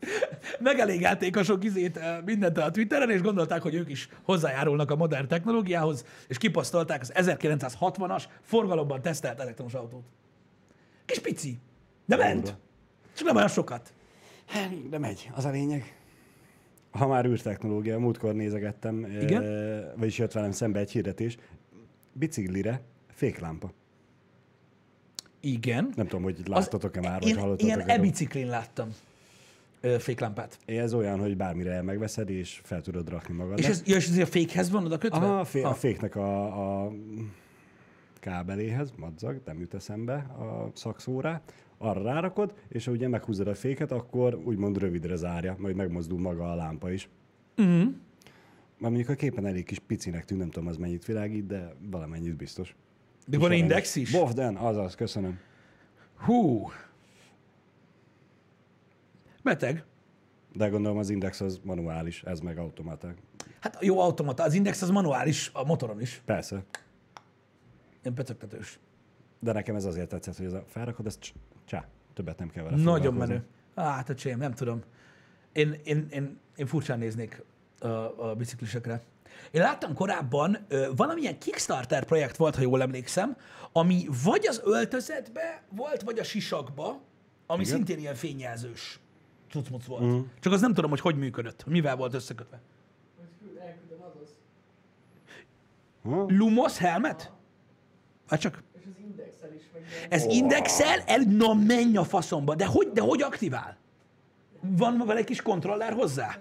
Megelégelték 0.59 1.37
a 1.37 1.43
sok 1.43 1.65
izét 1.65 2.01
mindent 2.25 2.59
a 2.59 2.71
Twitteren, 2.71 3.11
és 3.11 3.21
gondolták, 3.21 3.63
hogy 3.63 3.75
ők 3.75 3.91
is 3.91 4.09
hozzájárulnak 4.23 4.91
a 4.91 4.97
modern 4.97 5.29
technológiához, 5.29 6.05
és 6.29 6.39
kiposztolták 6.39 7.01
az 7.01 7.13
1960-as 7.15 8.25
forgalomban 8.43 9.03
tesztelt 9.03 9.41
elektromos 9.41 9.75
autót. 9.75 10.05
Kis 11.05 11.19
pici, 11.19 11.59
de 12.07 12.17
ment. 12.17 12.57
Csak 13.15 13.27
nem 13.27 13.37
olyan 13.37 13.49
sokat. 13.49 13.93
Hát, 14.47 14.89
De 14.89 14.99
megy, 14.99 15.31
az 15.35 15.45
a 15.45 15.51
lényeg. 15.51 15.96
Ha 16.97 17.07
már 17.07 17.27
űrtechnológia, 17.27 17.99
múltkor 17.99 18.35
nézegettem, 18.35 19.07
Igen? 19.23 19.43
E, 19.43 19.93
vagyis 19.97 20.19
jött 20.19 20.33
velem 20.33 20.51
szembe 20.51 20.79
egy 20.79 20.91
hirdetés, 20.91 21.37
biciklire 22.13 22.81
féklámpa. 23.09 23.73
Igen. 25.41 25.93
Nem 25.97 26.07
tudom, 26.07 26.23
hogy 26.25 26.43
láttatok-e 26.49 27.01
már, 27.01 27.21
vagy 27.21 27.29
Én 27.29 27.37
hallottatok 27.37 27.67
ilyen 27.67 27.81
e-biciklin 27.89 28.47
láttam 28.47 28.89
féklámpát. 29.99 30.59
Ez 30.65 30.95
olyan, 30.95 31.19
hogy 31.19 31.37
bármire 31.37 31.83
megveszed, 31.83 32.31
és 32.31 32.61
fel 32.65 32.81
tudod 32.81 33.09
rakni 33.09 33.35
magad. 33.35 33.59
És 33.59 33.67
ez, 33.67 33.83
ja, 33.87 33.97
és 33.97 34.09
ez 34.09 34.17
a 34.19 34.27
fékhez 34.27 34.71
van 34.71 34.85
oda 34.85 34.99
kötve? 34.99 35.19
Aha, 35.19 35.39
a, 35.41 35.45
fé- 35.45 35.63
Ha. 35.63 35.69
a 35.69 35.75
féknek 35.75 36.17
a, 36.17 36.85
a 36.85 36.93
kábeléhez, 38.21 38.93
madzag, 38.97 39.41
nem 39.45 39.61
jut 39.61 39.75
eszembe 39.75 40.15
a 40.15 40.71
szakszórá, 40.75 41.41
arra 41.79 42.03
rárakod, 42.03 42.55
és 42.69 42.85
ha 42.85 42.93
ugye 42.93 43.09
meghúzod 43.09 43.49
a 43.49 43.55
féket, 43.55 43.93
akkor 43.93 44.35
úgymond 44.35 44.79
rövidre 44.79 45.17
zárja, 45.17 45.57
majd 45.59 45.77
megmozdul 45.77 46.19
maga 46.19 46.53
a 46.53 46.55
lámpa 46.55 46.91
is. 46.91 47.09
Mhm. 47.57 47.87
Már 48.79 48.91
mondjuk 48.91 49.09
a 49.09 49.15
képen 49.15 49.47
elég 49.47 49.65
kis 49.65 49.79
picinek 49.79 50.25
tűn, 50.25 50.39
nem 50.39 50.51
tudom 50.51 50.69
az 50.69 50.77
mennyit 50.77 51.05
világít, 51.05 51.47
de 51.47 51.75
valamennyit 51.91 52.37
biztos. 52.37 52.77
De 53.27 53.39
van 53.39 53.53
index 53.53 53.97
is? 53.97 54.11
Bofden, 54.11 54.57
azaz, 54.57 54.95
köszönöm. 54.95 55.39
Hú. 56.17 56.71
Beteg. 59.43 59.85
De 60.53 60.69
gondolom 60.69 60.99
az 60.99 61.11
index 61.11 61.41
az 61.41 61.61
manuális, 61.65 62.23
ez 62.23 62.41
meg 62.41 62.59
automata. 62.59 63.15
Hát 63.61 63.79
jó 63.81 64.01
automata. 64.01 64.43
Az 64.43 64.55
index 64.55 64.83
az 64.83 64.91
manuális 64.91 65.51
a 65.53 65.65
motoron 65.65 66.01
is. 66.01 66.23
Persze. 66.25 66.65
Ilyen 68.03 68.15
pöcögtetős. 68.15 68.79
De 69.47 69.53
nekem 69.53 69.75
ez 69.75 69.85
azért 69.85 70.09
tetszett, 70.09 70.37
hogy 70.37 70.47
ez 70.47 70.53
a 70.53 70.65
felrakod, 70.67 71.07
ez 71.07 71.19
cs- 71.19 71.35
csá, 71.65 71.87
többet 72.15 72.39
nem 72.39 72.49
kell 72.49 72.65
vele 72.65 72.83
Nagyon 72.83 73.15
menő. 73.15 73.45
Hát, 73.77 74.09
a 74.09 74.15
csém, 74.15 74.39
nem 74.39 74.53
tudom. 74.53 74.83
Én, 75.53 75.81
én, 75.85 76.07
én, 76.11 76.39
én 76.57 76.67
furcsán 76.67 76.99
néznék 76.99 77.43
a, 77.79 77.87
a 78.29 78.35
biciklisekre. 78.37 79.03
Én 79.51 79.63
láttam 79.63 79.95
korábban, 79.95 80.57
ö, 80.69 80.89
valamilyen 80.97 81.39
Kickstarter 81.39 82.05
projekt 82.05 82.37
volt, 82.37 82.55
ha 82.55 82.63
jól 82.63 82.83
emlékszem, 82.83 83.37
ami 83.73 84.07
vagy 84.25 84.47
az 84.47 84.61
öltözetbe 84.65 85.63
volt, 85.71 86.03
vagy 86.03 86.19
a 86.19 86.25
sisakba, 86.25 87.01
ami 87.47 87.63
Igen. 87.63 87.75
szintén 87.75 87.99
ilyen 87.99 88.15
fényjelzős 88.15 89.01
cucmuc 89.51 89.85
volt. 89.85 90.05
Mm. 90.05 90.21
Csak 90.41 90.53
az 90.53 90.61
nem 90.61 90.75
tudom, 90.75 90.91
hogy 90.91 91.01
hogy 91.01 91.17
működött, 91.17 91.67
mivel 91.67 91.97
volt 91.97 92.15
összekötve. 92.15 92.61
Elküldöm. 93.61 93.99
Ha? 96.03 96.25
Lumos 96.29 96.79
helmet? 96.79 97.33
Hát 98.27 98.41
csak. 98.41 98.63
És 98.87 98.93
az 98.95 99.01
indexel 99.03 99.53
is 99.55 99.63
meg. 99.73 99.83
ilyen- 99.91 100.11
Ez 100.11 100.25
indexel, 100.25 101.01
el, 101.07 101.21
na 101.21 101.55
menj 101.55 101.97
a 101.97 102.05
faszomba, 102.05 102.55
de 102.55 102.67
hogy, 102.67 102.91
de 102.93 103.01
hogy 103.01 103.23
aktivál? 103.23 103.77
Van 104.61 105.03
vele 105.07 105.19
egy 105.19 105.25
kis 105.25 105.43
kontroller 105.43 105.93
hozzá? 105.93 106.37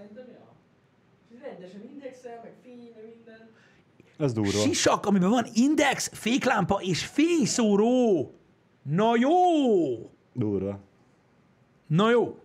Rendesen 1.41 1.81
indexel, 1.93 2.39
meg 2.43 2.53
fény, 2.63 2.91
minden. 3.15 3.49
Ez 4.17 4.33
durva. 4.33 4.49
Sisak, 4.59 5.05
amiben 5.05 5.29
van 5.29 5.45
index, 5.53 6.09
féklámpa 6.13 6.79
és 6.81 7.05
fényszóró. 7.05 8.31
Na 8.81 9.15
jó! 9.15 9.29
Durva. 10.33 10.79
Na 11.87 12.09
jó. 12.09 12.39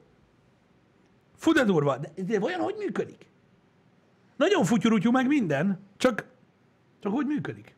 Fú, 1.36 1.52
de 1.52 1.64
durva. 1.64 1.96
De, 1.98 2.22
de 2.22 2.38
vajon 2.38 2.60
hogy 2.60 2.74
működik? 2.78 3.26
Nagyon 4.36 4.64
futyurutyú 4.64 5.10
meg 5.10 5.26
minden, 5.26 5.80
csak, 5.96 6.24
csak 7.00 7.12
hogy 7.12 7.26
működik? 7.26 7.74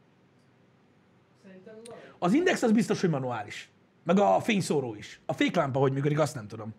Az 2.22 2.32
index 2.32 2.62
az 2.62 2.72
biztos, 2.72 3.00
hogy 3.00 3.10
manuális. 3.10 3.70
Meg 4.04 4.18
a 4.18 4.40
fényszóró 4.40 4.94
is. 4.94 5.20
A 5.26 5.32
féklámpa 5.32 5.78
hogy 5.78 5.92
működik, 5.92 6.18
azt 6.18 6.34
nem 6.34 6.46
tudom. 6.46 6.74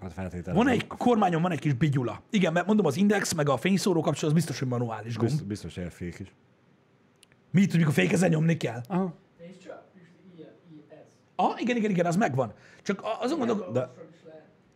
Hát 0.00 0.12
feltételezem. 0.12 0.54
Van 0.54 0.68
egy 0.68 0.86
kormányon 0.86 1.42
van 1.42 1.50
egy 1.50 1.58
kis 1.58 1.72
bigyula. 1.72 2.22
Igen, 2.30 2.52
mert 2.52 2.66
mondom, 2.66 2.86
az 2.86 2.96
index 2.96 3.32
meg 3.32 3.48
a 3.48 3.56
fényszóró 3.56 4.00
kapcsolat 4.00 4.28
az 4.28 4.32
biztos, 4.32 4.58
hogy 4.58 4.68
manuális 4.68 5.16
gomb. 5.16 5.28
Biztos, 5.28 5.46
biztos 5.46 5.76
elfék 5.76 6.18
is. 6.18 6.32
Mi 7.50 7.66
tudjuk, 7.66 7.88
a 7.88 7.92
fékezen 7.92 8.28
nyomni 8.28 8.56
kell. 8.56 8.80
Aha. 8.88 9.14
Ah, 11.36 11.60
igen, 11.60 11.76
igen, 11.76 11.90
igen, 11.90 12.06
az 12.06 12.16
megvan. 12.16 12.52
Csak 12.82 13.02
azon 13.20 13.38
gondolkozom, 13.38 13.72
De- 13.72 13.90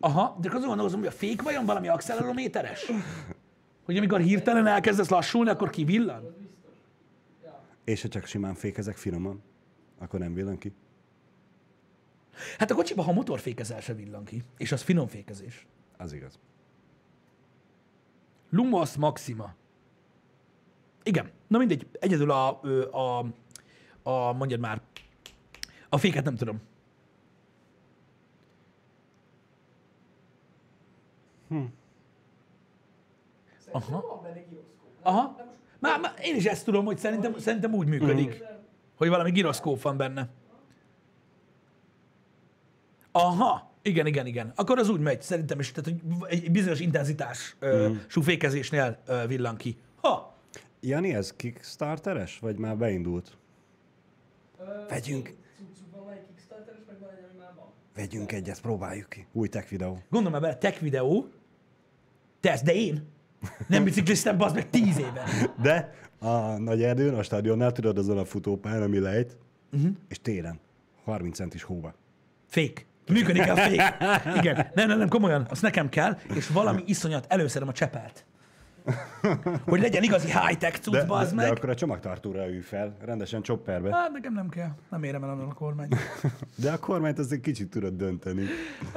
aha, 0.00 0.36
de 0.40 0.48
azon 0.48 0.66
gondolkozom, 0.66 0.98
hogy 0.98 1.08
a 1.08 1.12
fék 1.12 1.42
vajon 1.42 1.64
valami 1.64 1.88
accelerométeres? 1.88 2.92
Hogy 3.84 3.96
amikor 3.96 4.20
hirtelen 4.20 4.66
elkezdesz 4.66 5.08
lassulni, 5.08 5.50
akkor 5.50 5.70
kivillan? 5.70 6.43
És 7.84 8.02
ha 8.02 8.08
csak 8.08 8.24
simán 8.24 8.54
fékezek 8.54 8.96
finoman, 8.96 9.42
akkor 9.98 10.20
nem 10.20 10.34
villan 10.34 10.58
ki. 10.58 10.72
Hát 12.58 12.70
a 12.70 12.74
kocsiba, 12.74 13.02
ha 13.02 13.12
motorfékezel, 13.12 13.80
se 13.80 13.94
villan 13.94 14.24
ki. 14.24 14.44
És 14.56 14.72
az 14.72 14.82
finom 14.82 15.06
fékezés. 15.06 15.66
Az 15.96 16.12
igaz. 16.12 16.38
Lumos 18.50 18.96
Maxima. 18.96 19.54
Igen. 21.02 21.30
Na 21.46 21.58
mindegy, 21.58 21.88
egyedül 21.92 22.30
a, 22.30 22.60
ö, 22.62 22.90
a, 22.90 23.18
a 24.02 24.32
mondjad 24.32 24.60
már, 24.60 24.82
a 25.88 25.98
féket 25.98 26.24
nem 26.24 26.36
tudom. 26.36 26.60
Benne 34.22 34.40
gyroszkóp. 34.40 34.90
Aha. 35.02 35.36
Már, 35.78 36.00
már 36.00 36.14
én 36.22 36.36
is 36.36 36.44
ezt 36.44 36.64
tudom, 36.64 36.84
hogy 36.84 36.98
szerintem, 36.98 37.38
szerintem 37.38 37.74
úgy 37.74 37.88
működik, 37.88 38.42
hogy 38.96 39.08
valami 39.08 39.30
giroszkóp 39.30 39.82
van 39.82 39.96
benne. 39.96 40.28
Aha, 43.12 43.72
igen, 43.82 44.06
igen, 44.06 44.26
igen. 44.26 44.52
Akkor 44.54 44.78
az 44.78 44.88
úgy 44.88 45.00
megy, 45.00 45.22
szerintem 45.22 45.58
is, 45.58 45.72
tehát 45.72 45.90
hogy 45.90 46.28
egy 46.28 46.50
bizonyos 46.50 46.80
intenzitású 46.80 47.56
mm. 47.66 47.96
fékezésnél 48.06 48.98
ö, 49.06 49.26
villan 49.26 49.56
ki. 49.56 49.76
Ha, 50.00 50.34
Jani, 50.80 51.14
ez 51.14 51.32
Kickstarteres, 51.36 52.38
vagy 52.38 52.58
már 52.58 52.76
beindult? 52.76 53.36
Ö, 54.58 54.64
Vegyünk. 54.88 55.24
két 55.24 55.36
Cuccuk 55.56 55.90
van, 55.90 56.04
van 56.04 56.12
egy 56.12 56.26
Kickstarter, 56.26 56.74
és 56.78 56.84
meg 56.86 56.98
van 57.00 57.10
egy, 57.10 57.24
ami 57.30 57.38
már 57.38 57.54
van. 57.56 57.66
Vegyünk 57.94 58.32
egyet, 58.32 58.60
próbáljuk 58.60 59.08
ki. 59.08 59.26
Új 59.32 59.48
tech 59.48 59.68
videó. 59.70 59.98
gondolom 60.08 60.32
már 60.32 60.40
bele, 60.40 60.56
tech 60.56 60.80
videó, 60.80 61.28
tesz, 62.40 62.62
de 62.62 62.74
én 62.74 63.12
nem 63.66 63.84
bicikliztem, 63.84 64.36
bazd 64.36 64.54
meg 64.54 64.70
tíz 64.70 64.98
éve. 64.98 65.24
De 65.62 65.94
a 66.18 66.58
nagy 66.58 66.82
erdőn, 66.82 67.14
a 67.14 67.22
stadionnál, 67.22 67.72
tudod, 67.72 67.98
azon 67.98 68.18
a 68.18 68.24
futópályán, 68.24 68.82
ami 68.82 68.98
lejt, 68.98 69.36
uh-huh. 69.72 69.90
és 70.08 70.20
télen, 70.22 70.60
30 71.04 71.36
centis 71.36 71.62
hóba. 71.62 71.94
Fék. 72.46 72.86
Működik 73.08 73.50
a 73.50 73.56
fék. 73.56 73.82
Igen. 74.36 74.66
Nem, 74.74 74.88
nem, 74.88 74.98
nem, 74.98 75.08
komolyan, 75.08 75.46
azt 75.50 75.62
nekem 75.62 75.88
kell, 75.88 76.18
és 76.34 76.48
valami 76.48 76.82
iszonyat 76.86 77.26
előszedem 77.28 77.68
a 77.68 77.72
csepelt. 77.72 78.24
Hogy 79.64 79.80
legyen 79.80 80.02
igazi 80.02 80.26
high-tech 80.26 80.80
cucc, 80.80 80.92
De, 80.92 81.04
bazd 81.04 81.30
de, 81.34 81.36
de 81.36 81.42
meg. 81.48 81.56
akkor 81.56 81.68
a 81.68 81.74
csomagtartóra 81.74 82.48
ülj 82.48 82.60
fel, 82.60 82.96
rendesen 83.00 83.42
chopperbe. 83.42 83.94
Hát 83.94 84.12
nekem 84.12 84.32
nem 84.32 84.48
kell. 84.48 84.70
Nem 84.90 85.02
érem 85.02 85.22
el 85.22 85.30
annak 85.30 85.50
a 85.50 85.54
kormány. 85.54 85.88
De 86.62 86.72
a 86.72 86.78
kormányt 86.78 87.18
egy 87.30 87.40
kicsit 87.40 87.70
tudod 87.70 87.96
dönteni. 87.96 88.42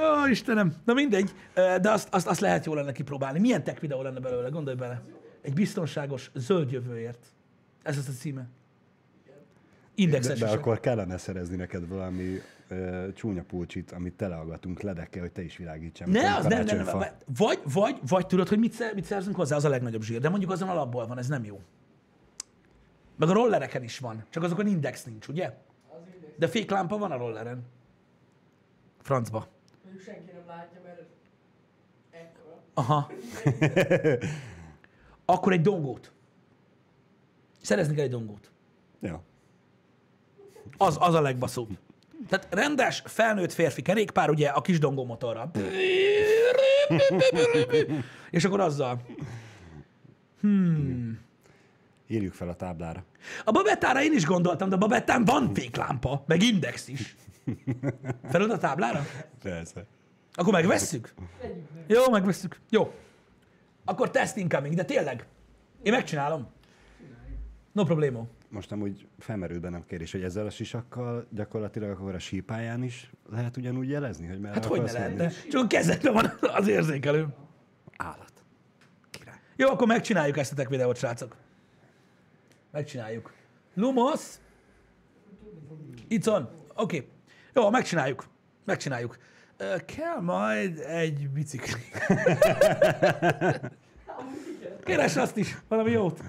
Ó, 0.00 0.26
Istenem. 0.30 0.74
Na 0.84 0.92
mindegy, 0.92 1.34
de 1.54 1.90
azt, 1.90 2.08
azt, 2.14 2.26
azt 2.26 2.40
lehet 2.40 2.64
jól 2.66 2.76
lenne 2.76 2.92
kipróbálni. 2.92 3.38
Milyen 3.38 3.64
tech 3.64 3.80
videó 3.80 4.02
lenne 4.02 4.20
belőle, 4.20 4.48
gondolj 4.48 4.76
bele. 4.76 5.02
Egy 5.42 5.52
biztonságos 5.52 6.30
zöld 6.34 6.70
jövőért. 6.72 7.26
Ez 7.82 7.96
az 7.98 8.08
a 8.08 8.12
címe. 8.12 8.40
De, 9.26 9.32
Indexes 9.94 10.38
de 10.38 10.46
is. 10.46 10.52
akkor 10.52 10.80
kellene 10.80 11.18
szerezni 11.18 11.56
neked 11.56 11.88
valami 11.88 12.40
ö, 12.68 13.08
csúnya 13.14 13.42
pulcsit, 13.42 13.92
amit 13.92 14.14
teleagatunk 14.14 14.80
ledekkel, 14.80 15.20
hogy 15.20 15.32
te 15.32 15.42
is 15.42 15.56
világítsál. 15.56 16.08
mint 16.08 16.22
Ne, 16.22 16.36
az 16.36 16.44
nem, 16.44 16.64
nem, 16.64 16.76
nem, 16.76 16.84
karácsonyfa. 16.84 17.16
vagy, 17.36 17.60
vagy, 17.72 17.98
vagy 18.08 18.26
tudod, 18.26 18.48
hogy 18.48 18.58
mit, 18.58 18.72
szer, 18.72 18.94
mit 18.94 19.04
szerzünk 19.04 19.36
hozzá, 19.36 19.56
az 19.56 19.64
a 19.64 19.68
legnagyobb 19.68 20.02
zsír, 20.02 20.20
de 20.20 20.28
mondjuk 20.28 20.50
azon 20.50 20.68
alapból 20.68 21.06
van, 21.06 21.18
ez 21.18 21.28
nem 21.28 21.44
jó. 21.44 21.60
Meg 23.16 23.28
a 23.28 23.32
rollereken 23.32 23.82
is 23.82 23.98
van, 23.98 24.24
csak 24.30 24.42
azokon 24.42 24.66
index 24.66 25.04
nincs, 25.04 25.28
ugye? 25.28 25.44
Az 25.88 25.98
index. 26.14 26.32
De 26.38 26.48
féklámpa 26.48 26.98
van 26.98 27.10
a 27.12 27.16
rolleren. 27.16 27.62
Francba. 29.02 29.48
Mondjuk 29.84 30.04
senki 30.04 30.30
nem 30.32 30.46
látja, 30.46 30.80
mert 30.84 31.02
ekkora. 32.10 32.62
Aha. 32.74 33.10
Akkor 35.34 35.52
egy 35.52 35.60
dongót. 35.60 36.12
Szerezni 37.62 37.94
kell 37.94 38.04
egy 38.04 38.10
dongót. 38.10 38.50
Ja. 39.00 39.22
Az, 40.76 40.96
az 41.00 41.14
a 41.14 41.20
legbaszóbb. 41.20 41.78
Tehát 42.28 42.46
rendes, 42.50 43.02
felnőtt 43.04 43.52
férfi 43.52 43.82
kerékpár, 43.82 44.30
ugye 44.30 44.48
a 44.48 44.60
kis 44.60 44.78
dongó 44.78 45.04
motorra. 45.04 45.50
És 48.30 48.44
akkor 48.44 48.60
azzal. 48.60 49.00
Írjuk 52.06 52.32
fel 52.32 52.48
a 52.48 52.54
táblára. 52.54 53.04
A 53.44 53.50
babettára 53.50 54.02
én 54.02 54.12
is 54.12 54.24
gondoltam, 54.24 54.68
de 54.68 54.74
a 54.74 54.78
babettán 54.78 55.24
van 55.24 55.54
féklámpa, 55.54 56.24
meg 56.26 56.42
index 56.42 56.88
is. 56.88 57.16
Felad 58.28 58.50
a 58.50 58.58
táblára? 58.58 59.06
Persze. 59.42 59.84
Akkor 60.32 60.52
megvesszük? 60.52 61.14
Jó, 61.86 62.10
megvesszük. 62.10 62.60
Jó. 62.70 62.94
Akkor 63.84 64.10
test 64.10 64.36
incoming, 64.36 64.74
de 64.74 64.84
tényleg. 64.84 65.26
Én 65.82 65.92
megcsinálom. 65.92 66.48
No 67.72 67.84
problémo. 67.84 68.26
Most 68.50 68.72
amúgy 68.72 69.06
felmerül 69.18 69.60
bennem 69.60 69.84
kérdés, 69.84 70.12
hogy 70.12 70.22
ezzel 70.22 70.46
a 70.46 70.50
sisakkal 70.50 71.26
gyakorlatilag 71.30 71.90
akkor 71.90 72.14
a 72.14 72.18
sípáján 72.18 72.82
is 72.82 73.10
lehet 73.30 73.56
ugyanúgy 73.56 73.88
jelezni, 73.88 74.26
hogy 74.26 74.40
merre 74.40 74.54
Hát 74.54 74.64
hogy 74.64 74.82
ne 74.82 74.92
lehetne? 74.92 75.30
Csak 75.50 75.64
a 75.64 75.66
kezedben 75.66 76.12
van 76.12 76.32
az 76.40 76.68
érzékelő. 76.68 77.26
Állat. 77.96 78.32
Király. 79.10 79.38
Jó, 79.56 79.68
akkor 79.68 79.86
megcsináljuk 79.86 80.36
ezt 80.36 80.52
a 80.52 80.54
tech 80.54 80.70
videót, 80.70 80.96
srácok. 80.96 81.36
Megcsináljuk. 82.70 83.32
Lumos. 83.74 84.20
Itt 86.08 86.24
van. 86.24 86.50
Oké. 86.74 86.96
Okay. 86.96 87.08
Jó, 87.54 87.70
megcsináljuk. 87.70 88.26
Megcsináljuk. 88.64 89.18
Ö, 89.56 89.76
kell 89.84 90.20
majd 90.20 90.78
egy 90.78 91.28
bicikli. 91.30 91.80
Keres 94.84 95.16
azt 95.16 95.36
is, 95.36 95.58
valami 95.68 95.90
jót. 95.90 96.20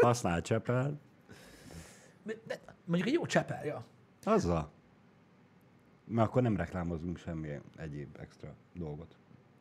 Használ 0.00 0.40
csepel. 0.40 1.00
De 2.22 2.60
mondjuk 2.84 3.08
egy 3.08 3.14
jó 3.14 3.26
csepel, 3.26 3.64
ja. 3.64 3.84
Azzal. 4.22 4.70
Mert 6.04 6.28
akkor 6.28 6.42
nem 6.42 6.56
reklámozunk 6.56 7.18
semmi 7.18 7.48
egyéb 7.76 8.16
extra 8.20 8.54
dolgot. 8.74 9.16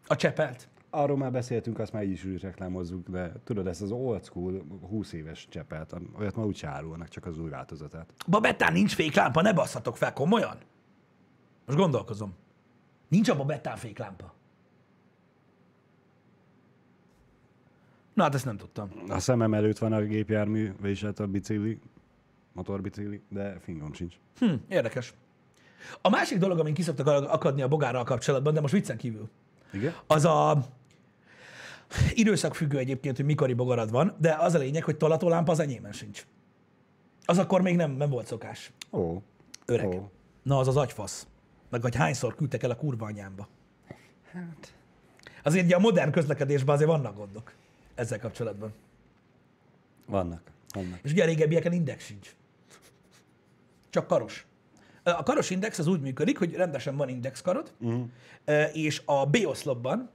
A 0.07 0.15
csepelt. 0.15 0.69
Arról 0.89 1.17
már 1.17 1.31
beszéltünk, 1.31 1.79
azt 1.79 1.93
már 1.93 2.03
így 2.03 2.11
is 2.11 2.25
úgy 2.25 2.41
reklámozzuk, 2.41 3.09
de 3.09 3.31
tudod, 3.43 3.67
ezt 3.67 3.81
az 3.81 3.91
old 3.91 4.23
school 4.23 4.63
20 4.89 5.13
éves 5.13 5.47
csepelt, 5.49 5.95
olyat 6.17 6.35
ma 6.35 6.45
úgy 6.45 6.65
árulnak, 6.65 7.07
csak 7.07 7.25
az 7.25 7.37
új 7.37 7.49
változatát. 7.49 8.13
Babettán 8.27 8.73
nincs 8.73 8.95
féklámpa, 8.95 9.41
ne 9.41 9.53
basszatok 9.53 9.97
fel, 9.97 10.13
komolyan? 10.13 10.57
Most 11.65 11.77
gondolkozom. 11.77 12.33
Nincs 13.07 13.29
a 13.29 13.35
Babettán 13.35 13.77
féklámpa. 13.77 14.33
Na 18.21 18.27
hát 18.27 18.35
ezt 18.35 18.45
nem 18.45 18.57
tudtam. 18.57 18.89
A 19.09 19.19
szemem 19.19 19.53
előtt 19.53 19.77
van 19.77 19.93
a 19.93 20.01
gépjármű, 20.01 20.73
vagyis 20.81 21.03
hát 21.03 21.19
a 21.19 21.27
bicikli, 21.27 21.79
motorbicikli, 22.53 23.21
de 23.29 23.59
fingom 23.59 23.93
sincs. 23.93 24.15
Hm, 24.39 24.53
érdekes. 24.67 25.13
A 26.01 26.09
másik 26.09 26.37
dolog, 26.37 26.59
amin 26.59 26.73
kiszoktak 26.73 27.07
akadni 27.07 27.61
a 27.61 27.67
bogárral 27.67 28.03
kapcsolatban, 28.03 28.53
de 28.53 28.61
most 28.61 28.73
viccen 28.73 28.97
kívül, 28.97 29.29
Igen? 29.73 29.93
az 30.07 30.25
a 30.25 30.65
időszakfüggő 32.13 32.77
egyébként, 32.77 33.15
hogy 33.15 33.25
mikori 33.25 33.53
bogarad 33.53 33.91
van, 33.91 34.15
de 34.17 34.35
az 34.39 34.53
a 34.53 34.57
lényeg, 34.57 34.83
hogy 34.83 34.97
tolatólámpa 34.97 35.51
az 35.51 35.59
enyémen 35.59 35.91
sincs. 35.91 36.25
Az 37.25 37.37
akkor 37.37 37.61
még 37.61 37.75
nem, 37.75 37.91
nem 37.91 38.09
volt 38.09 38.27
szokás. 38.27 38.71
Ó. 38.91 39.21
Öreg. 39.65 39.87
Ó. 39.87 40.09
Na, 40.43 40.57
az 40.57 40.67
az 40.67 40.77
agyfasz. 40.77 41.27
Meg 41.69 41.81
hogy 41.81 41.95
hányszor 41.95 42.35
küldtek 42.35 42.63
el 42.63 42.71
a 42.71 42.75
kurva 42.75 43.05
anyámba. 43.05 43.47
Hát. 44.31 44.73
Azért 45.43 45.65
ugye 45.65 45.75
a 45.75 45.79
modern 45.79 46.11
közlekedésben 46.11 46.75
azért 46.75 46.89
vannak 46.89 47.15
gondok 47.15 47.53
ezzel 48.01 48.19
kapcsolatban. 48.19 48.73
Vannak. 50.05 50.51
Vannak. 50.73 50.99
És 51.03 51.11
ugye 51.11 51.23
a 51.23 51.25
régebbieken 51.25 51.73
index 51.73 52.05
sincs. 52.05 52.35
Csak 53.89 54.07
karos. 54.07 54.45
A 55.03 55.23
karos 55.23 55.49
index 55.49 55.79
az 55.79 55.87
úgy 55.87 56.01
működik, 56.01 56.37
hogy 56.37 56.53
rendesen 56.53 56.95
van 56.95 57.09
indexkarod, 57.09 57.73
uh-huh. 57.79 58.07
és 58.73 59.01
a 59.05 59.25
B 59.25 59.37
oszlopban 59.45 60.09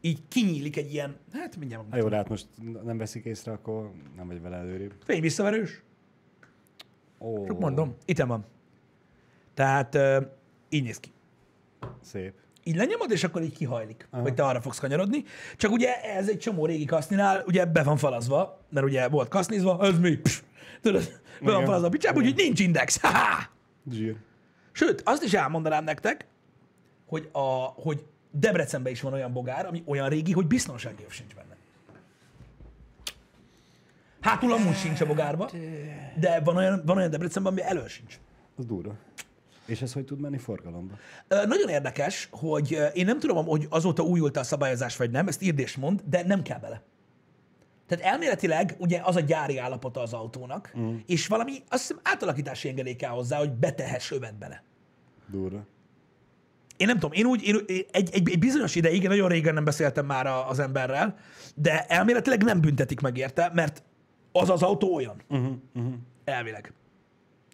így 0.00 0.22
kinyílik 0.28 0.76
egy 0.76 0.92
ilyen, 0.92 1.16
hát 1.32 1.56
mindjárt 1.56 1.84
Ha 1.90 1.96
jó, 1.96 2.08
de 2.08 2.16
hát 2.16 2.28
most 2.28 2.46
nem 2.84 2.98
veszik 2.98 3.24
észre, 3.24 3.52
akkor 3.52 3.92
nem 4.16 4.26
vagy 4.26 4.42
vele 4.42 4.56
előrébb. 4.56 4.94
Fény 5.04 5.20
visszaverős. 5.20 5.82
Ó, 7.18 7.46
Csak 7.46 7.58
mondom, 7.58 7.94
itt 8.04 8.18
van. 8.18 8.44
Tehát 9.54 9.94
ö, 9.94 10.20
így 10.68 10.82
néz 10.82 11.00
ki. 11.00 11.10
Szép. 12.00 12.34
Így 12.68 12.76
lenyomod, 12.76 13.10
és 13.10 13.24
akkor 13.24 13.42
így 13.42 13.56
kihajlik, 13.56 14.08
Aha. 14.10 14.22
hogy 14.22 14.34
te 14.34 14.42
arra 14.44 14.60
fogsz 14.60 14.78
kanyarodni. 14.78 15.24
Csak 15.56 15.70
ugye 15.70 16.02
ez 16.02 16.28
egy 16.28 16.38
csomó 16.38 16.66
régi 16.66 16.84
kaszninál, 16.84 17.44
ugye 17.46 17.64
be 17.64 17.82
van 17.82 17.96
falazva, 17.96 18.60
mert 18.70 18.86
ugye 18.86 19.08
volt 19.08 19.28
kasznizva, 19.28 19.78
ez 19.82 19.98
mi? 19.98 20.16
Pff, 20.16 20.40
tudod, 20.80 21.20
be 21.40 21.52
van 21.52 21.64
falazva 21.64 21.86
a 21.86 21.90
picsába, 21.90 22.18
úgyhogy 22.18 22.34
nincs 22.34 22.60
index. 22.60 23.00
Ha-ha! 23.00 23.48
Zsír. 23.90 24.16
Sőt, 24.72 25.02
azt 25.04 25.22
is 25.22 25.34
elmondanám 25.34 25.84
nektek, 25.84 26.26
hogy, 27.06 27.28
a, 27.32 27.64
hogy 27.64 28.04
Debrecenben 28.30 28.92
is 28.92 29.00
van 29.00 29.12
olyan 29.12 29.32
bogár, 29.32 29.66
ami 29.66 29.82
olyan 29.86 30.08
régi, 30.08 30.32
hogy 30.32 30.46
biztonsági 30.46 31.02
öv 31.04 31.10
sincs 31.10 31.34
benne. 31.34 31.56
Hátul 34.20 34.52
amúgy 34.52 34.76
sincs 34.76 35.00
a 35.00 35.06
bogárba, 35.06 35.50
de 36.18 36.40
van 36.40 36.56
olyan, 36.56 36.82
van 36.84 36.96
olyan 36.96 37.10
Debrecenben, 37.10 37.52
ami 37.52 37.62
elől 37.62 37.88
sincs. 37.88 38.18
Az 38.56 38.66
durva. 38.66 38.94
És 39.66 39.82
ez 39.82 39.92
hogy 39.92 40.04
tud 40.04 40.20
menni 40.20 40.38
forgalomba? 40.38 40.94
Nagyon 41.28 41.68
érdekes, 41.68 42.28
hogy 42.30 42.78
én 42.94 43.04
nem 43.04 43.18
tudom, 43.18 43.46
hogy 43.46 43.66
azóta 43.70 44.02
újult 44.02 44.36
a 44.36 44.42
szabályozás, 44.42 44.96
vagy 44.96 45.10
nem, 45.10 45.28
ezt 45.28 45.42
írd 45.42 45.58
és 45.58 45.76
mond, 45.76 46.02
de 46.04 46.22
nem 46.26 46.42
kell 46.42 46.58
bele. 46.58 46.82
Tehát 47.86 48.04
elméletileg 48.04 48.74
ugye 48.78 49.00
az 49.04 49.16
a 49.16 49.20
gyári 49.20 49.58
állapota 49.58 50.00
az 50.00 50.12
autónak, 50.12 50.72
mm. 50.78 50.96
és 51.06 51.26
valami, 51.26 51.52
azt 51.68 51.80
hiszem 51.80 52.00
átalakítási 52.02 52.68
engedély 52.68 52.94
kell 52.94 53.10
hozzá, 53.10 53.38
hogy 53.38 53.52
betehess 53.52 54.10
övet 54.10 54.38
bele. 54.38 54.62
Durva. 55.26 55.66
Én 56.76 56.86
nem 56.86 56.98
tudom, 56.98 57.12
én 57.12 57.26
úgy, 57.26 57.42
én, 57.42 57.56
egy, 57.66 57.88
egy, 57.90 58.30
egy 58.30 58.38
bizonyos 58.38 58.74
ideig, 58.74 59.02
én 59.02 59.08
nagyon 59.08 59.28
régen 59.28 59.54
nem 59.54 59.64
beszéltem 59.64 60.06
már 60.06 60.26
az 60.26 60.58
emberrel, 60.58 61.18
de 61.54 61.84
elméletileg 61.84 62.42
nem 62.42 62.60
büntetik 62.60 63.00
meg 63.00 63.16
érte, 63.16 63.50
mert 63.54 63.82
az 64.32 64.50
az 64.50 64.62
autó 64.62 64.94
olyan. 64.94 65.22
Uh-huh, 65.28 65.56
uh-huh. 65.74 65.94
Elvileg. 66.24 66.72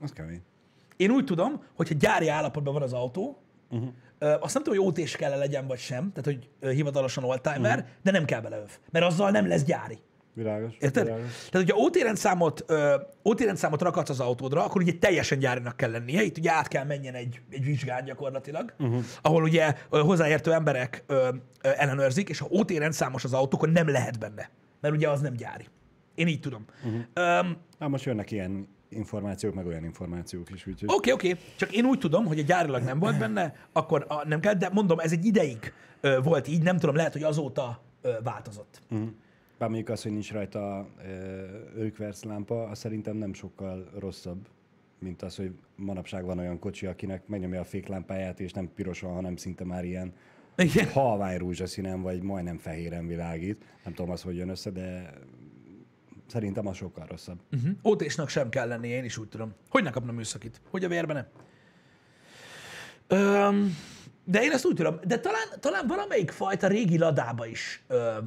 Az 0.00 0.12
kemény. 0.12 0.42
Én 1.02 1.10
úgy 1.10 1.24
tudom, 1.24 1.62
hogy 1.74 1.88
ha 1.88 1.94
gyári 1.98 2.28
állapotban 2.28 2.72
van 2.72 2.82
az 2.82 2.92
autó, 2.92 3.42
uh-huh. 3.70 3.88
azt 4.18 4.54
nem 4.54 4.62
tudom, 4.62 4.78
hogy 4.78 4.94
OT-s 4.98 5.16
kell 5.16 5.38
legyen 5.38 5.66
vagy 5.66 5.78
sem, 5.78 6.12
tehát 6.12 6.24
hogy 6.24 6.70
hivatalosan 6.74 7.24
oldtimer, 7.24 7.78
uh-huh. 7.78 7.90
de 8.02 8.10
nem 8.10 8.24
kell 8.24 8.40
bele 8.40 8.58
öv, 8.58 8.70
mert 8.90 9.04
azzal 9.04 9.30
nem 9.30 9.48
lesz 9.48 9.64
gyári. 9.64 9.98
Világos. 10.34 10.76
Érted? 10.80 11.04
Világos. 11.04 11.48
Tehát, 11.50 11.66
hogyha 11.68 11.84
OT 11.84 11.96
rendszámot, 11.96 12.64
OT 13.22 13.40
rendszámot 13.40 13.82
rakatsz 13.82 14.10
az 14.10 14.20
autódra, 14.20 14.64
akkor 14.64 14.82
ugye 14.82 14.92
teljesen 14.92 15.38
gyárinak 15.38 15.76
kell 15.76 15.90
lennie. 15.90 16.22
Itt 16.22 16.38
ugye 16.38 16.52
át 16.52 16.68
kell 16.68 16.84
menjen 16.84 17.14
egy, 17.14 17.40
egy 17.50 17.64
vizsgán 17.64 18.04
gyakorlatilag, 18.04 18.74
uh-huh. 18.78 19.04
ahol 19.22 19.42
ugye 19.42 19.74
hozzáértő 19.90 20.52
emberek 20.52 21.04
ö, 21.06 21.28
ö, 21.62 21.68
ellenőrzik, 21.76 22.28
és 22.28 22.38
ha 22.38 22.46
OT 22.50 22.70
rendszámos 22.70 23.24
az 23.24 23.32
autó, 23.32 23.56
akkor 23.56 23.70
nem 23.70 23.88
lehet 23.88 24.18
benne. 24.18 24.50
Mert 24.80 24.94
ugye 24.94 25.08
az 25.08 25.20
nem 25.20 25.32
gyári. 25.32 25.66
Én 26.14 26.26
így 26.26 26.40
tudom. 26.40 26.64
Uh-huh. 26.84 27.40
Um, 27.40 27.56
Hát 27.78 27.88
most 27.88 28.04
jönnek 28.04 28.30
ilyen 28.30 28.68
információk, 28.92 29.54
meg 29.54 29.66
olyan 29.66 29.84
információk 29.84 30.50
is. 30.50 30.66
Oké, 30.86 31.12
oké. 31.12 31.36
Csak 31.56 31.72
én 31.72 31.84
úgy 31.84 31.98
tudom, 31.98 32.26
hogy 32.26 32.38
a 32.38 32.42
gyárilag 32.42 32.82
nem 32.82 32.98
volt 32.98 33.18
benne, 33.18 33.54
akkor 33.72 34.04
a, 34.08 34.26
nem 34.28 34.40
kell, 34.40 34.54
de 34.54 34.68
mondom, 34.72 34.98
ez 34.98 35.12
egy 35.12 35.24
ideig 35.24 35.72
ö, 36.00 36.20
volt 36.22 36.48
így, 36.48 36.62
nem 36.62 36.78
tudom, 36.78 36.94
lehet, 36.94 37.12
hogy 37.12 37.22
azóta 37.22 37.82
ö, 38.02 38.12
változott. 38.22 38.80
Uh-huh. 38.90 39.08
Bár 39.58 39.68
mondjuk 39.70 39.90
az, 39.90 40.02
hogy 40.02 40.12
nincs 40.12 40.32
rajta 40.32 40.86
őkverc 41.76 42.22
lámpa, 42.24 42.64
az 42.64 42.78
szerintem 42.78 43.16
nem 43.16 43.32
sokkal 43.32 43.90
rosszabb, 43.98 44.48
mint 44.98 45.22
az, 45.22 45.36
hogy 45.36 45.52
manapság 45.76 46.24
van 46.24 46.38
olyan 46.38 46.58
kocsi, 46.58 46.86
akinek 46.86 47.26
megnyomja 47.26 47.60
a 47.60 47.64
féklámpáját, 47.64 48.40
és 48.40 48.52
nem 48.52 48.70
piros 48.74 49.00
van, 49.00 49.14
hanem 49.14 49.36
szinte 49.36 49.64
már 49.64 49.84
ilyen 49.84 50.12
Igen. 50.56 50.88
halvány 50.88 51.38
rózsaszínen, 51.38 52.02
vagy 52.02 52.22
majdnem 52.22 52.58
fehéren 52.58 53.06
világít. 53.06 53.64
Nem 53.84 53.94
tudom 53.94 54.10
az, 54.10 54.22
hogy 54.22 54.36
jön 54.36 54.48
össze, 54.48 54.70
de 54.70 55.12
szerintem 56.26 56.66
az 56.66 56.76
sokkal 56.76 57.06
rosszabb. 57.06 57.38
Uh-huh. 57.52 57.70
OT-snak 57.82 58.28
sem 58.28 58.48
kell 58.48 58.68
lennie, 58.68 58.96
én 58.96 59.04
is 59.04 59.18
úgy 59.18 59.28
tudom. 59.28 59.54
Hogy 59.68 59.82
ne 59.82 59.90
kapna 59.90 60.12
műszakit? 60.12 60.60
Hogy 60.70 60.84
a 60.84 60.88
vérbe 60.88 61.12
ne? 61.12 61.24
Öm, 63.06 63.76
de 64.24 64.42
én 64.42 64.50
ezt 64.50 64.66
úgy 64.66 64.74
tudom, 64.74 64.98
de 65.06 65.18
talán, 65.18 65.46
talán 65.60 65.86
valamelyik 65.86 66.30
fajta 66.30 66.66
régi 66.66 66.98
ladába 66.98 67.46
is 67.46 67.84
ö, 67.86 68.18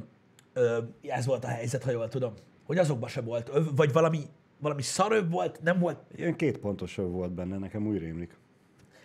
ö, 0.52 0.78
ez 1.02 1.26
volt 1.26 1.44
a 1.44 1.48
helyzet, 1.48 1.82
ha 1.82 1.90
jól 1.90 2.08
tudom. 2.08 2.34
Hogy 2.66 2.78
azokban 2.78 3.08
se 3.08 3.20
volt 3.20 3.48
öv, 3.52 3.66
vagy 3.76 3.92
valami, 3.92 4.20
valami 4.58 4.82
szaröv 4.82 5.30
volt, 5.30 5.62
nem 5.62 5.78
volt, 5.78 5.98
Ilyen 6.14 6.36
két 6.36 6.58
pontos 6.58 6.98
öv 6.98 7.10
volt 7.10 7.32
benne, 7.32 7.58
nekem 7.58 7.86
úgy 7.86 7.98
rémlik. 7.98 8.36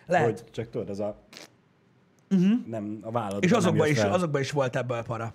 lehet. 0.06 0.40
Hogy 0.40 0.50
csak 0.50 0.70
tudod, 0.70 0.90
ez 0.90 0.98
a... 0.98 1.22
Uh-huh. 2.30 2.66
Nem, 2.66 2.98
a 3.02 3.10
vállad. 3.10 3.44
És 3.44 3.50
azokban 3.52 3.88
is, 3.88 3.98
azokban 3.98 4.40
is 4.40 4.50
volt 4.50 4.76
ebből 4.76 4.96
a 4.96 5.02
para. 5.02 5.34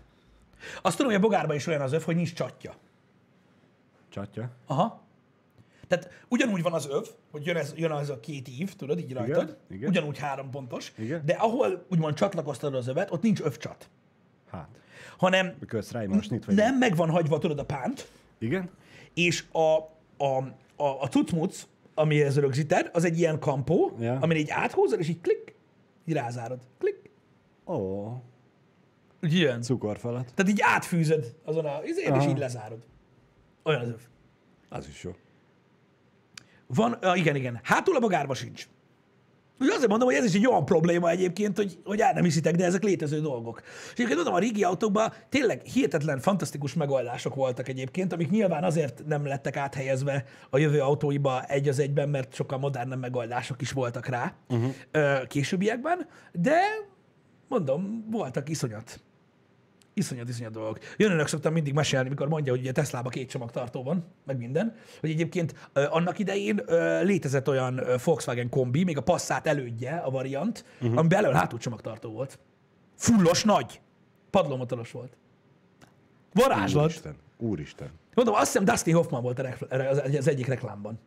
Azt 0.81 0.97
tudom, 0.97 1.11
hogy 1.11 1.21
a 1.21 1.23
bogárban 1.23 1.55
is 1.55 1.67
olyan 1.67 1.81
az 1.81 1.93
öv, 1.93 2.01
hogy 2.01 2.15
nincs 2.15 2.33
csatja. 2.33 2.73
Csatja. 4.09 4.51
Aha. 4.65 5.05
Tehát 5.87 6.09
ugyanúgy 6.29 6.61
van 6.61 6.73
az 6.73 6.87
öv, 6.89 7.07
hogy 7.31 7.45
jön, 7.45 7.55
ez, 7.55 7.73
jön 7.75 7.91
az 7.91 8.09
a 8.09 8.19
két 8.19 8.47
ív, 8.47 8.75
tudod, 8.75 8.99
így 8.99 9.13
rajtad. 9.13 9.57
igen. 9.69 9.89
Ugyanúgy 9.89 10.17
három 10.17 10.49
pontos. 10.49 10.91
Igen. 10.97 11.21
De 11.25 11.33
ahol 11.33 11.85
úgymond 11.89 12.15
csatlakoztad 12.15 12.75
az 12.75 12.87
övet, 12.87 13.11
ott 13.11 13.21
nincs 13.21 13.41
övcsat. 13.41 13.89
Hát. 14.49 14.67
Hanem 15.17 15.53
vagy... 16.45 16.55
nem 16.55 16.77
meg 16.77 16.95
van 16.95 17.09
hagyva, 17.09 17.37
tudod, 17.37 17.59
a 17.59 17.65
pánt, 17.65 18.07
Igen? 18.39 18.69
és 19.13 19.43
a, 19.51 19.59
a, 20.23 20.37
a, 20.75 21.01
a 21.01 21.07
cucmuc, 21.09 21.67
amihez 21.93 22.39
rögzíted, 22.39 22.89
az 22.93 23.03
egy 23.03 23.17
ilyen 23.19 23.39
kampó, 23.39 23.95
Ja. 23.99 24.17
amin 24.21 24.37
így 24.37 24.49
áthúzod, 24.49 24.99
és 24.99 25.07
így 25.09 25.21
klik, 25.21 25.55
így 26.05 26.13
rázárod. 26.13 26.59
Klik. 26.79 27.09
Ó, 27.65 28.07
Úgy 29.23 29.39
jön. 29.39 29.61
cukorfalat. 29.61 30.33
Tehát 30.33 30.51
így 30.51 30.61
átfűzöd 30.61 31.35
azon 31.43 31.65
a 31.65 31.79
izén, 31.83 32.13
és 32.15 32.25
így 32.25 32.37
lezárod. 32.37 32.79
Olyan 33.67 33.81
az 33.81 33.87
öv. 33.87 33.99
Az 34.69 34.87
is 34.87 35.03
jó. 35.03 35.11
Van, 36.67 36.97
igen, 37.15 37.35
igen. 37.35 37.59
Hátul 37.63 37.95
a 37.95 37.99
bogárba 37.99 38.33
sincs. 38.33 38.67
Úgy 39.59 39.67
azért 39.67 39.89
mondom, 39.89 40.07
hogy 40.07 40.17
ez 40.17 40.25
is 40.25 40.33
egy 40.33 40.47
olyan 40.47 40.65
probléma 40.65 41.09
egyébként, 41.09 41.57
hogy, 41.57 41.79
hogy 41.83 41.99
el 41.99 42.13
nem 42.13 42.23
hiszitek, 42.23 42.55
de 42.55 42.65
ezek 42.65 42.83
létező 42.83 43.21
dolgok. 43.21 43.61
És 43.63 43.91
egyébként 43.91 44.15
mondom, 44.15 44.33
a 44.33 44.39
régi 44.39 44.63
autókban 44.63 45.13
tényleg 45.29 45.61
hihetetlen, 45.61 46.19
fantasztikus 46.19 46.73
megoldások 46.73 47.35
voltak 47.35 47.67
egyébként, 47.67 48.13
amik 48.13 48.29
nyilván 48.29 48.63
azért 48.63 49.05
nem 49.05 49.25
lettek 49.25 49.57
áthelyezve 49.57 50.25
a 50.49 50.57
jövő 50.57 50.81
autóiba 50.81 51.43
egy 51.43 51.67
az 51.67 51.79
egyben, 51.79 52.09
mert 52.09 52.33
sokkal 52.33 52.57
modernebb 52.57 52.99
megoldások 52.99 53.61
is 53.61 53.71
voltak 53.71 54.05
rá 54.05 54.33
uh-huh. 54.49 55.27
későbbiekben, 55.27 56.07
de 56.31 56.59
mondom, 57.47 58.05
voltak 58.09 58.49
iszonyat. 58.49 58.99
Iszonyat, 59.97 60.29
iszonyat 60.29 60.51
dolgok. 60.51 60.79
Jönőnek 60.97 61.27
szoktam 61.27 61.53
mindig 61.53 61.73
mesélni, 61.73 62.09
mikor 62.09 62.27
mondja, 62.27 62.51
hogy 62.51 62.61
ugye 62.61 62.71
Teslába 62.71 63.09
két 63.09 63.29
csomagtartó 63.29 63.83
van, 63.83 64.05
meg 64.25 64.37
minden, 64.37 64.75
hogy 64.99 65.09
egyébként 65.09 65.69
annak 65.73 66.19
idején 66.19 66.61
létezett 67.01 67.47
olyan 67.47 67.81
Volkswagen 68.03 68.49
kombi, 68.49 68.83
még 68.83 68.97
a 68.97 69.01
Passat 69.01 69.47
elődje, 69.47 69.95
a 69.95 70.09
variant, 70.09 70.65
uh-huh. 70.81 70.97
amiben 70.97 71.19
elől 71.19 71.33
hátul 71.33 71.59
csomagtartó 71.59 72.11
volt. 72.11 72.39
Fullos 72.95 73.43
nagy. 73.43 73.81
Padlómotoros 74.29 74.91
volt. 74.91 75.17
Varázslat. 76.33 76.83
Úristen. 76.83 77.15
Úristen. 77.37 77.89
Mondom, 78.13 78.35
azt 78.35 78.45
hiszem 78.45 78.65
Dusty 78.65 78.91
Hoffman 78.91 79.21
volt 79.21 79.41
az, 80.17 80.27
egyik 80.27 80.47
reklámban. 80.47 80.99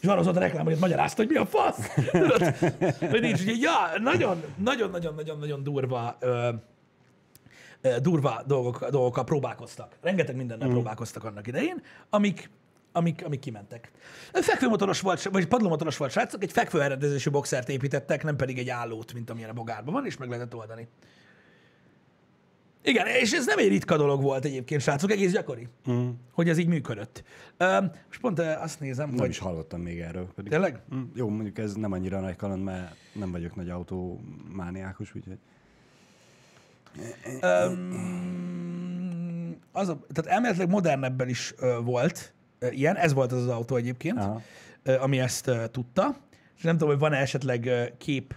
És 0.00 0.06
van 0.06 0.18
az 0.18 0.26
ott 0.26 0.36
a 0.36 0.40
reklám, 0.40 0.64
hogy 0.64 0.76
magyarázta, 0.80 1.22
hogy 1.22 1.30
mi 1.30 1.36
a 1.36 1.46
fasz. 1.46 1.94
Tudod? 2.10 2.42
Hogy 2.98 3.20
nincs, 3.20 3.40
úgyhogy 3.40 3.60
ja, 3.60 3.72
nagyon, 4.02 4.42
nagyon, 4.56 4.90
nagyon, 4.90 5.14
nagyon, 5.14 5.38
nagyon 5.38 5.62
durva, 5.62 6.16
ö, 6.20 6.48
durva 8.00 8.42
dolgok, 8.46 8.88
dolgokkal 8.88 9.24
próbálkoztak. 9.24 9.96
Rengeteg 10.00 10.36
mindennel 10.36 10.68
mm. 10.68 10.72
próbálkoztak 10.72 11.24
annak 11.24 11.46
idején, 11.46 11.82
amik, 12.10 12.50
amik, 12.92 13.24
amik 13.24 13.40
kimentek. 13.40 13.90
Fekvőmotoros 14.32 15.00
volt, 15.00 15.22
vagy 15.22 15.46
padlómotoros 15.46 15.96
volt, 15.96 16.10
srácok, 16.10 16.42
egy 16.42 16.52
fekvőeredezésű 16.52 17.30
boxert 17.30 17.68
építettek, 17.68 18.24
nem 18.24 18.36
pedig 18.36 18.58
egy 18.58 18.68
állót, 18.68 19.12
mint 19.12 19.30
amilyen 19.30 19.50
a 19.50 19.52
bogárban 19.52 19.94
van, 19.94 20.06
és 20.06 20.16
meg 20.16 20.28
lehetett 20.28 20.54
oldani. 20.54 20.88
Igen, 22.82 23.06
és 23.06 23.32
ez 23.32 23.46
nem 23.46 23.58
egy 23.58 23.68
ritka 23.68 23.96
dolog 23.96 24.22
volt 24.22 24.44
egyébként, 24.44 24.80
srácok, 24.80 25.10
egész 25.10 25.32
gyakori, 25.32 25.68
mm. 25.90 26.08
hogy 26.32 26.48
ez 26.48 26.58
így 26.58 26.66
működött. 26.66 27.24
Most 28.06 28.20
pont 28.20 28.38
azt 28.38 28.80
nézem, 28.80 29.08
Nem 29.08 29.18
hogy... 29.18 29.28
is 29.28 29.38
hallottam 29.38 29.80
még 29.80 30.00
erről. 30.00 30.28
Pedig. 30.34 30.50
Tényleg? 30.50 30.82
Mm, 30.94 31.02
Jó, 31.14 31.28
mondjuk 31.28 31.58
ez 31.58 31.74
nem 31.74 31.92
annyira 31.92 32.20
nagy 32.20 32.36
kaland, 32.36 32.62
mert 32.62 32.94
nem 33.12 33.30
vagyok 33.30 33.56
nagy 33.56 33.70
autómániákus, 33.70 35.14
úgyhogy... 35.14 35.38
Öm, 37.40 39.56
az 39.72 39.88
a, 39.88 39.98
tehát 40.12 40.32
elméletileg 40.32 40.68
modernebben 40.68 41.28
is 41.28 41.54
volt 41.84 42.32
ilyen, 42.70 42.96
ez 42.96 43.12
volt 43.12 43.32
az 43.32 43.42
az 43.42 43.48
autó 43.48 43.76
egyébként, 43.76 44.18
Aha. 44.18 44.40
ami 44.98 45.18
ezt 45.18 45.50
tudta, 45.70 46.16
és 46.56 46.62
nem 46.62 46.72
tudom, 46.72 46.88
hogy 46.88 46.98
van-e 46.98 47.16
esetleg 47.16 47.70
kép 47.98 48.34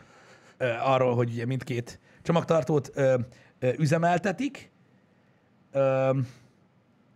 arról, 0.84 1.16
hogy 1.16 1.30
ugye 1.30 1.46
mindkét 1.46 2.00
csomagtartót 2.22 2.92
ö, 2.94 3.20
ö, 3.60 3.72
üzemeltetik. 3.78 4.72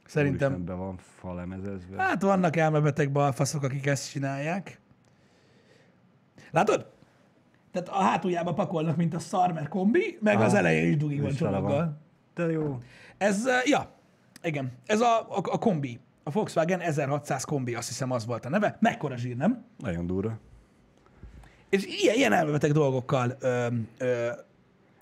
Szerintem, 0.06 0.54
Úristen, 0.54 0.78
van 0.78 0.98
falemezezve. 1.20 2.02
hát 2.02 2.22
vannak 2.22 2.56
elmebeteg 2.56 3.12
balfaszok, 3.12 3.64
akik 3.64 3.86
ezt 3.86 4.12
csinálják. 4.12 4.80
Látod? 6.52 6.94
Tehát 7.82 7.89
a 8.01 8.03
hátuljába 8.09 8.53
pakolnak, 8.53 8.95
mint 8.95 9.13
a 9.13 9.19
szar, 9.19 9.51
mert 9.53 9.67
kombi, 9.67 10.17
meg 10.21 10.36
az 10.39 10.47
Aha. 10.47 10.57
elején 10.57 10.88
is 10.89 10.97
dugig 10.97 11.21
van 11.21 11.34
csomaggal. 11.34 11.97
De 12.36 12.51
jó. 12.51 12.78
Ez, 13.17 13.45
eh, 13.45 13.61
ja, 13.65 13.89
igen. 14.43 14.71
Ez 14.86 14.99
a, 14.99 15.19
a, 15.19 15.38
a 15.43 15.57
kombi. 15.57 15.99
A 16.23 16.32
Volkswagen 16.32 16.80
1600 16.80 17.43
kombi, 17.43 17.76
azt 17.76 17.88
hiszem 17.88 18.11
az 18.11 18.26
volt 18.26 18.45
a 18.45 18.49
neve. 18.49 18.78
Mekkora 18.80 19.17
zsír, 19.17 19.36
nem? 19.38 19.65
Nagyon 19.78 20.07
durva. 20.07 20.38
És 21.69 21.86
ilyen, 21.86 22.15
ilyen 22.15 22.34
elmebeteg 22.34 22.71
dolgokkal 22.71 23.36
ö, 23.39 23.67
ö, 23.97 24.28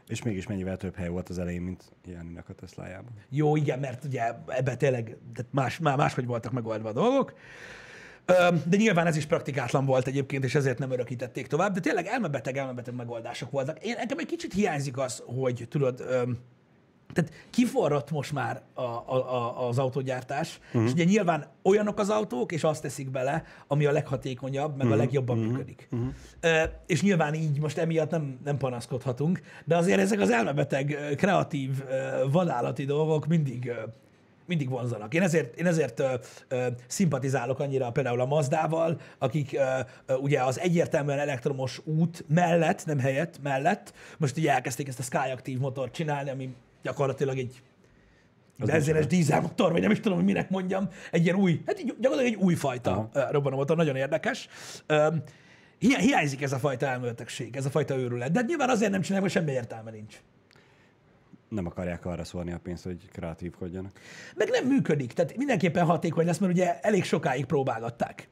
És 0.07 0.23
mégis 0.23 0.47
mennyivel 0.47 0.77
több 0.77 0.95
hely 0.95 1.07
volt 1.09 1.29
az 1.29 1.39
elején, 1.39 1.61
mint 1.61 1.83
Jáninak 2.05 2.49
a 2.49 2.53
Teslájában. 2.53 3.11
jó, 3.29 3.55
igen, 3.55 3.79
mert 3.79 4.03
ugye 4.03 4.21
ebben 4.47 4.77
tényleg 4.77 5.17
tehát 5.33 5.51
más, 5.51 5.79
má- 5.79 5.97
máshogy 5.97 6.25
voltak 6.25 6.51
megoldva 6.51 6.89
a 6.89 6.93
dolgok. 6.93 7.33
De 8.65 8.77
nyilván 8.77 9.07
ez 9.07 9.15
is 9.15 9.25
praktikátlan 9.25 9.85
volt 9.85 10.07
egyébként, 10.07 10.43
és 10.43 10.55
ezért 10.55 10.79
nem 10.79 10.91
örökítették 10.91 11.47
tovább, 11.47 11.73
de 11.73 11.79
tényleg 11.79 12.05
elmebeteg, 12.05 12.57
elmebeteg 12.57 12.95
megoldások 12.95 13.51
voltak. 13.51 13.83
Én 13.85 13.95
nekem 13.97 14.17
egy 14.17 14.25
kicsit 14.25 14.53
hiányzik 14.53 14.97
az, 14.97 15.23
hogy 15.25 15.65
tudod, 15.69 16.03
tehát 17.13 17.31
kiforrott 17.49 18.11
most 18.11 18.33
már 18.33 18.61
a, 18.73 18.81
a, 18.81 19.15
a, 19.15 19.67
az 19.67 19.77
autógyártás, 19.77 20.59
uh-huh. 20.67 20.83
és 20.83 20.91
ugye 20.91 21.03
nyilván 21.03 21.47
olyanok 21.63 21.99
az 21.99 22.09
autók, 22.09 22.51
és 22.51 22.63
azt 22.63 22.81
teszik 22.81 23.11
bele, 23.11 23.43
ami 23.67 23.85
a 23.85 23.91
leghatékonyabb, 23.91 24.69
meg 24.69 24.85
uh-huh. 24.85 24.93
a 24.93 24.95
legjobban 24.95 25.37
uh-huh. 25.37 25.51
működik. 25.51 25.87
Uh-huh. 25.91 26.07
Uh, 26.43 26.69
és 26.87 27.01
nyilván 27.01 27.33
így 27.33 27.59
most 27.59 27.77
emiatt 27.77 28.09
nem, 28.09 28.39
nem 28.43 28.57
panaszkodhatunk, 28.57 29.41
de 29.65 29.77
azért 29.77 29.99
ezek 29.99 30.19
az 30.19 30.29
elmebeteg, 30.29 31.15
kreatív, 31.17 31.83
vadállati 32.31 32.85
dolgok 32.85 33.27
mindig 33.27 33.71
mindig 34.45 34.69
vonzanak. 34.69 35.13
Én 35.13 35.21
ezért, 35.21 35.59
én 35.59 35.65
ezért 35.65 35.99
ö, 35.99 36.13
ö, 36.47 36.67
szimpatizálok 36.87 37.59
annyira 37.59 37.91
például 37.91 38.21
a 38.21 38.25
Mazdával, 38.25 38.99
akik 39.17 39.53
ö, 39.53 39.79
ö, 40.05 40.13
ugye 40.13 40.43
az 40.43 40.59
egyértelműen 40.59 41.19
elektromos 41.19 41.81
út 41.83 42.25
mellett, 42.27 42.85
nem 42.85 42.99
helyett, 42.99 43.39
mellett, 43.43 43.93
most 44.17 44.37
ugye 44.37 44.51
elkezdték 44.51 44.87
ezt 44.87 44.99
a 44.99 45.03
Skyactiv 45.03 45.59
motort 45.59 45.93
csinálni, 45.93 46.29
ami 46.29 46.49
gyakorlatilag 46.81 47.37
egy 47.37 47.61
benzines 48.57 49.07
dízelmotor, 49.07 49.71
vagy 49.71 49.81
nem 49.81 49.91
is 49.91 49.99
tudom, 49.99 50.17
hogy 50.17 50.27
minek 50.27 50.49
mondjam, 50.49 50.89
egy 51.11 51.23
ilyen 51.23 51.35
új, 51.35 51.61
hát 51.65 51.77
gyakorlatilag 51.85 52.33
egy 52.33 52.43
új 52.43 52.55
fajta 52.55 53.09
ö, 53.13 53.21
robbanómotor, 53.31 53.77
nagyon 53.77 53.95
érdekes. 53.95 54.47
Ö, 54.85 55.07
hi- 55.79 55.99
hiányzik 55.99 56.41
ez 56.41 56.51
a 56.53 56.57
fajta 56.57 56.85
elméletikség, 56.85 57.55
ez 57.55 57.65
a 57.65 57.69
fajta 57.69 57.97
őrület. 57.97 58.31
De 58.31 58.39
hát 58.39 58.47
nyilván 58.47 58.69
azért 58.69 58.91
nem 58.91 59.01
csinálják, 59.01 59.33
mert 59.33 59.45
semmi 59.45 59.57
értelme 59.57 59.91
nincs. 59.91 60.21
Nem 61.53 61.65
akarják 61.65 62.05
arra 62.05 62.23
szórni 62.23 62.51
a 62.51 62.59
pénzt, 62.63 62.83
hogy 62.83 63.09
kreatívkodjanak. 63.11 63.99
meg 64.35 64.49
nem 64.49 64.65
működik. 64.67 65.13
Tehát 65.13 65.37
mindenképpen 65.37 65.85
hatékony 65.85 66.25
lesz, 66.25 66.37
mert 66.37 66.53
ugye 66.53 66.79
elég 66.79 67.03
sokáig 67.03 67.45
próbálgatták 67.45 68.27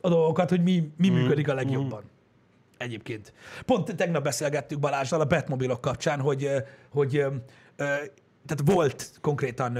a 0.00 0.08
dolgokat, 0.08 0.48
hogy 0.48 0.62
mi, 0.62 0.92
mi 0.96 1.08
mm. 1.08 1.14
működik 1.14 1.48
a 1.48 1.54
legjobban. 1.54 2.02
Egyébként. 2.76 3.32
Pont 3.66 3.96
tegnap 3.96 4.22
beszélgettük 4.22 4.78
Balázsral 4.78 5.20
a 5.20 5.24
Batmobilok 5.24 5.80
kapcsán, 5.80 6.20
hogy, 6.20 6.50
hogy 6.88 7.10
tehát 8.46 8.62
volt 8.64 9.18
konkrétan 9.20 9.78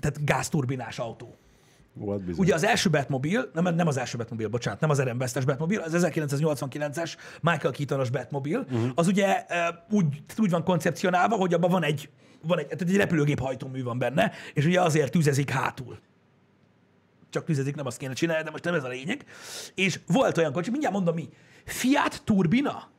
tehát 0.00 0.24
gázturbinás 0.24 0.98
autó. 0.98 1.34
Volt 1.98 2.22
bizony. 2.22 2.44
Ugye 2.44 2.54
az 2.54 2.64
első 2.64 2.90
Batmobil, 2.90 3.50
nem, 3.52 3.74
nem 3.74 3.86
az 3.86 3.96
első 3.96 4.16
Batmobil, 4.16 4.48
bocsánat, 4.48 4.80
nem 4.80 4.90
az 4.90 4.98
Eren 4.98 5.18
Bestes 5.18 5.44
Batmobil, 5.44 5.80
az 5.80 5.92
1989-es 5.96 7.14
Michael 7.40 7.72
Keatonos 7.72 8.10
Batmobil, 8.10 8.58
uh-huh. 8.58 8.90
az 8.94 9.06
ugye 9.06 9.44
uh, 9.48 9.96
úgy, 9.98 10.22
úgy 10.36 10.50
van 10.50 10.64
koncepcionálva, 10.64 11.36
hogy 11.36 11.54
abban 11.54 11.70
van 11.70 11.82
egy, 11.82 12.08
van 12.42 12.58
egy, 12.58 12.66
tehát 12.66 12.82
egy 12.88 12.96
repülőgép 12.96 13.40
hajtómű 13.40 13.82
van 13.82 13.98
benne, 13.98 14.32
és 14.54 14.64
ugye 14.64 14.80
azért 14.80 15.12
tüzezik 15.12 15.50
hátul. 15.50 15.98
Csak 17.30 17.44
tüzezik, 17.44 17.74
nem 17.74 17.86
azt 17.86 17.98
kéne 17.98 18.12
csinálni, 18.12 18.44
de 18.44 18.50
most 18.50 18.64
nem 18.64 18.74
ez 18.74 18.84
a 18.84 18.88
lényeg. 18.88 19.24
És 19.74 20.00
volt 20.06 20.38
olyan 20.38 20.52
kocsi, 20.52 20.70
mindjárt 20.70 20.94
mondom 20.94 21.14
mi, 21.14 21.28
Fiat 21.64 22.22
Turbina, 22.24 22.90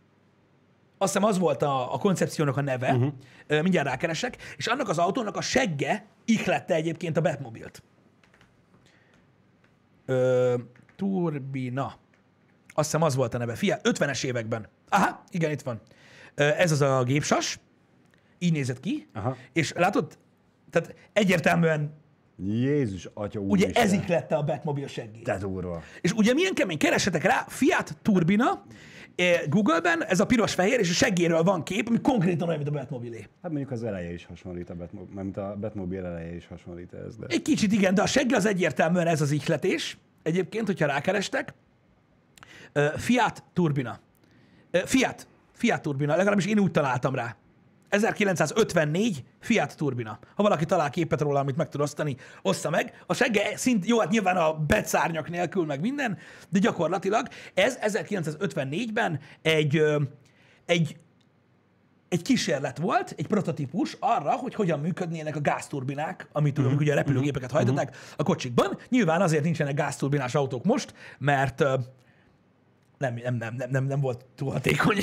azt 0.98 1.14
hiszem 1.14 1.30
az 1.30 1.38
volt 1.38 1.62
a, 1.62 1.94
a 1.94 1.98
koncepciónak 1.98 2.58
a 2.58 2.62
neve, 2.62 2.94
uh-huh. 2.94 3.62
mindjárt 3.62 3.88
rákeresek, 3.88 4.38
és 4.58 4.68
annak 4.68 4.90
az 4.90 4.98
autónak 4.98 5.36
a 5.38 5.42
segge 5.42 6.06
ihlette 6.26 6.74
egyébként 6.74 7.18
a 7.18 7.22
Batmobilt. 7.22 7.84
Ö, 10.08 10.56
turbina. 10.96 11.86
Azt 12.68 12.92
hiszem 12.92 13.02
az 13.02 13.16
volt 13.16 13.34
a 13.34 13.38
neve. 13.38 13.56
Fia, 13.56 13.78
50-es 13.84 14.24
években. 14.24 14.68
Aha, 14.90 15.24
igen, 15.32 15.52
itt 15.52 15.62
van. 15.62 15.82
Ö, 16.36 16.44
ez 16.44 16.72
az 16.72 16.82
a 16.82 17.04
gépsas, 17.04 17.60
így 18.40 18.52
nézett 18.52 18.80
ki, 18.80 19.08
Aha. 19.14 19.36
és 19.54 19.74
látod, 19.74 20.18
tehát 20.70 20.96
egyértelműen 21.14 21.94
Jézus, 22.44 23.10
atya 23.14 23.40
úr 23.40 23.50
ugye 23.50 23.70
ezik 23.74 24.08
lett 24.08 24.32
a 24.32 24.44
Batmobil 24.44 24.88
seggé. 24.88 25.22
De 25.22 25.38
durva. 25.38 25.82
És 26.02 26.12
ugye 26.12 26.34
milyen 26.34 26.54
kemény, 26.54 26.78
keresetek 26.78 27.24
rá, 27.24 27.46
Fiat 27.48 27.98
Turbina, 28.02 28.64
Google-ben, 29.50 30.04
ez 30.04 30.20
a 30.20 30.26
piros-fehér, 30.26 30.80
és 30.80 30.90
a 30.90 30.94
seggéről 30.94 31.44
van 31.44 31.64
kép, 31.64 31.88
ami 31.88 32.02
konkrétan 32.02 32.48
olyan, 32.48 32.60
mint 32.60 32.76
a 32.76 32.78
Batmobilé. 32.80 33.28
Hát 33.42 33.52
mondjuk 33.52 33.72
az 33.72 33.84
eleje 33.84 34.14
is 34.14 34.26
hasonlít 34.26 34.70
a 34.70 34.76
Batmobile, 34.76 35.24
mert 35.24 35.38
a 35.38 35.56
Batmobile 35.60 36.08
eleje 36.08 36.36
is 36.36 36.48
hasonlít 36.48 36.94
ez, 36.94 37.16
de... 37.16 37.26
Egy 37.30 37.42
kicsit 37.42 37.72
igen, 37.72 37.94
de 37.94 38.02
a 38.02 38.06
segge 38.06 38.36
az 38.36 38.46
egyértelműen 38.46 39.08
ez 39.08 39.22
az 39.22 39.32
ihletés. 39.32 39.98
Egyébként, 40.24 40.66
hogyha 40.66 40.86
rákerestek. 40.86 41.54
Fiat 42.96 43.44
Turbina. 43.54 44.00
Fiat. 44.72 45.28
Fiat 45.52 45.82
Turbina. 45.82 46.16
Legalábbis 46.16 46.46
én 46.46 46.60
úgy 46.60 46.72
találtam 46.72 47.16
rá. 47.16 47.36
1954 47.90 49.24
Fiat 49.40 49.78
Turbina. 49.78 50.20
Ha 50.36 50.44
valaki 50.44 50.66
talál 50.66 50.90
képet 50.90 51.22
róla, 51.22 51.40
amit 51.40 51.56
meg 51.56 51.70
tud 51.70 51.82
osztani, 51.82 52.16
ossza 52.42 52.70
meg. 52.70 53.04
A 53.06 53.14
segge 53.14 53.58
szint, 53.58 53.86
jó, 53.86 54.00
hát 54.00 54.10
nyilván 54.10 54.38
a 54.38 54.54
becárnyak 54.54 55.30
nélkül, 55.30 55.66
meg 55.66 55.80
minden, 55.80 56.18
de 56.50 56.60
gyakorlatilag 56.60 57.28
ez 57.54 57.78
1954-ben 57.82 59.20
egy, 59.42 59.84
egy 60.66 60.98
egy 62.10 62.22
kísérlet 62.22 62.78
volt, 62.78 63.14
egy 63.18 63.28
prototípus 63.28 63.98
arra, 64.00 64.32
hogy 64.32 64.56
hogyan 64.56 64.80
működnének 64.80 65.36
a 65.36 65.42
gázturbinák, 65.42 66.28
amit 66.32 66.58
uh-huh. 66.58 66.80
ugye 66.80 66.92
a 66.92 66.96
repülőgépeket 66.96 67.52
hajtották 67.52 67.96
a 68.18 68.24
kocsikban. 68.24 68.78
Nyilván 68.90 69.22
azért 69.22 69.44
nincsenek 69.44 69.74
gázturbinás 69.74 70.36
autók 70.36 70.64
most, 70.64 70.94
mert 71.18 71.64
nem, 72.98 73.14
nem, 73.24 73.36
nem, 73.36 73.56
nem, 73.56 73.70
nem, 73.70 73.86
nem 73.86 74.00
volt 74.00 74.26
túl 74.36 74.52
hatékony. 74.52 74.98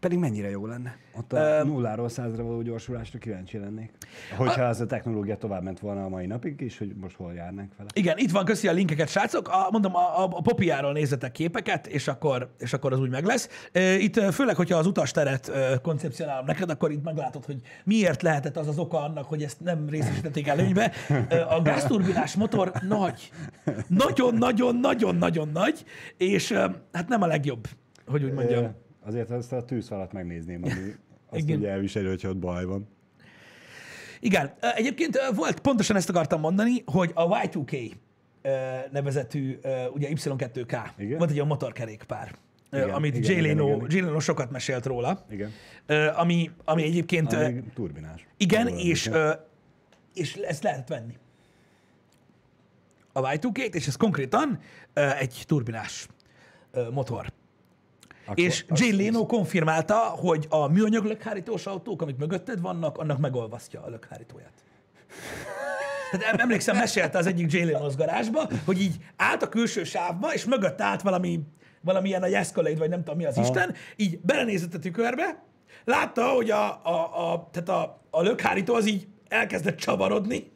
Pedig 0.00 0.18
mennyire 0.18 0.50
jó 0.50 0.66
lenne? 0.66 0.96
Ott 1.16 1.32
a 1.32 1.64
nulláról 1.64 2.08
százra 2.08 2.42
való 2.42 2.62
gyorsulásra 2.62 3.18
kíváncsi 3.18 3.58
lennék. 3.58 3.92
Hogyha 4.36 4.62
ez 4.62 4.80
a 4.80 4.86
technológia 4.86 5.36
tovább 5.36 5.62
ment 5.62 5.80
volna 5.80 6.04
a 6.04 6.08
mai 6.08 6.26
napig 6.26 6.60
is, 6.60 6.78
hogy 6.78 6.94
most 7.00 7.16
hol 7.16 7.32
járnánk 7.32 7.72
vele. 7.76 7.88
Igen, 7.94 8.18
itt 8.18 8.30
van, 8.30 8.44
köszi 8.44 8.68
a 8.68 8.72
linkeket, 8.72 9.08
srácok. 9.08 9.48
A, 9.48 9.68
mondom, 9.70 9.96
a, 9.96 10.22
a, 10.22 10.28
a 10.32 10.40
Popiáról 10.40 10.92
nézzetek 10.92 11.32
képeket, 11.32 11.86
és 11.86 12.08
akkor, 12.08 12.50
és 12.58 12.72
akkor 12.72 12.92
az 12.92 13.00
úgy 13.00 13.10
meg 13.10 13.24
lesz. 13.24 13.48
Itt 13.98 14.20
főleg, 14.20 14.56
hogyha 14.56 14.78
az 14.78 14.86
utasteret 14.86 15.50
koncepcionálom 15.82 16.44
neked, 16.44 16.70
akkor 16.70 16.90
itt 16.90 17.04
meglátod, 17.04 17.44
hogy 17.44 17.60
miért 17.84 18.22
lehetett 18.22 18.56
az 18.56 18.68
az 18.68 18.78
oka 18.78 19.02
annak, 19.02 19.24
hogy 19.24 19.42
ezt 19.42 19.60
nem 19.60 19.88
részesítették 19.88 20.48
előnybe. 20.48 20.92
A 21.48 21.62
gázturbinás 21.62 22.34
motor 22.34 22.72
nagy. 22.88 23.30
Nagyon-nagyon-nagyon-nagyon 23.86 25.48
nagy, 25.52 25.84
és 26.16 26.52
hát 26.92 27.08
nem 27.08 27.19
a 27.22 27.26
legjobb, 27.26 27.68
hogy 28.06 28.24
úgy 28.24 28.32
mondjam. 28.32 28.74
Azért 29.04 29.30
azt 29.30 29.52
a 29.52 29.64
tűzfalat 29.64 30.12
megnézném, 30.12 30.62
ami 30.62 30.72
azt 31.30 31.42
Igen. 31.42 31.58
ugye 31.58 31.70
elviseli, 31.70 32.06
hogyha 32.06 32.28
ott 32.28 32.36
baj 32.38 32.64
van. 32.64 32.88
Igen, 34.20 34.52
egyébként 34.74 35.20
volt, 35.34 35.60
pontosan 35.60 35.96
ezt 35.96 36.08
akartam 36.08 36.40
mondani, 36.40 36.82
hogy 36.84 37.10
a 37.14 37.28
Y2K 37.28 37.92
ö, 38.42 38.50
nevezetű, 38.92 39.58
ugye 39.92 40.08
Y2K, 40.10 40.78
Igen. 40.98 41.18
volt 41.18 41.30
egy 41.30 41.36
olyan 41.36 41.46
motorkerékpár, 41.46 42.34
Igen, 42.72 42.90
amit 42.90 43.16
igen, 43.16 43.30
Jay 43.32 43.46
Leno, 43.46 43.74
igen. 43.74 43.86
Jay 43.90 44.00
Leno 44.00 44.20
sokat 44.20 44.50
mesélt 44.50 44.86
róla, 44.86 45.24
Igen. 45.30 45.50
ami, 46.14 46.50
ami 46.64 46.82
egyébként, 46.82 47.32
Ami 47.32 47.62
turbinás. 47.74 48.26
igen, 48.36 48.68
és, 48.68 49.10
és 50.14 50.34
ezt 50.34 50.62
lehetett 50.62 50.88
venni. 50.88 51.14
A 53.12 53.20
Y2K-t, 53.20 53.74
és 53.74 53.86
ez 53.86 53.96
konkrétan 53.96 54.58
egy 55.18 55.44
turbinás 55.46 56.06
motor. 56.90 57.32
Akkor 58.26 58.44
És 58.44 58.64
Jay 58.68 58.96
Leno 58.96 59.26
konfirmálta, 59.26 59.96
hogy 59.96 60.46
a 60.48 60.68
műanyag 60.68 61.04
lökhárítós 61.04 61.66
autók, 61.66 62.02
amik 62.02 62.16
mögötted 62.16 62.60
vannak, 62.60 62.98
annak 62.98 63.18
megolvasztja 63.18 63.82
a 63.82 63.88
lökhárítóját. 63.88 64.52
Tehát 66.10 66.26
em- 66.26 66.40
emlékszem, 66.40 66.76
mesélte 66.76 67.18
az 67.18 67.26
egyik 67.26 67.52
Jay 67.52 67.64
Leno 67.64 67.88
garázsba, 67.96 68.48
hogy 68.64 68.80
így 68.80 68.96
állt 69.16 69.42
a 69.42 69.48
külső 69.48 69.84
sávba, 69.84 70.32
és 70.32 70.44
mögött 70.44 70.80
állt 70.80 71.02
valami, 71.02 71.40
valamilyen 71.80 72.22
a 72.22 72.26
Escalade, 72.26 72.78
vagy 72.78 72.88
nem 72.88 72.98
tudom 72.98 73.16
mi 73.16 73.24
az 73.24 73.36
Isten, 73.36 73.74
így 73.96 74.20
belenézett 74.20 74.74
a 74.74 74.78
tükörbe, 74.78 75.42
látta, 75.84 76.28
hogy 76.28 76.50
a, 76.50 76.80
a, 76.84 77.32
a, 77.32 77.48
tehát 77.52 77.68
a, 77.68 78.02
a 78.10 78.22
lökhárító 78.22 78.74
az 78.74 78.86
így 78.86 79.06
elkezdett 79.28 79.76
csavarodni, 79.76 80.50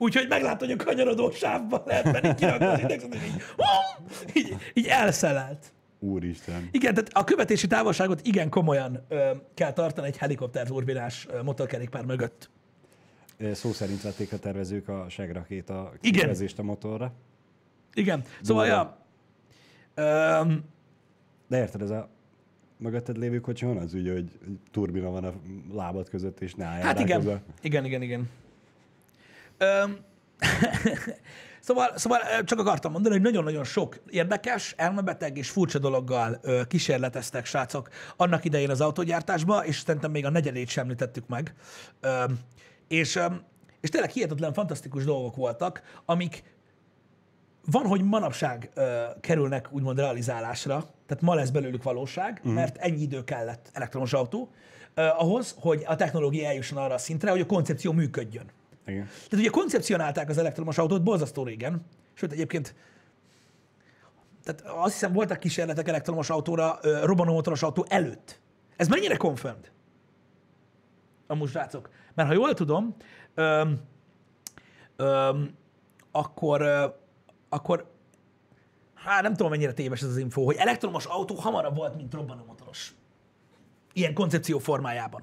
úgyhogy 0.00 0.26
meglátta, 0.28 0.64
hogy 0.66 0.74
a 0.80 0.84
kanyarodó 0.84 1.30
sávban 1.30 1.82
lehet 1.86 2.04
menni, 2.04 2.34
kirakta 2.34 2.70
az 2.70 2.80
indexet, 2.80 3.14
és 3.14 3.20
így, 3.22 4.46
így, 4.46 4.56
így 4.74 4.86
elszelelt. 4.86 5.72
Úristen. 5.98 6.68
Igen, 6.72 6.94
tehát 6.94 7.10
a 7.12 7.24
követési 7.24 7.66
távolságot 7.66 8.20
igen 8.26 8.48
komolyan 8.48 9.04
ö, 9.08 9.30
kell 9.54 9.72
tartani 9.72 10.06
egy 10.06 10.16
helikopter 10.16 10.66
turbinás 10.66 11.26
ö, 11.30 11.42
motorkerékpár 11.42 12.04
mögött. 12.04 12.50
Ö, 13.38 13.52
Szó 13.54 13.72
szerint 13.72 14.02
vették 14.02 14.32
a 14.32 14.38
tervezők 14.38 14.88
a 14.88 15.06
segrakéta 15.08 15.92
Igen. 16.00 16.12
kifejezést 16.12 16.58
a 16.58 16.62
motorra. 16.62 17.12
Igen, 17.94 18.22
szóval, 18.42 18.66
ja, 18.66 18.98
öm, 19.94 20.64
De 21.48 21.56
érted, 21.58 21.82
ez 21.82 21.90
a 21.90 22.08
mögötted 22.76 23.16
lévő 23.18 23.40
kocsi 23.40 23.64
van 23.64 23.76
az 23.76 23.94
ugye, 23.94 24.12
hogy 24.12 24.30
turbina 24.70 25.10
van 25.10 25.24
a 25.24 25.32
lábad 25.72 26.08
között, 26.08 26.40
és 26.40 26.54
ne 26.54 26.64
álljál 26.64 26.86
hát 26.86 27.00
igen, 27.00 27.16
közben. 27.16 27.40
igen, 27.62 27.84
igen, 27.84 28.02
igen. 28.02 28.28
Öm, 29.62 29.98
szóval, 31.60 31.92
szóval 31.96 32.18
csak 32.44 32.58
akartam 32.58 32.92
mondani, 32.92 33.14
hogy 33.14 33.24
nagyon-nagyon 33.24 33.64
sok 33.64 34.00
érdekes, 34.10 34.74
elmebeteg 34.76 35.36
és 35.36 35.50
furcsa 35.50 35.78
dologgal 35.78 36.38
ö, 36.42 36.60
kísérleteztek 36.68 37.46
srácok 37.46 37.88
annak 38.16 38.44
idején 38.44 38.70
az 38.70 38.80
autógyártásba, 38.80 39.64
és 39.64 39.78
szerintem 39.78 40.10
még 40.10 40.26
a 40.26 40.30
negyedét 40.30 40.68
sem 40.68 40.84
említettük 40.84 41.28
meg. 41.28 41.54
Öm, 42.00 42.38
és, 42.88 43.16
öm, 43.16 43.42
és 43.80 43.88
tényleg 43.88 44.10
hihetetlen, 44.10 44.52
fantasztikus 44.52 45.04
dolgok 45.04 45.36
voltak, 45.36 45.82
amik 46.04 46.42
van, 47.70 47.86
hogy 47.86 48.02
manapság 48.02 48.70
ö, 48.74 49.02
kerülnek 49.20 49.68
úgymond 49.72 49.98
realizálásra, 49.98 50.84
tehát 51.06 51.22
ma 51.22 51.34
lesz 51.34 51.50
belőlük 51.50 51.82
valóság, 51.82 52.36
uh-huh. 52.38 52.54
mert 52.54 52.76
ennyi 52.76 53.00
idő 53.00 53.24
kellett 53.24 53.70
elektromos 53.72 54.12
autó, 54.12 54.50
ö, 54.94 55.02
ahhoz, 55.02 55.54
hogy 55.58 55.82
a 55.86 55.96
technológia 55.96 56.48
eljusson 56.48 56.78
arra 56.78 56.94
a 56.94 56.98
szintre, 56.98 57.30
hogy 57.30 57.40
a 57.40 57.46
koncepció 57.46 57.92
működjön. 57.92 58.50
Igen. 58.90 59.04
Tehát 59.04 59.32
ugye 59.32 59.48
koncepcionálták 59.48 60.28
az 60.28 60.38
elektromos 60.38 60.78
autót 60.78 61.02
borzasztó 61.02 61.44
régen, 61.44 61.86
sőt 62.14 62.32
egyébként 62.32 62.74
tehát 64.44 64.62
azt 64.76 64.92
hiszem 64.92 65.12
voltak 65.12 65.38
kísérletek 65.38 65.88
elektromos 65.88 66.30
autóra, 66.30 66.78
robbanómotoros 67.02 67.62
autó 67.62 67.86
előtt. 67.88 68.40
Ez 68.76 68.88
mennyire 68.88 69.16
confirmed? 69.16 69.72
Amúgy 71.26 71.48
srácok. 71.48 71.90
Mert 72.14 72.28
ha 72.28 72.34
jól 72.34 72.54
tudom, 72.54 72.96
öm, 73.34 73.80
öm, 74.96 75.54
akkor, 76.10 76.60
ö, 76.60 76.86
akkor 77.48 77.90
hát 78.94 79.22
nem 79.22 79.34
tudom, 79.34 79.50
mennyire 79.50 79.72
téves 79.72 80.02
ez 80.02 80.08
az 80.08 80.16
info, 80.16 80.44
hogy 80.44 80.56
elektromos 80.56 81.04
autó 81.04 81.34
hamarabb 81.34 81.76
volt, 81.76 81.96
mint 81.96 82.14
robbanómotoros. 82.14 82.94
Ilyen 83.92 84.14
koncepció 84.14 84.58
formájában. 84.58 85.22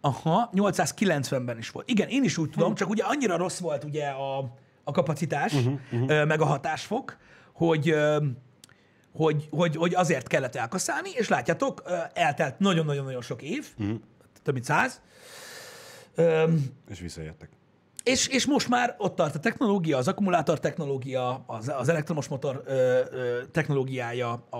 Aha, 0.00 0.50
890-ben 0.52 1.58
is 1.58 1.70
volt. 1.70 1.88
Igen, 1.88 2.08
én 2.08 2.24
is 2.24 2.38
úgy 2.38 2.50
tudom, 2.50 2.74
csak 2.74 2.88
ugye 2.88 3.02
annyira 3.02 3.36
rossz 3.36 3.58
volt 3.58 3.84
ugye 3.84 4.06
a, 4.06 4.38
a 4.84 4.92
kapacitás, 4.92 5.52
uh-huh, 5.52 5.78
uh-huh. 5.92 6.26
meg 6.26 6.40
a 6.40 6.44
hatásfok, 6.44 7.16
hogy, 7.52 7.94
hogy, 9.12 9.48
hogy, 9.50 9.76
hogy 9.76 9.94
azért 9.94 10.26
kellett 10.26 10.54
elkaszálni, 10.54 11.10
és 11.14 11.28
látjátok, 11.28 11.82
eltelt 12.12 12.58
nagyon-nagyon-nagyon 12.58 13.22
sok 13.22 13.42
év, 13.42 13.66
uh-huh. 13.78 13.96
több 14.42 14.54
mint 14.54 14.66
száz, 14.66 15.00
És 16.88 17.00
visszajöttek. 17.00 17.48
és, 18.02 18.28
és 18.28 18.46
most 18.46 18.68
már 18.68 18.94
ott 18.98 19.16
tart 19.16 19.34
a 19.34 19.38
technológia, 19.38 19.96
az 19.96 20.08
akkumulátor 20.08 20.60
technológia, 20.60 21.44
az, 21.46 21.72
az 21.76 21.88
elektromos 21.88 22.28
motor 22.28 22.62
ö, 22.66 23.00
ö, 23.10 23.44
technológiája, 23.52 24.32
a, 24.50 24.56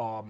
a, 0.00 0.24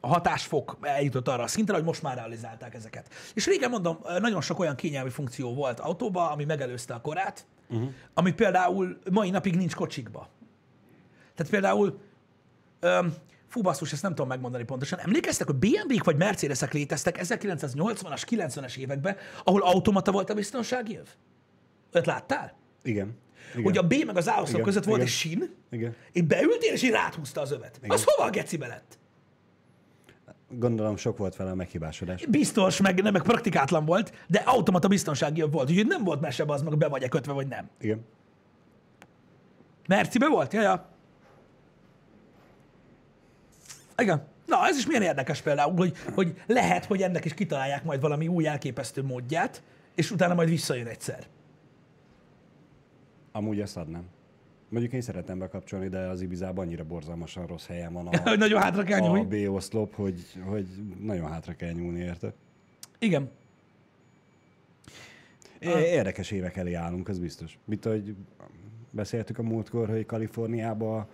a 0.00 0.06
hatásfok 0.06 0.78
eljutott 0.80 1.28
arra 1.28 1.42
a 1.42 1.46
szintre, 1.46 1.74
hogy 1.74 1.84
most 1.84 2.02
már 2.02 2.16
realizálták 2.16 2.74
ezeket. 2.74 3.14
És 3.34 3.46
régen 3.46 3.70
mondom, 3.70 3.98
nagyon 4.18 4.40
sok 4.40 4.58
olyan 4.58 4.74
kényelmi 4.74 5.10
funkció 5.10 5.54
volt 5.54 5.80
autóba, 5.80 6.30
ami 6.30 6.44
megelőzte 6.44 6.94
a 6.94 7.00
korát, 7.00 7.46
uh-huh. 7.68 7.88
ami 8.14 8.32
például 8.32 8.98
mai 9.10 9.30
napig 9.30 9.56
nincs 9.56 9.74
kocsikba. 9.74 10.28
Tehát 11.34 11.52
például, 11.52 12.00
öm, 12.80 13.14
fú 13.48 13.60
basszus, 13.60 13.92
ezt 13.92 14.02
nem 14.02 14.10
tudom 14.10 14.28
megmondani 14.28 14.64
pontosan, 14.64 14.98
emlékeztek, 14.98 15.46
hogy 15.46 15.56
BMW-k 15.56 16.04
vagy 16.04 16.16
Mercedesek 16.16 16.72
léteztek 16.72 17.18
1980-as, 17.22 18.22
90-es 18.30 18.76
években, 18.76 19.16
ahol 19.44 19.62
automata 19.62 20.12
volt 20.12 20.30
a 20.30 20.34
biztonsági 20.34 20.96
öv? 20.96 21.06
Olyat 21.92 22.06
láttál? 22.06 22.56
Igen. 22.82 23.18
Igen. 23.50 23.62
Hogy 23.62 23.76
a 23.76 23.82
B 23.82 23.94
meg 24.06 24.16
az 24.16 24.26
A 24.26 24.42
között 24.62 24.84
volt 24.84 24.96
igen. 24.96 25.00
egy 25.00 25.08
sín, 25.08 25.54
Igen. 25.70 25.94
és 26.12 26.22
beültél, 26.22 26.72
és 26.72 26.82
így 26.82 26.90
ráthúzta 26.90 27.40
az 27.40 27.52
övet. 27.52 27.76
Igen. 27.76 27.90
Az 27.90 28.04
hova 28.04 28.28
a 28.28 28.30
gecibe 28.30 28.66
lett? 28.66 28.98
Gondolom 30.58 30.96
sok 30.96 31.18
volt 31.18 31.36
vele 31.36 31.50
a 31.50 31.54
meghibásodás. 31.54 32.26
Biztos, 32.26 32.80
meg 32.80 33.02
nem, 33.02 33.12
meg 33.12 33.22
praktikátlan 33.22 33.84
volt, 33.84 34.12
de 34.26 34.38
automata 34.38 34.88
biztonsági 34.88 35.40
öv 35.40 35.50
volt, 35.52 35.70
úgyhogy 35.70 35.86
nem 35.86 36.04
volt 36.04 36.20
mese 36.20 36.44
az 36.46 36.62
meg, 36.62 36.78
be 36.78 36.88
vagy-e 36.88 37.08
kötve, 37.08 37.32
vagy 37.32 37.46
nem. 37.46 37.68
Igen. 37.80 38.04
Mercibe 39.88 40.28
volt? 40.28 40.52
Ja, 40.52 40.62
ja. 40.62 40.88
Igen. 43.96 44.26
Na, 44.46 44.66
ez 44.66 44.76
is 44.76 44.86
milyen 44.86 45.02
érdekes 45.02 45.40
például, 45.40 45.76
hogy, 45.76 45.96
hogy 46.14 46.42
lehet, 46.46 46.84
hogy 46.84 47.02
ennek 47.02 47.24
is 47.24 47.34
kitalálják 47.34 47.84
majd 47.84 48.00
valami 48.00 48.28
új 48.28 48.46
elképesztő 48.46 49.02
módját, 49.02 49.62
és 49.94 50.10
utána 50.10 50.34
majd 50.34 50.48
visszajön 50.48 50.86
egyszer. 50.86 51.26
Amúgy 53.32 53.60
ezt 53.60 53.76
adnám. 53.76 54.04
Mondjuk 54.70 54.92
én 54.92 55.00
szeretem 55.00 55.38
bekapcsolni, 55.38 55.88
de 55.88 55.98
az 55.98 56.20
Ibizában 56.20 56.66
annyira 56.66 56.84
borzalmasan 56.84 57.46
rossz 57.46 57.66
helyen 57.66 57.92
van 57.92 58.06
a, 58.06 58.18
Hogy 58.28 58.38
nagyon 58.48 58.60
hátra 58.60 58.82
kell 58.82 59.00
a 59.00 59.06
nyúlni. 59.06 59.44
B 59.44 59.54
oszlop, 59.54 59.94
hogy, 59.94 60.20
hogy 60.44 60.66
nagyon 61.00 61.30
hátra 61.30 61.54
kell 61.54 61.72
nyúlni 61.72 62.00
érte. 62.00 62.32
Igen. 62.98 63.30
É- 65.58 65.68
Érdekes 65.68 66.30
évek 66.30 66.56
elé 66.56 66.74
állunk, 66.74 67.08
az 67.08 67.18
biztos. 67.18 67.58
Mint 67.64 67.86
ahogy 67.86 68.14
beszéltük 68.90 69.38
a 69.38 69.42
múltkor, 69.42 69.88
hogy 69.88 70.06
Kaliforniában 70.06 70.98
a 70.98 71.08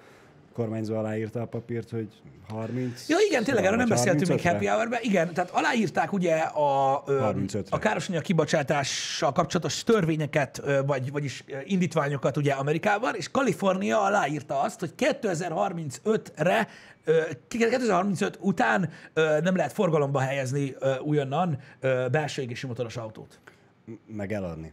kormányzó 0.56 0.96
aláírta 0.96 1.40
a 1.40 1.46
papírt, 1.46 1.90
hogy 1.90 2.08
30. 2.48 3.08
Ja, 3.08 3.16
igen, 3.28 3.44
tényleg 3.44 3.64
erről 3.64 3.76
nem 3.76 3.88
beszéltünk 3.88 4.28
még 4.28 4.38
35-re. 4.40 4.50
Happy 4.50 4.66
Hour-ben. 4.66 5.00
Igen, 5.02 5.34
tehát 5.34 5.50
aláírták 5.50 6.12
ugye 6.12 6.34
a, 6.36 7.02
ö, 7.06 7.20
35-re. 7.22 7.60
a 7.70 7.78
károsanyag 7.78 8.22
kibocsátással 8.22 9.32
kapcsolatos 9.32 9.84
törvényeket, 9.84 10.62
vagy, 10.86 11.12
vagyis 11.12 11.44
indítványokat 11.64 12.36
ugye 12.36 12.52
Amerikában, 12.52 13.14
és 13.14 13.30
Kalifornia 13.30 14.00
aláírta 14.00 14.60
azt, 14.60 14.80
hogy 14.80 14.92
2035-re, 14.96 16.68
ö, 17.04 17.20
2035 17.48 18.38
után 18.40 18.90
nem 19.42 19.56
lehet 19.56 19.72
forgalomba 19.72 20.20
helyezni 20.20 20.74
újonnan 21.02 21.58
belső 22.10 22.42
égési 22.42 22.66
motoros 22.66 22.96
autót. 22.96 23.40
Meg 24.06 24.32
eladni. 24.32 24.72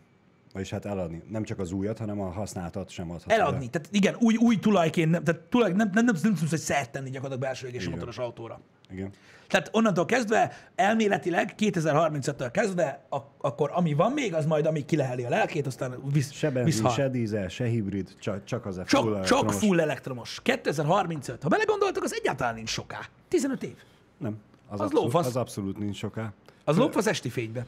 Vagyis 0.54 0.70
hát 0.70 0.86
eladni. 0.86 1.24
Nem 1.30 1.43
csak 1.43 1.60
az 1.60 1.72
újat, 1.72 1.97
hanem 1.97 2.22
a 2.22 2.30
használtat 2.32 2.89
sem 2.89 3.12
adhatod. 3.12 3.32
Eladni. 3.39 3.68
Tehát 3.70 3.88
igen, 3.91 4.16
új, 4.20 4.36
új 4.36 4.60
tulajként, 4.60 5.12
nem, 5.12 5.24
tehát 5.24 5.41
tulaj, 5.41 5.72
nem, 5.72 5.89
nem, 5.93 6.06
nem, 6.06 6.16
nem 6.24 6.34
tudsz 6.34 6.51
egy 6.51 6.60
szert 6.60 6.91
tenni 6.91 7.06
gyakorlatilag 7.10 7.41
belső 7.41 7.68
égési 7.68 7.89
motoros 7.89 8.18
autóra. 8.18 8.60
Igen. 8.91 9.10
Tehát 9.47 9.70
onnantól 9.72 10.06
kezdve, 10.06 10.51
elméletileg 10.76 11.54
2035-től 11.58 12.49
kezdve, 12.51 13.06
ak- 13.10 13.32
akkor 13.38 13.70
ami 13.74 13.93
van 13.93 14.12
még, 14.12 14.34
az 14.34 14.45
majd 14.45 14.66
amíg 14.66 14.86
kileheli 14.86 15.24
a 15.24 15.30
lelkét, 15.30 15.68
aztán 15.68 15.95
visz, 16.12 16.32
Se 16.32 16.51
benzin, 16.51 16.89
se 16.89 17.10
dízel, 17.10 17.47
se 17.47 17.66
hibrid, 17.66 18.16
csak, 18.20 18.43
csak 18.43 18.66
az 18.66 18.78
a 18.78 18.84
Csak, 18.84 19.01
full 19.01 19.12
csak 19.12 19.38
elektromos. 19.38 19.56
full 19.56 19.80
elektromos. 19.80 20.39
2035. 20.43 21.41
Ha 21.43 21.47
belegondoltok, 21.49 22.04
az 22.04 22.14
egyáltalán 22.14 22.54
nincs 22.56 22.70
soká. 22.70 22.99
15 23.28 23.64
év. 23.64 23.76
Nem. 24.18 24.38
Az, 24.68 24.80
Az 24.80 24.86
abszolút, 24.86 25.04
lófasz. 25.14 25.28
az 25.28 25.36
abszolút 25.36 25.78
nincs 25.78 25.95
soká. 25.97 26.34
Az 26.64 26.78
lop 26.78 26.95
az 26.95 27.08
esti 27.08 27.30
fénybe. 27.30 27.66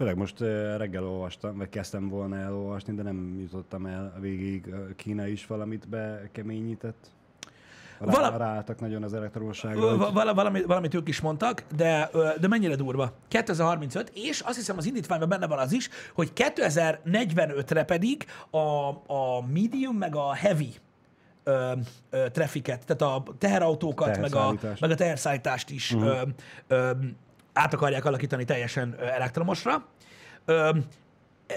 Főleg 0.00 0.16
most 0.16 0.40
reggel 0.76 1.04
olvastam, 1.04 1.56
vagy 1.56 1.68
kezdtem 1.68 2.08
volna 2.08 2.36
elolvasni, 2.36 2.94
de 2.94 3.02
nem 3.02 3.38
jutottam 3.40 3.86
el 3.86 4.14
végig. 4.20 4.74
Kína 4.96 5.26
is 5.26 5.46
valamit 5.46 5.88
bekeményített. 5.88 7.10
Rá, 7.98 8.10
Vala- 8.10 8.36
Ráálltak 8.36 8.80
nagyon 8.80 9.02
az 9.02 9.14
elektromosságra. 9.14 9.80
Val- 9.80 9.98
hogy- 10.04 10.12
vala- 10.12 10.34
valami, 10.34 10.62
valamit 10.62 10.94
ők 10.94 11.08
is 11.08 11.20
mondtak, 11.20 11.64
de, 11.76 12.10
de 12.40 12.48
mennyire 12.48 12.74
durva. 12.74 13.12
2035, 13.28 14.10
és 14.14 14.40
azt 14.40 14.56
hiszem 14.56 14.76
az 14.76 14.86
indítványban 14.86 15.28
benne 15.28 15.46
van 15.46 15.58
az 15.58 15.72
is, 15.72 15.88
hogy 16.14 16.32
2045-re 16.34 17.84
pedig 17.84 18.26
a, 18.50 18.58
a 19.12 19.46
medium 19.52 19.96
meg 19.96 20.16
a 20.16 20.34
heavy 20.34 20.74
ö, 21.44 21.72
ö, 22.10 22.28
trafficet, 22.30 22.86
tehát 22.86 23.02
a 23.02 23.22
teherautókat, 23.38 24.18
meg 24.20 24.34
a, 24.34 24.54
meg 24.80 24.90
a 24.90 24.94
teherszállítást 24.94 25.70
is 25.70 25.92
uh-huh. 25.92 26.10
ö, 26.10 26.22
ö, 26.74 26.90
át 27.52 27.74
akarják 27.74 28.04
alakítani 28.04 28.44
teljesen 28.44 28.96
elektromosra. 29.00 29.86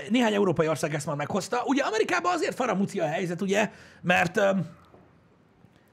Néhány 0.09 0.33
európai 0.33 0.67
ország 0.67 0.93
ezt 0.93 1.05
már 1.05 1.15
meghozta. 1.15 1.63
Ugye 1.65 1.83
Amerikában 1.83 2.33
azért 2.33 2.55
faramúci 2.55 2.99
a 2.99 3.07
helyzet, 3.07 3.41
ugye, 3.41 3.71
mert 4.01 4.39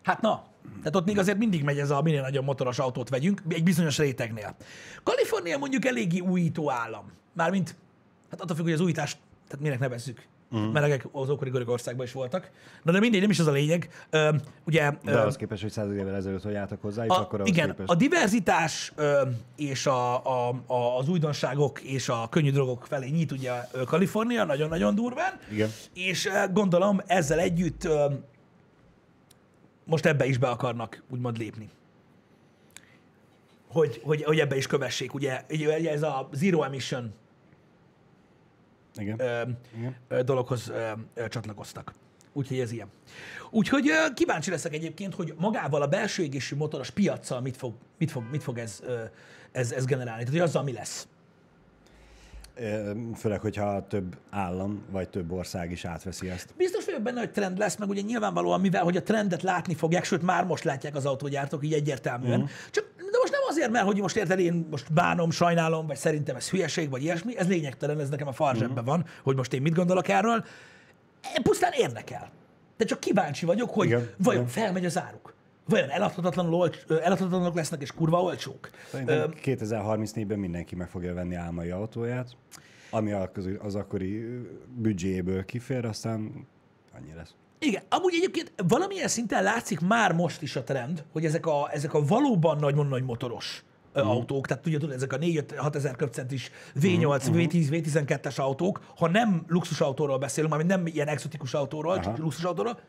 Hát 0.03 0.21
na, 0.21 0.45
tehát 0.79 0.97
ott 0.97 1.07
még 1.07 1.19
azért 1.19 1.39
mindig 1.39 1.63
megy 1.65 1.79
ez 1.79 1.91
a 1.91 2.03
minél 2.03 2.21
nagyobb 2.21 2.45
motoros 2.45 2.79
autót 2.79 3.09
vegyünk, 3.09 3.43
egy 3.49 3.63
bizonyos 3.63 3.99
rétegnél. 3.99 4.57
Kalifornia 5.03 5.59
mondjuk 5.59 5.85
eléggé 5.85 6.19
újító 6.19 6.71
állam. 6.71 7.13
Mármint, 7.33 7.77
hát 8.31 8.41
attól 8.41 8.57
függ, 8.57 8.65
hogy 8.65 8.73
az 8.73 8.81
újítást, 8.81 9.19
tehát 9.49 9.65
minek 9.65 9.79
nevezzük. 9.79 10.27
Uh-huh. 10.53 10.73
Melegek 10.73 11.07
az 11.13 11.31
ókori 11.31 11.51
Görögországban 11.51 12.07
is 12.07 12.13
voltak. 12.13 12.51
Na 12.83 12.93
de 12.93 12.99
mindegy, 12.99 13.21
nem 13.21 13.31
is 13.31 13.39
az 13.39 13.47
a 13.47 13.51
lényeg. 13.51 13.89
Ö, 14.11 14.35
ugye, 14.67 14.91
De 15.05 15.13
ö, 15.13 15.19
az 15.19 15.37
képest, 15.37 15.63
hogy 15.63 15.71
száz 15.71 15.91
évvel 15.91 16.15
ezelőtt 16.15 16.43
hogy 16.43 16.55
álltak 16.55 16.83
hozzá, 16.83 17.05
a, 17.07 17.21
akkor 17.21 17.43
igen, 17.45 17.67
képest. 17.67 17.91
a 17.91 17.95
diverzitás 17.95 18.93
ö, 18.97 19.23
és 19.57 19.87
a, 19.87 20.25
a, 20.27 20.63
a, 20.67 20.99
az 20.99 21.09
újdonságok 21.09 21.81
és 21.81 22.09
a 22.09 22.29
könnyű 22.31 22.51
drogok 22.51 22.87
felé 22.87 23.09
nyit 23.09 23.33
ugye 23.33 23.53
Kalifornia 23.85 24.45
nagyon-nagyon 24.45 24.95
durván. 24.95 25.39
Igen. 25.53 25.71
És 25.95 26.29
gondolom 26.53 27.01
ezzel 27.07 27.39
együtt 27.39 27.85
ö, 27.85 28.07
most 29.85 30.07
ebbe 30.07 30.27
is 30.27 30.39
be 30.39 30.49
akarnak 30.49 31.03
úgymond 31.11 31.39
lépni. 31.39 31.69
Hogy, 33.69 34.01
hogy, 34.05 34.23
hogy 34.23 34.39
ebbe 34.39 34.57
is 34.57 34.67
kövessék, 34.67 35.15
ugye, 35.15 35.45
ugye 35.51 35.91
ez 35.91 36.03
a 36.03 36.29
zero 36.33 36.63
emission 36.63 37.13
Igen. 38.97 39.21
ö, 39.21 39.43
Igen. 39.79 39.97
ö, 40.09 40.23
dologhoz 40.23 40.69
ö, 40.69 40.91
ö, 41.15 41.29
csatlakoztak. 41.29 41.93
Úgyhogy 42.33 42.59
ez 42.59 42.73
ilyen. 42.73 42.89
Úgyhogy 43.51 43.89
ö, 43.89 44.13
kíváncsi 44.15 44.51
leszek 44.51 44.75
egyébként, 44.75 45.15
hogy 45.15 45.35
magával 45.39 45.83
a 45.83 45.87
belső 45.87 46.23
égésű 46.23 46.57
motoros 46.57 46.91
piaccal 46.91 47.41
mit 47.41 47.57
fog, 47.57 47.75
mit 47.99 48.11
fog, 48.11 48.25
mit 48.31 48.43
fog 48.43 48.59
ez, 48.59 48.81
ö, 48.83 49.03
ez, 49.53 49.73
ez 49.73 49.85
generálni. 49.85 50.25
Tehát, 50.25 50.39
hogy 50.39 50.49
azzal 50.49 50.63
mi 50.63 50.73
lesz. 50.73 51.09
Főleg, 53.17 53.41
hogyha 53.41 53.87
több 53.87 54.17
állam, 54.31 54.83
vagy 54.91 55.09
több 55.09 55.33
ország 55.33 55.71
is 55.71 55.85
átveszi 55.85 56.31
ezt. 56.31 56.55
Biztos 56.57 56.85
vagyok 56.85 57.03
benne, 57.03 57.19
hogy 57.19 57.31
trend 57.31 57.59
lesz, 57.59 57.77
meg 57.77 57.89
ugye 57.89 58.01
nyilvánvalóan, 58.01 58.61
mivel 58.61 58.83
hogy 58.83 58.97
a 58.97 59.03
trendet 59.03 59.43
látni 59.43 59.75
fogják, 59.75 60.05
sőt 60.05 60.23
már 60.23 60.45
most 60.45 60.65
látják 60.65 60.95
az 60.95 61.07
autógyártók 61.07 61.65
így 61.65 61.73
egyértelműen. 61.73 62.41
Uh-huh. 62.41 62.57
Csak 62.71 62.85
most 63.21 63.33
nem 63.33 63.41
azért, 63.49 63.71
mert 63.71 63.85
hogy 63.85 64.01
most 64.01 64.17
érted, 64.17 64.39
én 64.39 64.67
most 64.71 64.93
bánom, 64.93 65.31
sajnálom, 65.31 65.87
vagy 65.87 65.97
szerintem 65.97 66.37
ez 66.37 66.51
hülyeség, 66.51 66.91
vagy 66.91 67.03
ilyesmi, 67.03 67.39
ez 67.39 67.49
lényegtelen, 67.49 68.01
ez 68.01 68.09
nekem 68.09 68.29
a 68.29 68.33
farzsebben 68.33 68.71
uh-huh. 68.71 68.87
van, 68.87 69.05
hogy 69.23 69.37
most 69.37 69.53
én 69.53 69.63
mit 69.63 69.75
gondolok 69.75 70.09
erről. 70.09 70.45
Pusztán 71.43 71.73
érdekel. 71.73 72.31
De 72.77 72.85
csak 72.85 73.01
kíváncsi 73.01 73.47
vagyok, 73.47 73.71
hogy 73.71 73.87
Igen, 73.87 74.11
vajon 74.17 74.43
igen. 74.43 74.53
felmegy 74.53 74.85
az 74.85 74.99
áruk. 74.99 75.35
Vajon 75.69 75.91
eladhatatlanul 75.91 76.55
olcs, 76.55 76.79
ö, 76.87 77.01
eladhatatlanok 77.03 77.55
lesznek 77.55 77.83
és 77.83 77.93
kurva 77.93 78.23
olcsók. 78.23 78.71
Szerintem 78.91 79.35
2034-ben 79.45 80.39
mindenki 80.39 80.75
meg 80.75 80.89
fogja 80.89 81.15
venni 81.15 81.35
álmai 81.35 81.71
autóját, 81.71 82.37
ami 82.91 83.13
az 83.59 83.75
akkori 83.75 84.23
ö, 84.23 84.41
büdzséből 84.75 85.45
kifér, 85.45 85.85
aztán 85.85 86.47
annyi 86.97 87.13
lesz. 87.15 87.35
Igen, 87.63 87.83
amúgy 87.89 88.15
egyébként 88.15 88.53
valamilyen 88.69 89.09
szinten 89.09 89.43
látszik 89.43 89.81
már 89.81 90.13
most 90.13 90.43
is 90.43 90.57
a 90.57 90.63
trend, 90.63 91.05
hogy 91.13 91.25
ezek 91.25 91.47
a, 91.47 91.69
ezek 91.73 91.95
a 91.95 92.05
valóban 92.05 92.57
nagy, 92.59 92.75
nagy 92.75 93.05
motoros 93.05 93.65
mm. 93.99 94.03
autók, 94.03 94.47
tehát 94.47 94.63
tudod, 94.63 94.91
ezek 94.91 95.13
a 95.13 95.19
4-6 95.19 95.75
ezer 95.75 95.97
köbcentis 95.97 96.51
V8, 96.81 97.31
mm. 97.31 97.35
V10, 97.35 97.67
V12-es 97.71 98.37
autók, 98.37 98.81
ha 98.97 99.09
nem 99.09 99.45
luxusautóról 99.49 100.19
beszélünk, 100.19 100.53
mármint 100.53 100.77
nem 100.77 100.87
ilyen 100.87 101.09
exotikus 101.09 101.55
autóról, 101.55 101.93
Aha. 101.93 102.03
csak 102.03 102.19
luxusautóról, 102.19 102.81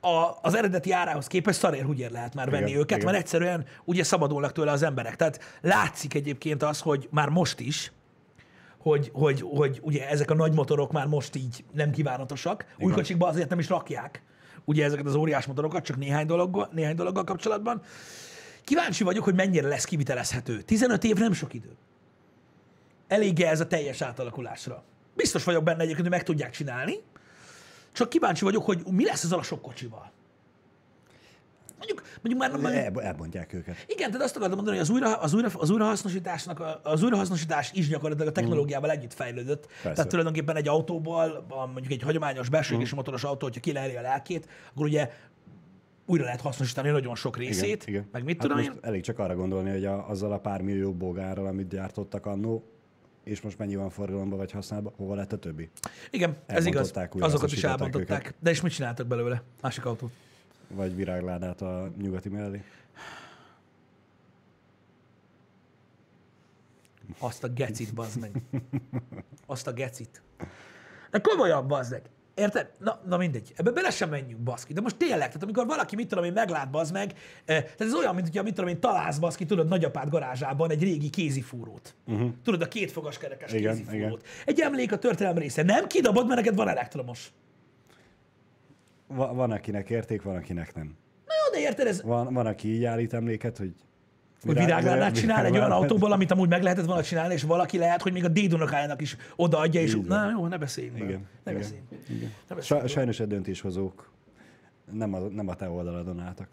a, 0.00 0.38
az 0.42 0.54
eredeti 0.54 0.92
árához 0.92 1.26
képest 1.26 1.58
szarér 1.58 1.84
húgyér 1.84 2.10
lehet 2.10 2.34
már 2.34 2.50
venni 2.50 2.68
Igen, 2.68 2.80
őket, 2.80 2.98
igen. 2.98 3.10
mert 3.10 3.22
egyszerűen 3.22 3.64
ugye 3.84 4.04
szabadulnak 4.04 4.52
tőle 4.52 4.70
az 4.70 4.82
emberek. 4.82 5.16
Tehát 5.16 5.40
látszik 5.60 6.14
egyébként 6.14 6.62
az, 6.62 6.80
hogy 6.80 7.08
már 7.10 7.28
most 7.28 7.60
is, 7.60 7.92
hogy, 8.88 9.10
hogy, 9.12 9.40
hogy 9.40 9.78
ugye 9.82 10.08
ezek 10.08 10.30
a 10.30 10.34
nagy 10.34 10.52
motorok 10.52 10.92
már 10.92 11.06
most 11.06 11.36
így 11.36 11.64
nem 11.72 11.90
kívánatosak. 11.90 12.64
Új 12.78 12.92
kocsikba 12.92 13.26
azért 13.26 13.48
nem 13.48 13.58
is 13.58 13.68
rakják 13.68 14.22
ugye 14.68 14.84
ezeket 14.84 15.06
az 15.06 15.14
óriás 15.14 15.46
motorokat, 15.46 15.84
csak 15.84 15.96
néhány 15.96 16.26
dologgal, 16.26 16.68
néhány 16.72 16.94
dologgal 16.94 17.24
kapcsolatban. 17.24 17.82
Kíváncsi 18.64 19.04
vagyok, 19.04 19.24
hogy 19.24 19.34
mennyire 19.34 19.68
lesz 19.68 19.84
kivitelezhető. 19.84 20.62
15 20.62 21.04
év 21.04 21.16
nem 21.16 21.32
sok 21.32 21.54
idő. 21.54 21.76
Elég 23.06 23.40
ez 23.40 23.60
a 23.60 23.66
teljes 23.66 24.00
átalakulásra. 24.00 24.82
Biztos 25.16 25.44
vagyok 25.44 25.64
benne 25.64 25.78
egyébként, 25.82 26.02
hogy 26.02 26.10
meg 26.10 26.22
tudják 26.22 26.50
csinálni, 26.50 26.94
csak 27.92 28.08
kíváncsi 28.08 28.44
vagyok, 28.44 28.64
hogy 28.64 28.82
mi 28.90 29.04
lesz 29.04 29.24
ezzel 29.24 29.38
a 29.38 29.42
sok 29.42 29.62
kocsival. 29.62 30.12
Mondjuk, 31.78 32.02
mondjuk 32.22 32.38
már, 32.38 32.60
már 32.60 32.84
El, 32.84 33.02
elbontják 33.02 33.52
őket. 33.52 33.76
igen, 33.86 34.10
tehát 34.10 34.24
azt 34.26 34.36
akartam 34.36 34.56
mondani, 34.56 34.76
hogy 34.76 34.86
az, 34.86 34.92
újra, 34.92 35.16
az, 35.16 35.34
újra, 35.34 35.48
az 35.58 35.70
újrahasznosításnak, 35.70 36.80
az 36.82 37.02
újrahasznosítás 37.02 37.72
is 37.72 37.88
gyakorlatilag 37.88 38.28
a 38.28 38.32
technológiával 38.32 38.90
együtt 38.90 39.14
fejlődött. 39.14 39.66
Persze. 39.66 39.92
Tehát 39.92 40.08
tulajdonképpen 40.08 40.56
egy 40.56 40.68
autóból, 40.68 41.46
mondjuk 41.72 41.90
egy 41.92 42.02
hagyományos 42.02 42.48
belső 42.48 42.74
égésű 42.74 42.94
motoros 42.94 43.24
autó, 43.24 43.46
hogyha 43.46 43.60
kileheli 43.60 43.96
a 43.96 44.00
lelkét, 44.00 44.48
akkor 44.72 44.86
ugye 44.86 45.10
újra 46.06 46.24
lehet 46.24 46.40
hasznosítani 46.40 46.90
nagyon 46.90 47.14
sok 47.14 47.36
részét, 47.36 47.82
Igen, 47.82 47.82
igen. 47.86 48.08
meg 48.12 48.24
mit 48.24 48.36
hát 48.38 48.42
tudom 48.42 48.56
most 48.56 48.70
én. 48.70 48.78
elég 48.80 49.02
csak 49.02 49.18
arra 49.18 49.34
gondolni, 49.34 49.70
hogy 49.70 49.84
a, 49.84 50.08
azzal 50.08 50.32
a 50.32 50.38
pár 50.38 50.60
millió 50.62 50.92
bogárral, 50.92 51.46
amit 51.46 51.68
gyártottak 51.68 52.26
annó, 52.26 52.64
és 53.24 53.40
most 53.40 53.58
mennyi 53.58 53.76
van 53.76 53.90
forgalomba 53.90 54.36
vagy 54.36 54.52
használva, 54.52 54.92
hova 54.96 55.14
lett 55.14 55.32
a 55.32 55.38
többi? 55.38 55.70
Igen, 56.10 56.36
ez 56.46 56.66
igaz. 56.66 56.92
Azokat 57.18 57.52
is 57.52 57.64
elbontották. 57.64 58.20
őket. 58.20 58.34
De 58.40 58.50
és 58.50 58.60
mit 58.60 58.72
csináltak 58.72 59.06
belőle? 59.06 59.42
Másik 59.60 59.84
autót. 59.84 60.10
Vagy 60.70 60.96
virágládát 60.96 61.60
a 61.60 61.90
nyugati 62.00 62.28
mellé? 62.28 62.62
Azt 67.18 67.44
a 67.44 67.48
gecit, 67.48 67.94
bazd 67.94 68.20
meg. 68.20 68.30
Azt 69.46 69.66
a 69.66 69.72
gecit. 69.72 70.22
De 71.10 71.20
komolyan, 71.20 71.66
bazd 71.66 71.90
meg. 71.90 72.02
Érted? 72.34 72.70
Na, 72.78 73.00
na 73.06 73.16
mindegy. 73.16 73.52
Ebbe 73.56 73.70
bele 73.70 73.90
sem 73.90 74.08
menjünk, 74.08 74.40
baszki. 74.40 74.72
De 74.72 74.80
most 74.80 74.96
tényleg, 74.96 75.26
tehát 75.26 75.42
amikor 75.42 75.66
valaki, 75.66 75.96
mit 75.96 76.08
tudom 76.08 76.24
én, 76.24 76.32
meglát, 76.32 76.70
bazd 76.70 76.92
meg, 76.92 77.12
eh, 77.44 77.62
tehát 77.62 77.80
ez 77.80 77.94
olyan, 77.94 78.14
mint 78.14 78.26
hogyha, 78.26 78.42
mit 78.42 78.54
tudom 78.54 78.70
én, 78.70 78.80
találsz, 78.80 79.18
baszki, 79.18 79.44
tudod, 79.46 79.68
nagyapád 79.68 80.08
garázsában 80.08 80.70
egy 80.70 80.82
régi 80.82 81.10
kézifúrót. 81.10 81.94
Uh-huh. 82.06 82.30
Tudod, 82.44 82.62
a 82.62 82.68
két 82.68 82.92
fogas 82.92 83.18
kerekes 83.18 83.52
Igen, 83.52 83.72
kézifúrót. 83.72 84.00
igen. 84.02 84.20
Egy 84.44 84.60
emlék 84.60 84.92
a 84.92 84.98
történelem 84.98 85.38
része. 85.38 85.62
Nem 85.62 85.86
kidobod, 85.86 86.26
mert 86.26 86.40
neked 86.40 86.54
van 86.54 86.68
elektromos. 86.68 87.32
Va- 89.08 89.34
van, 89.34 89.50
akinek 89.50 89.90
érték, 89.90 90.22
van, 90.22 90.36
akinek 90.36 90.74
nem. 90.74 90.84
Na 91.26 91.34
jó, 91.46 91.52
de 91.52 91.68
érted, 91.68 91.86
ez, 91.86 92.02
Van, 92.02 92.32
van 92.34 92.46
aki 92.46 92.68
így 92.74 92.84
állít 92.84 93.12
emléket, 93.12 93.58
hogy... 93.58 93.72
hogy 94.42 94.54
Virág- 94.58 94.66
viráglánát 94.82 95.14
csinál 95.14 95.44
egy 95.44 95.56
olyan 95.56 95.70
autóból, 95.70 96.12
amit 96.16 96.30
amúgy 96.30 96.48
meg 96.48 96.62
lehetett 96.62 96.84
volna 96.84 97.02
csinálni, 97.02 97.34
és 97.34 97.42
valaki 97.42 97.78
lehet, 97.78 98.02
hogy 98.02 98.12
még 98.12 98.24
a 98.24 98.28
dédunokájának 98.28 99.00
is 99.00 99.16
odaadja, 99.36 99.80
és 99.80 99.94
van. 99.94 100.04
na 100.04 100.30
jó, 100.30 100.46
ne 100.46 100.58
beszéljünk. 100.58 100.96
Igen. 100.96 101.26
Ne 101.44 101.50
igen, 101.50 101.62
beszéljünk. 101.62 101.88
igen. 102.08 102.32
Ne 102.48 102.54
beszéljünk. 102.54 102.88
Sa- 102.88 102.94
sajnos 102.96 103.20
a 103.20 103.26
döntéshozók 103.26 104.10
nem 104.92 105.14
a, 105.14 105.18
nem 105.18 105.48
a 105.48 105.54
te 105.54 105.68
oldaladon 105.68 106.20
álltak. 106.20 106.48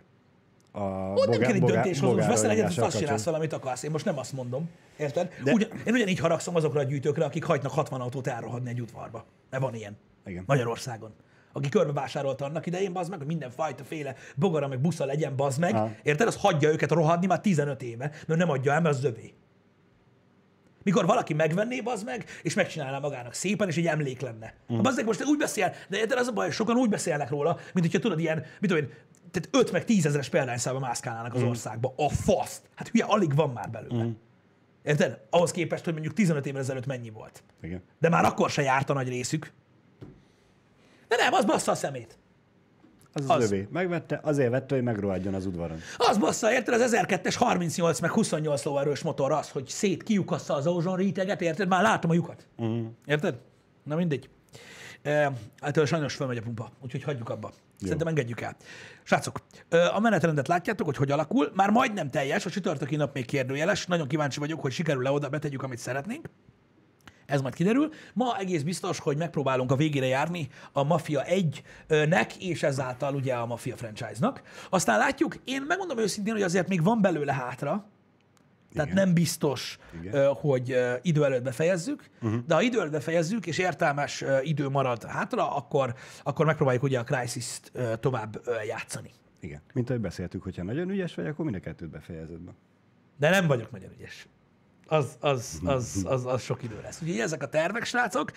A 0.72 0.80
Ott 0.82 1.28
nem 1.30 1.40
kell 1.40 1.54
egy 1.54 1.64
döntéshozó, 1.64 2.14
most 2.14 2.28
veszel 2.28 2.50
egyet, 2.50 2.78
azt 2.78 2.98
csinálsz 2.98 3.24
valamit 3.26 3.54
akarsz. 3.54 3.84
Én 3.84 3.92
most 3.92 4.06
nem 4.06 4.18
azt 4.18 4.34
mondom. 4.34 4.70
Érted? 4.98 5.30
De- 5.44 5.52
Ugyan, 5.52 5.70
én 5.86 5.94
ugyanígy 5.94 6.20
haragszom 6.20 6.56
azokra 6.56 6.80
a 6.80 6.84
gyűjtőkre, 6.84 7.26
akik 7.26 7.44
hagynak 7.44 7.72
60 7.72 8.02
autót 8.02 8.28
elrohadni 8.28 8.70
egy 8.70 8.82
udvarba. 8.82 9.26
Mert 9.50 9.64
van 9.64 9.76
ilyen. 9.76 9.98
Igen. 10.26 10.44
Magyarországon. 10.48 11.14
Aki 11.56 11.70
körbevásárolta 11.70 12.46
annak 12.46 12.66
idején, 12.66 12.94
bazd 12.94 13.10
meg, 13.10 13.18
hogy 13.18 13.28
mindenfajta 13.28 13.84
féle 13.84 14.16
bogara 14.36 14.68
meg 14.68 14.82
busza 14.82 15.06
legyen, 15.06 15.36
bazd 15.36 15.60
meg. 15.60 15.74
Aha. 15.74 15.92
Érted? 16.04 16.28
Az 16.28 16.36
hagyja 16.36 16.70
őket 16.70 16.92
rohadni 16.92 17.28
már 17.28 17.42
15 17.42 17.82
éve, 17.82 18.12
mert 18.28 18.40
nem 18.40 18.50
adja 18.50 18.74
el, 18.74 18.82
mert 18.82 18.96
az 18.96 19.02
zövé. 19.02 19.34
Mikor 20.84 21.06
valaki 21.06 21.34
megvenné, 21.34 21.82
bazd 21.82 22.06
meg, 22.06 22.26
és 22.42 22.54
megcsinálná 22.54 23.00
magának 23.00 23.34
szépen, 23.34 23.68
és 23.68 23.78
egy 23.78 23.88
emlék 23.88 24.22
lenne. 24.22 24.54
Mm. 24.74 24.80
Meg 24.80 25.06
most 25.06 25.26
úgy 25.26 25.38
beszél, 25.38 25.74
de 25.90 25.98
érted, 25.98 26.18
az 26.18 26.28
a 26.28 26.32
baj, 26.32 26.52
sokan 26.52 26.78
úgy 26.78 26.90
beszélnek 26.90 27.30
róla, 27.30 27.58
mint 27.74 27.86
hogyha 27.86 28.00
tudod, 28.00 28.20
ilyen, 28.20 28.38
mit 28.60 28.70
tudom 28.70 28.84
én, 28.84 28.90
tehát 29.32 29.50
5 29.52 29.72
meg 29.72 29.86
10 29.86 30.06
ezeres 30.06 30.30
példányszámba 30.30 30.80
mászkálnának 30.80 31.34
az 31.34 31.44
országba. 31.44 31.94
A 31.98 32.10
faszt. 32.10 32.62
Hát 32.76 32.88
hülye, 32.88 33.06
alig 33.06 33.36
van 33.36 33.50
már 33.50 33.70
belőle. 33.70 34.04
Mm. 34.04 34.12
Érted? 34.84 35.20
Ahhoz 35.30 35.52
képest, 35.52 35.84
hogy 35.84 35.94
mondjuk 35.94 36.14
15 36.14 36.46
évvel 36.46 36.62
ezelőtt 36.62 36.86
mennyi 36.86 37.10
volt. 37.10 37.44
Igen. 37.62 37.84
De 38.00 38.10
már 38.10 38.26
akkor 38.26 38.50
se 38.50 38.62
járt 38.62 38.90
a 38.90 38.94
nagy 38.94 39.08
részük. 39.08 39.54
De 41.08 41.16
nem, 41.16 41.34
az 41.34 41.46
bassza 41.46 41.72
a 41.72 41.76
szemét. 41.76 42.18
Az 43.14 43.24
az, 43.24 43.30
Az. 43.30 43.44
az 43.44 43.52
övé. 43.52 43.68
Megvette, 43.72 44.20
azért 44.24 44.50
vette, 44.50 44.76
hogy 44.76 44.84
megrohadjon 44.84 45.34
az 45.34 45.46
udvaron. 45.46 45.78
Az 45.98 46.18
bassza, 46.18 46.52
érted? 46.52 46.82
Az 46.82 46.96
1002-es 46.96 47.36
38 47.38 48.00
meg 48.00 48.12
28 48.12 48.64
lóerős 48.64 49.02
motor 49.02 49.32
az, 49.32 49.50
hogy 49.50 49.68
szét 49.68 50.04
kiukassza 50.04 50.54
az 50.54 50.68
ozon 50.68 50.96
réteget, 50.96 51.42
érted? 51.42 51.68
Már 51.68 51.82
látom 51.82 52.12
a 52.12 52.14
lyukat. 52.14 52.48
Uh-huh. 52.58 52.86
Érted? 53.06 53.36
Na 53.84 53.96
mindegy. 53.96 54.30
E, 55.02 55.32
hát 55.62 55.86
sajnos 55.86 56.16
felmegy 56.16 56.38
a 56.38 56.42
pumpa, 56.42 56.72
úgyhogy 56.84 57.04
hagyjuk 57.04 57.30
abba. 57.30 57.52
Szerintem 57.82 58.08
engedjük 58.08 58.42
el. 58.42 58.56
Srácok, 59.04 59.40
a 59.94 60.00
menetrendet 60.00 60.48
látjátok, 60.48 60.86
hogy 60.86 60.98
hogy 60.98 61.12
alakul. 61.12 61.52
Már 61.54 61.70
majdnem 61.70 62.10
teljes, 62.10 62.46
a 62.46 62.50
csütörtöki 62.50 62.96
nap 62.96 63.14
még 63.14 63.26
kérdőjeles. 63.26 63.86
Nagyon 63.86 64.08
kíváncsi 64.08 64.40
vagyok, 64.40 64.62
hogy 64.62 64.72
sikerül-e 64.72 65.12
oda 65.12 65.30
betegyük, 65.30 65.64
amit 65.64 65.78
szeretnénk. 65.78 66.30
Ez 67.26 67.42
majd 67.42 67.54
kiderül. 67.54 67.90
Ma 68.14 68.38
egész 68.38 68.62
biztos, 68.62 69.00
hogy 69.00 69.18
megpróbálunk 69.18 69.72
a 69.72 69.76
végére 69.76 70.06
járni 70.06 70.48
a 70.72 70.84
Mafia 70.84 71.24
1-nek, 71.28 72.36
és 72.40 72.64
ezáltal 72.64 73.16
ugye 73.16 73.34
a 73.34 73.46
Mafia 73.46 73.76
franchise-nak. 73.76 74.42
Aztán 74.70 74.98
látjuk, 74.98 75.36
én 75.44 75.62
megmondom 75.68 75.98
őszintén, 75.98 76.34
hogy 76.34 76.42
azért 76.42 76.68
még 76.68 76.84
van 76.84 77.02
belőle 77.02 77.34
hátra, 77.34 77.86
tehát 78.74 78.92
Igen. 78.92 79.04
nem 79.06 79.14
biztos, 79.14 79.78
Igen. 80.02 80.34
hogy 80.34 80.78
idő 81.02 81.24
előtt 81.24 81.44
befejezzük, 81.44 82.10
uh-huh. 82.22 82.42
de 82.48 82.54
ha 82.54 82.62
idő 82.62 82.80
előtt 82.80 82.92
befejezzük, 82.92 83.46
és 83.46 83.58
értelmes 83.58 84.24
idő 84.42 84.70
marad 84.70 85.04
hátra, 85.04 85.56
akkor, 85.56 85.94
akkor 86.24 86.46
megpróbáljuk 86.46 86.84
ugye 86.84 87.00
a 87.00 87.04
Crysis-t 87.04 87.72
ö, 87.74 87.98
tovább 88.00 88.42
játszani. 88.68 89.12
Igen. 89.40 89.62
Mint 89.74 89.90
ahogy 89.90 90.02
beszéltük, 90.02 90.44
hogyha 90.44 90.64
nagyon 90.64 90.90
ügyes 90.90 91.16
vagy, 91.16 91.26
akkor 91.26 91.46
mind 91.46 91.58
a 91.58 91.60
kettőt 91.60 91.90
befejezed 91.90 92.40
be. 92.40 92.52
De 93.18 93.30
nem 93.30 93.48
vagyok 93.48 93.72
nagyon 93.72 93.92
ügyes. 93.98 94.28
Az, 94.88 95.18
az, 95.20 95.60
az, 95.64 96.06
az, 96.08 96.26
az 96.26 96.42
sok 96.42 96.64
idő 96.64 96.80
lesz. 96.84 97.02
Úgyhogy 97.02 97.20
ezek 97.20 97.44
a 97.44 97.48
tervek, 97.48 97.86
srácok. 97.86 98.32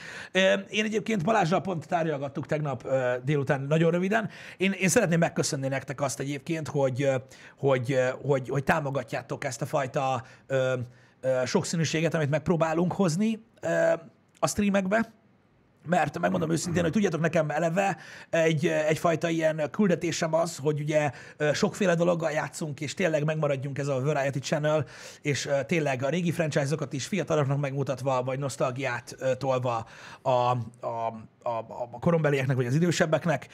Én 0.69 0.85
egyébként 0.85 1.25
Balázsral 1.25 1.61
pont 1.61 1.87
tárgyalgattuk 1.87 2.47
tegnap 2.47 2.89
délután 3.25 3.61
nagyon 3.61 3.91
röviden. 3.91 4.29
Én, 4.57 4.73
én 4.73 4.89
szeretném 4.89 5.19
megköszönni 5.19 5.69
nektek 5.69 6.01
azt 6.01 6.21
egyébként, 6.21 6.69
hogy, 6.69 7.11
hogy, 7.57 7.99
hogy, 8.23 8.49
hogy 8.49 8.65
támogatjátok 8.65 9.45
ezt 9.45 9.63
a 9.63 9.67
fajta 9.67 10.25
sokszínűséget, 11.45 12.15
amit 12.15 12.31
megpróbálunk 12.31 12.93
hozni 12.93 13.45
a 14.39 14.47
streamekbe 14.47 15.13
mert 15.89 16.19
megmondom 16.19 16.51
őszintén, 16.51 16.83
hogy 16.83 16.93
tudjátok, 16.93 17.21
nekem 17.21 17.51
eleve 17.51 17.97
egy, 18.31 18.67
egyfajta 18.67 19.29
ilyen 19.29 19.69
küldetésem 19.71 20.35
az, 20.35 20.57
hogy 20.57 20.81
ugye 20.81 21.11
sokféle 21.53 21.95
dologgal 21.95 22.31
játszunk, 22.31 22.81
és 22.81 22.95
tényleg 22.95 23.25
megmaradjunk 23.25 23.79
ez 23.79 23.89
a 23.89 24.01
Variety 24.01 24.39
Channel, 24.39 24.85
és 25.23 25.49
tényleg 25.67 26.03
a 26.03 26.09
régi 26.09 26.33
franchise-okat 26.33 26.93
is 26.93 27.07
fiataloknak 27.07 27.61
megmutatva, 27.61 28.23
vagy 28.23 28.39
nosztalgiát 28.39 29.17
tolva 29.39 29.87
a, 30.23 30.31
a, 30.31 30.57
a, 31.49 31.59
a 31.93 31.99
korombelieknek, 31.99 32.57
vagy 32.57 32.67
az 32.67 32.75
idősebbeknek. 32.75 33.49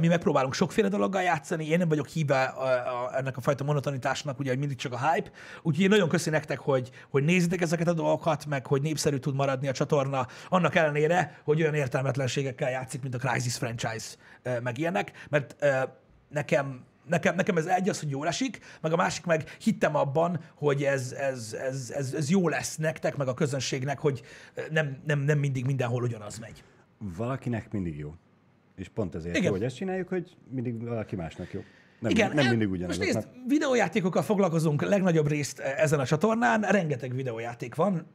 Mi 0.00 0.08
megpróbálunk 0.08 0.54
sokféle 0.54 0.88
dologgal 0.88 1.22
játszani, 1.22 1.68
én 1.68 1.78
nem 1.78 1.88
vagyok 1.88 2.06
híve 2.06 2.42
a, 2.42 2.66
a, 2.66 3.16
ennek 3.16 3.36
a 3.36 3.40
fajta 3.40 3.64
monotonitásnak, 3.64 4.38
ugye, 4.38 4.56
mindig 4.56 4.76
csak 4.76 4.92
a 4.92 5.10
hype. 5.10 5.30
Úgyhogy 5.62 5.84
én 5.84 5.88
nagyon 5.90 6.08
köszi 6.08 6.30
nektek, 6.30 6.58
hogy, 6.58 6.90
hogy 7.10 7.24
nézitek 7.24 7.60
ezeket 7.60 7.88
a 7.88 7.92
dolgokat, 7.92 8.46
meg 8.46 8.66
hogy 8.66 8.82
népszerű 8.82 9.16
tud 9.16 9.34
maradni 9.34 9.68
a 9.68 9.72
csatorna, 9.72 10.26
annak 10.48 10.74
ellenére, 10.74 11.40
hogy 11.44 11.60
olyan 11.60 11.74
értelmetlenségekkel 11.74 12.70
játszik, 12.70 13.02
mint 13.02 13.14
a 13.14 13.18
Crysis 13.18 13.56
franchise, 13.56 14.06
meg 14.62 14.78
ilyenek, 14.78 15.12
mert 15.28 15.56
nekem 16.28 16.86
Nekem, 17.08 17.34
nekem 17.34 17.56
ez 17.56 17.66
egy 17.66 17.88
az, 17.88 18.00
hogy 18.00 18.10
jól 18.10 18.26
esik, 18.26 18.60
meg 18.80 18.92
a 18.92 18.96
másik 18.96 19.24
meg 19.24 19.56
hittem 19.60 19.96
abban, 19.96 20.40
hogy 20.54 20.84
ez, 20.84 21.12
ez, 21.12 21.56
ez, 21.60 21.92
ez, 21.96 22.12
ez 22.12 22.30
jó 22.30 22.48
lesz 22.48 22.76
nektek, 22.76 23.16
meg 23.16 23.28
a 23.28 23.34
közönségnek, 23.34 23.98
hogy 23.98 24.22
nem, 24.70 25.02
nem, 25.06 25.18
nem 25.18 25.38
mindig 25.38 25.64
mindenhol 25.64 26.02
ugyanaz 26.02 26.38
megy. 26.38 26.62
Valakinek 26.98 27.72
mindig 27.72 27.98
jó. 27.98 28.14
És 28.76 28.88
pont 28.88 29.14
ezért 29.14 29.34
Igen. 29.36 29.46
jó, 29.46 29.52
hogy 29.52 29.64
ezt 29.64 29.76
csináljuk, 29.76 30.08
hogy 30.08 30.36
mindig 30.50 30.84
valaki 30.84 31.16
másnak 31.16 31.52
jó. 31.52 31.60
Nem, 32.00 32.10
Igen, 32.10 32.34
nem 32.34 32.48
mindig 32.48 32.68
Most 32.68 32.80
ugyanazoknak. 32.80 33.14
nézd, 33.14 33.48
videójátékokkal 33.48 34.22
foglalkozunk 34.22 34.82
legnagyobb 34.82 35.28
részt 35.28 35.58
eh, 35.58 35.82
ezen 35.82 36.00
a 36.00 36.06
csatornán, 36.06 36.60
rengeteg 36.60 37.14
videójáték 37.14 37.74
van, 37.74 38.06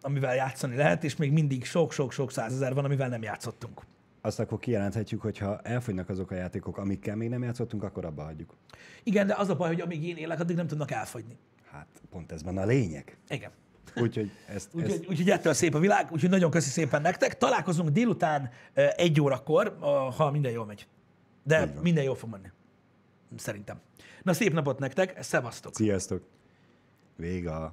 amivel 0.00 0.34
játszani 0.34 0.76
lehet, 0.76 1.04
és 1.04 1.16
még 1.16 1.32
mindig 1.32 1.64
sok-sok-sok 1.64 2.30
százezer 2.32 2.74
van, 2.74 2.84
amivel 2.84 3.08
nem 3.08 3.22
játszottunk. 3.22 3.82
Azt 4.20 4.40
akkor 4.40 4.58
kijelenthetjük, 4.58 5.20
hogy 5.20 5.38
ha 5.38 5.60
elfogynak 5.60 6.08
azok 6.08 6.30
a 6.30 6.34
játékok, 6.34 6.76
amikkel 6.78 7.16
még 7.16 7.28
nem 7.28 7.42
játszottunk, 7.42 7.82
akkor 7.82 8.04
abba 8.04 8.22
hagyjuk. 8.22 8.54
Igen, 9.02 9.26
de 9.26 9.34
az 9.34 9.48
a 9.48 9.56
baj, 9.56 9.68
hogy 9.68 9.80
amíg 9.80 10.04
én 10.04 10.16
élek, 10.16 10.40
addig 10.40 10.56
nem 10.56 10.66
tudnak 10.66 10.90
elfogyni. 10.90 11.36
Hát 11.70 11.86
pont 12.10 12.32
ez 12.32 12.42
van 12.42 12.58
a 12.58 12.64
lényeg. 12.64 13.16
Igen. 13.28 13.50
Úgyhogy 13.96 14.30
ezt, 14.46 14.56
ezt 14.56 14.68
Úgyhogy, 14.74 15.06
úgyhogy 15.08 15.30
ettől 15.30 15.52
szép 15.52 15.74
a 15.74 15.78
világ, 15.78 16.12
úgyhogy 16.12 16.30
nagyon 16.30 16.50
köszi 16.50 16.70
szépen 16.70 17.02
nektek. 17.02 17.38
Találkozunk 17.38 17.88
délután 17.88 18.50
egy 18.74 19.20
órakor, 19.20 19.76
ha 20.16 20.30
minden 20.30 20.52
jól 20.52 20.66
megy. 20.66 20.86
De 21.42 21.72
minden 21.82 22.04
jól 22.04 22.14
fog 22.14 22.30
menni. 22.30 22.48
Szerintem. 23.36 23.80
Na 24.22 24.32
szép 24.32 24.52
napot 24.52 24.78
nektek, 24.78 25.22
szevasztok. 25.22 25.74
Sziasztok! 25.74 26.22
Vége. 27.16 27.72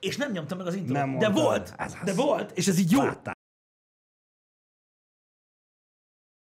És 0.00 0.16
nem 0.16 0.30
nyomtam 0.32 0.58
meg 0.58 0.66
az 0.66 0.74
intrót. 0.74 1.18
De 1.18 1.28
volt, 1.28 1.74
Ez 1.76 1.92
az. 1.92 2.04
de 2.04 2.14
volt, 2.14 2.50
és 2.56 2.68
ez 2.68 2.78
így 2.78 2.90
jó. 2.90 3.02
Láttál. 3.02 3.37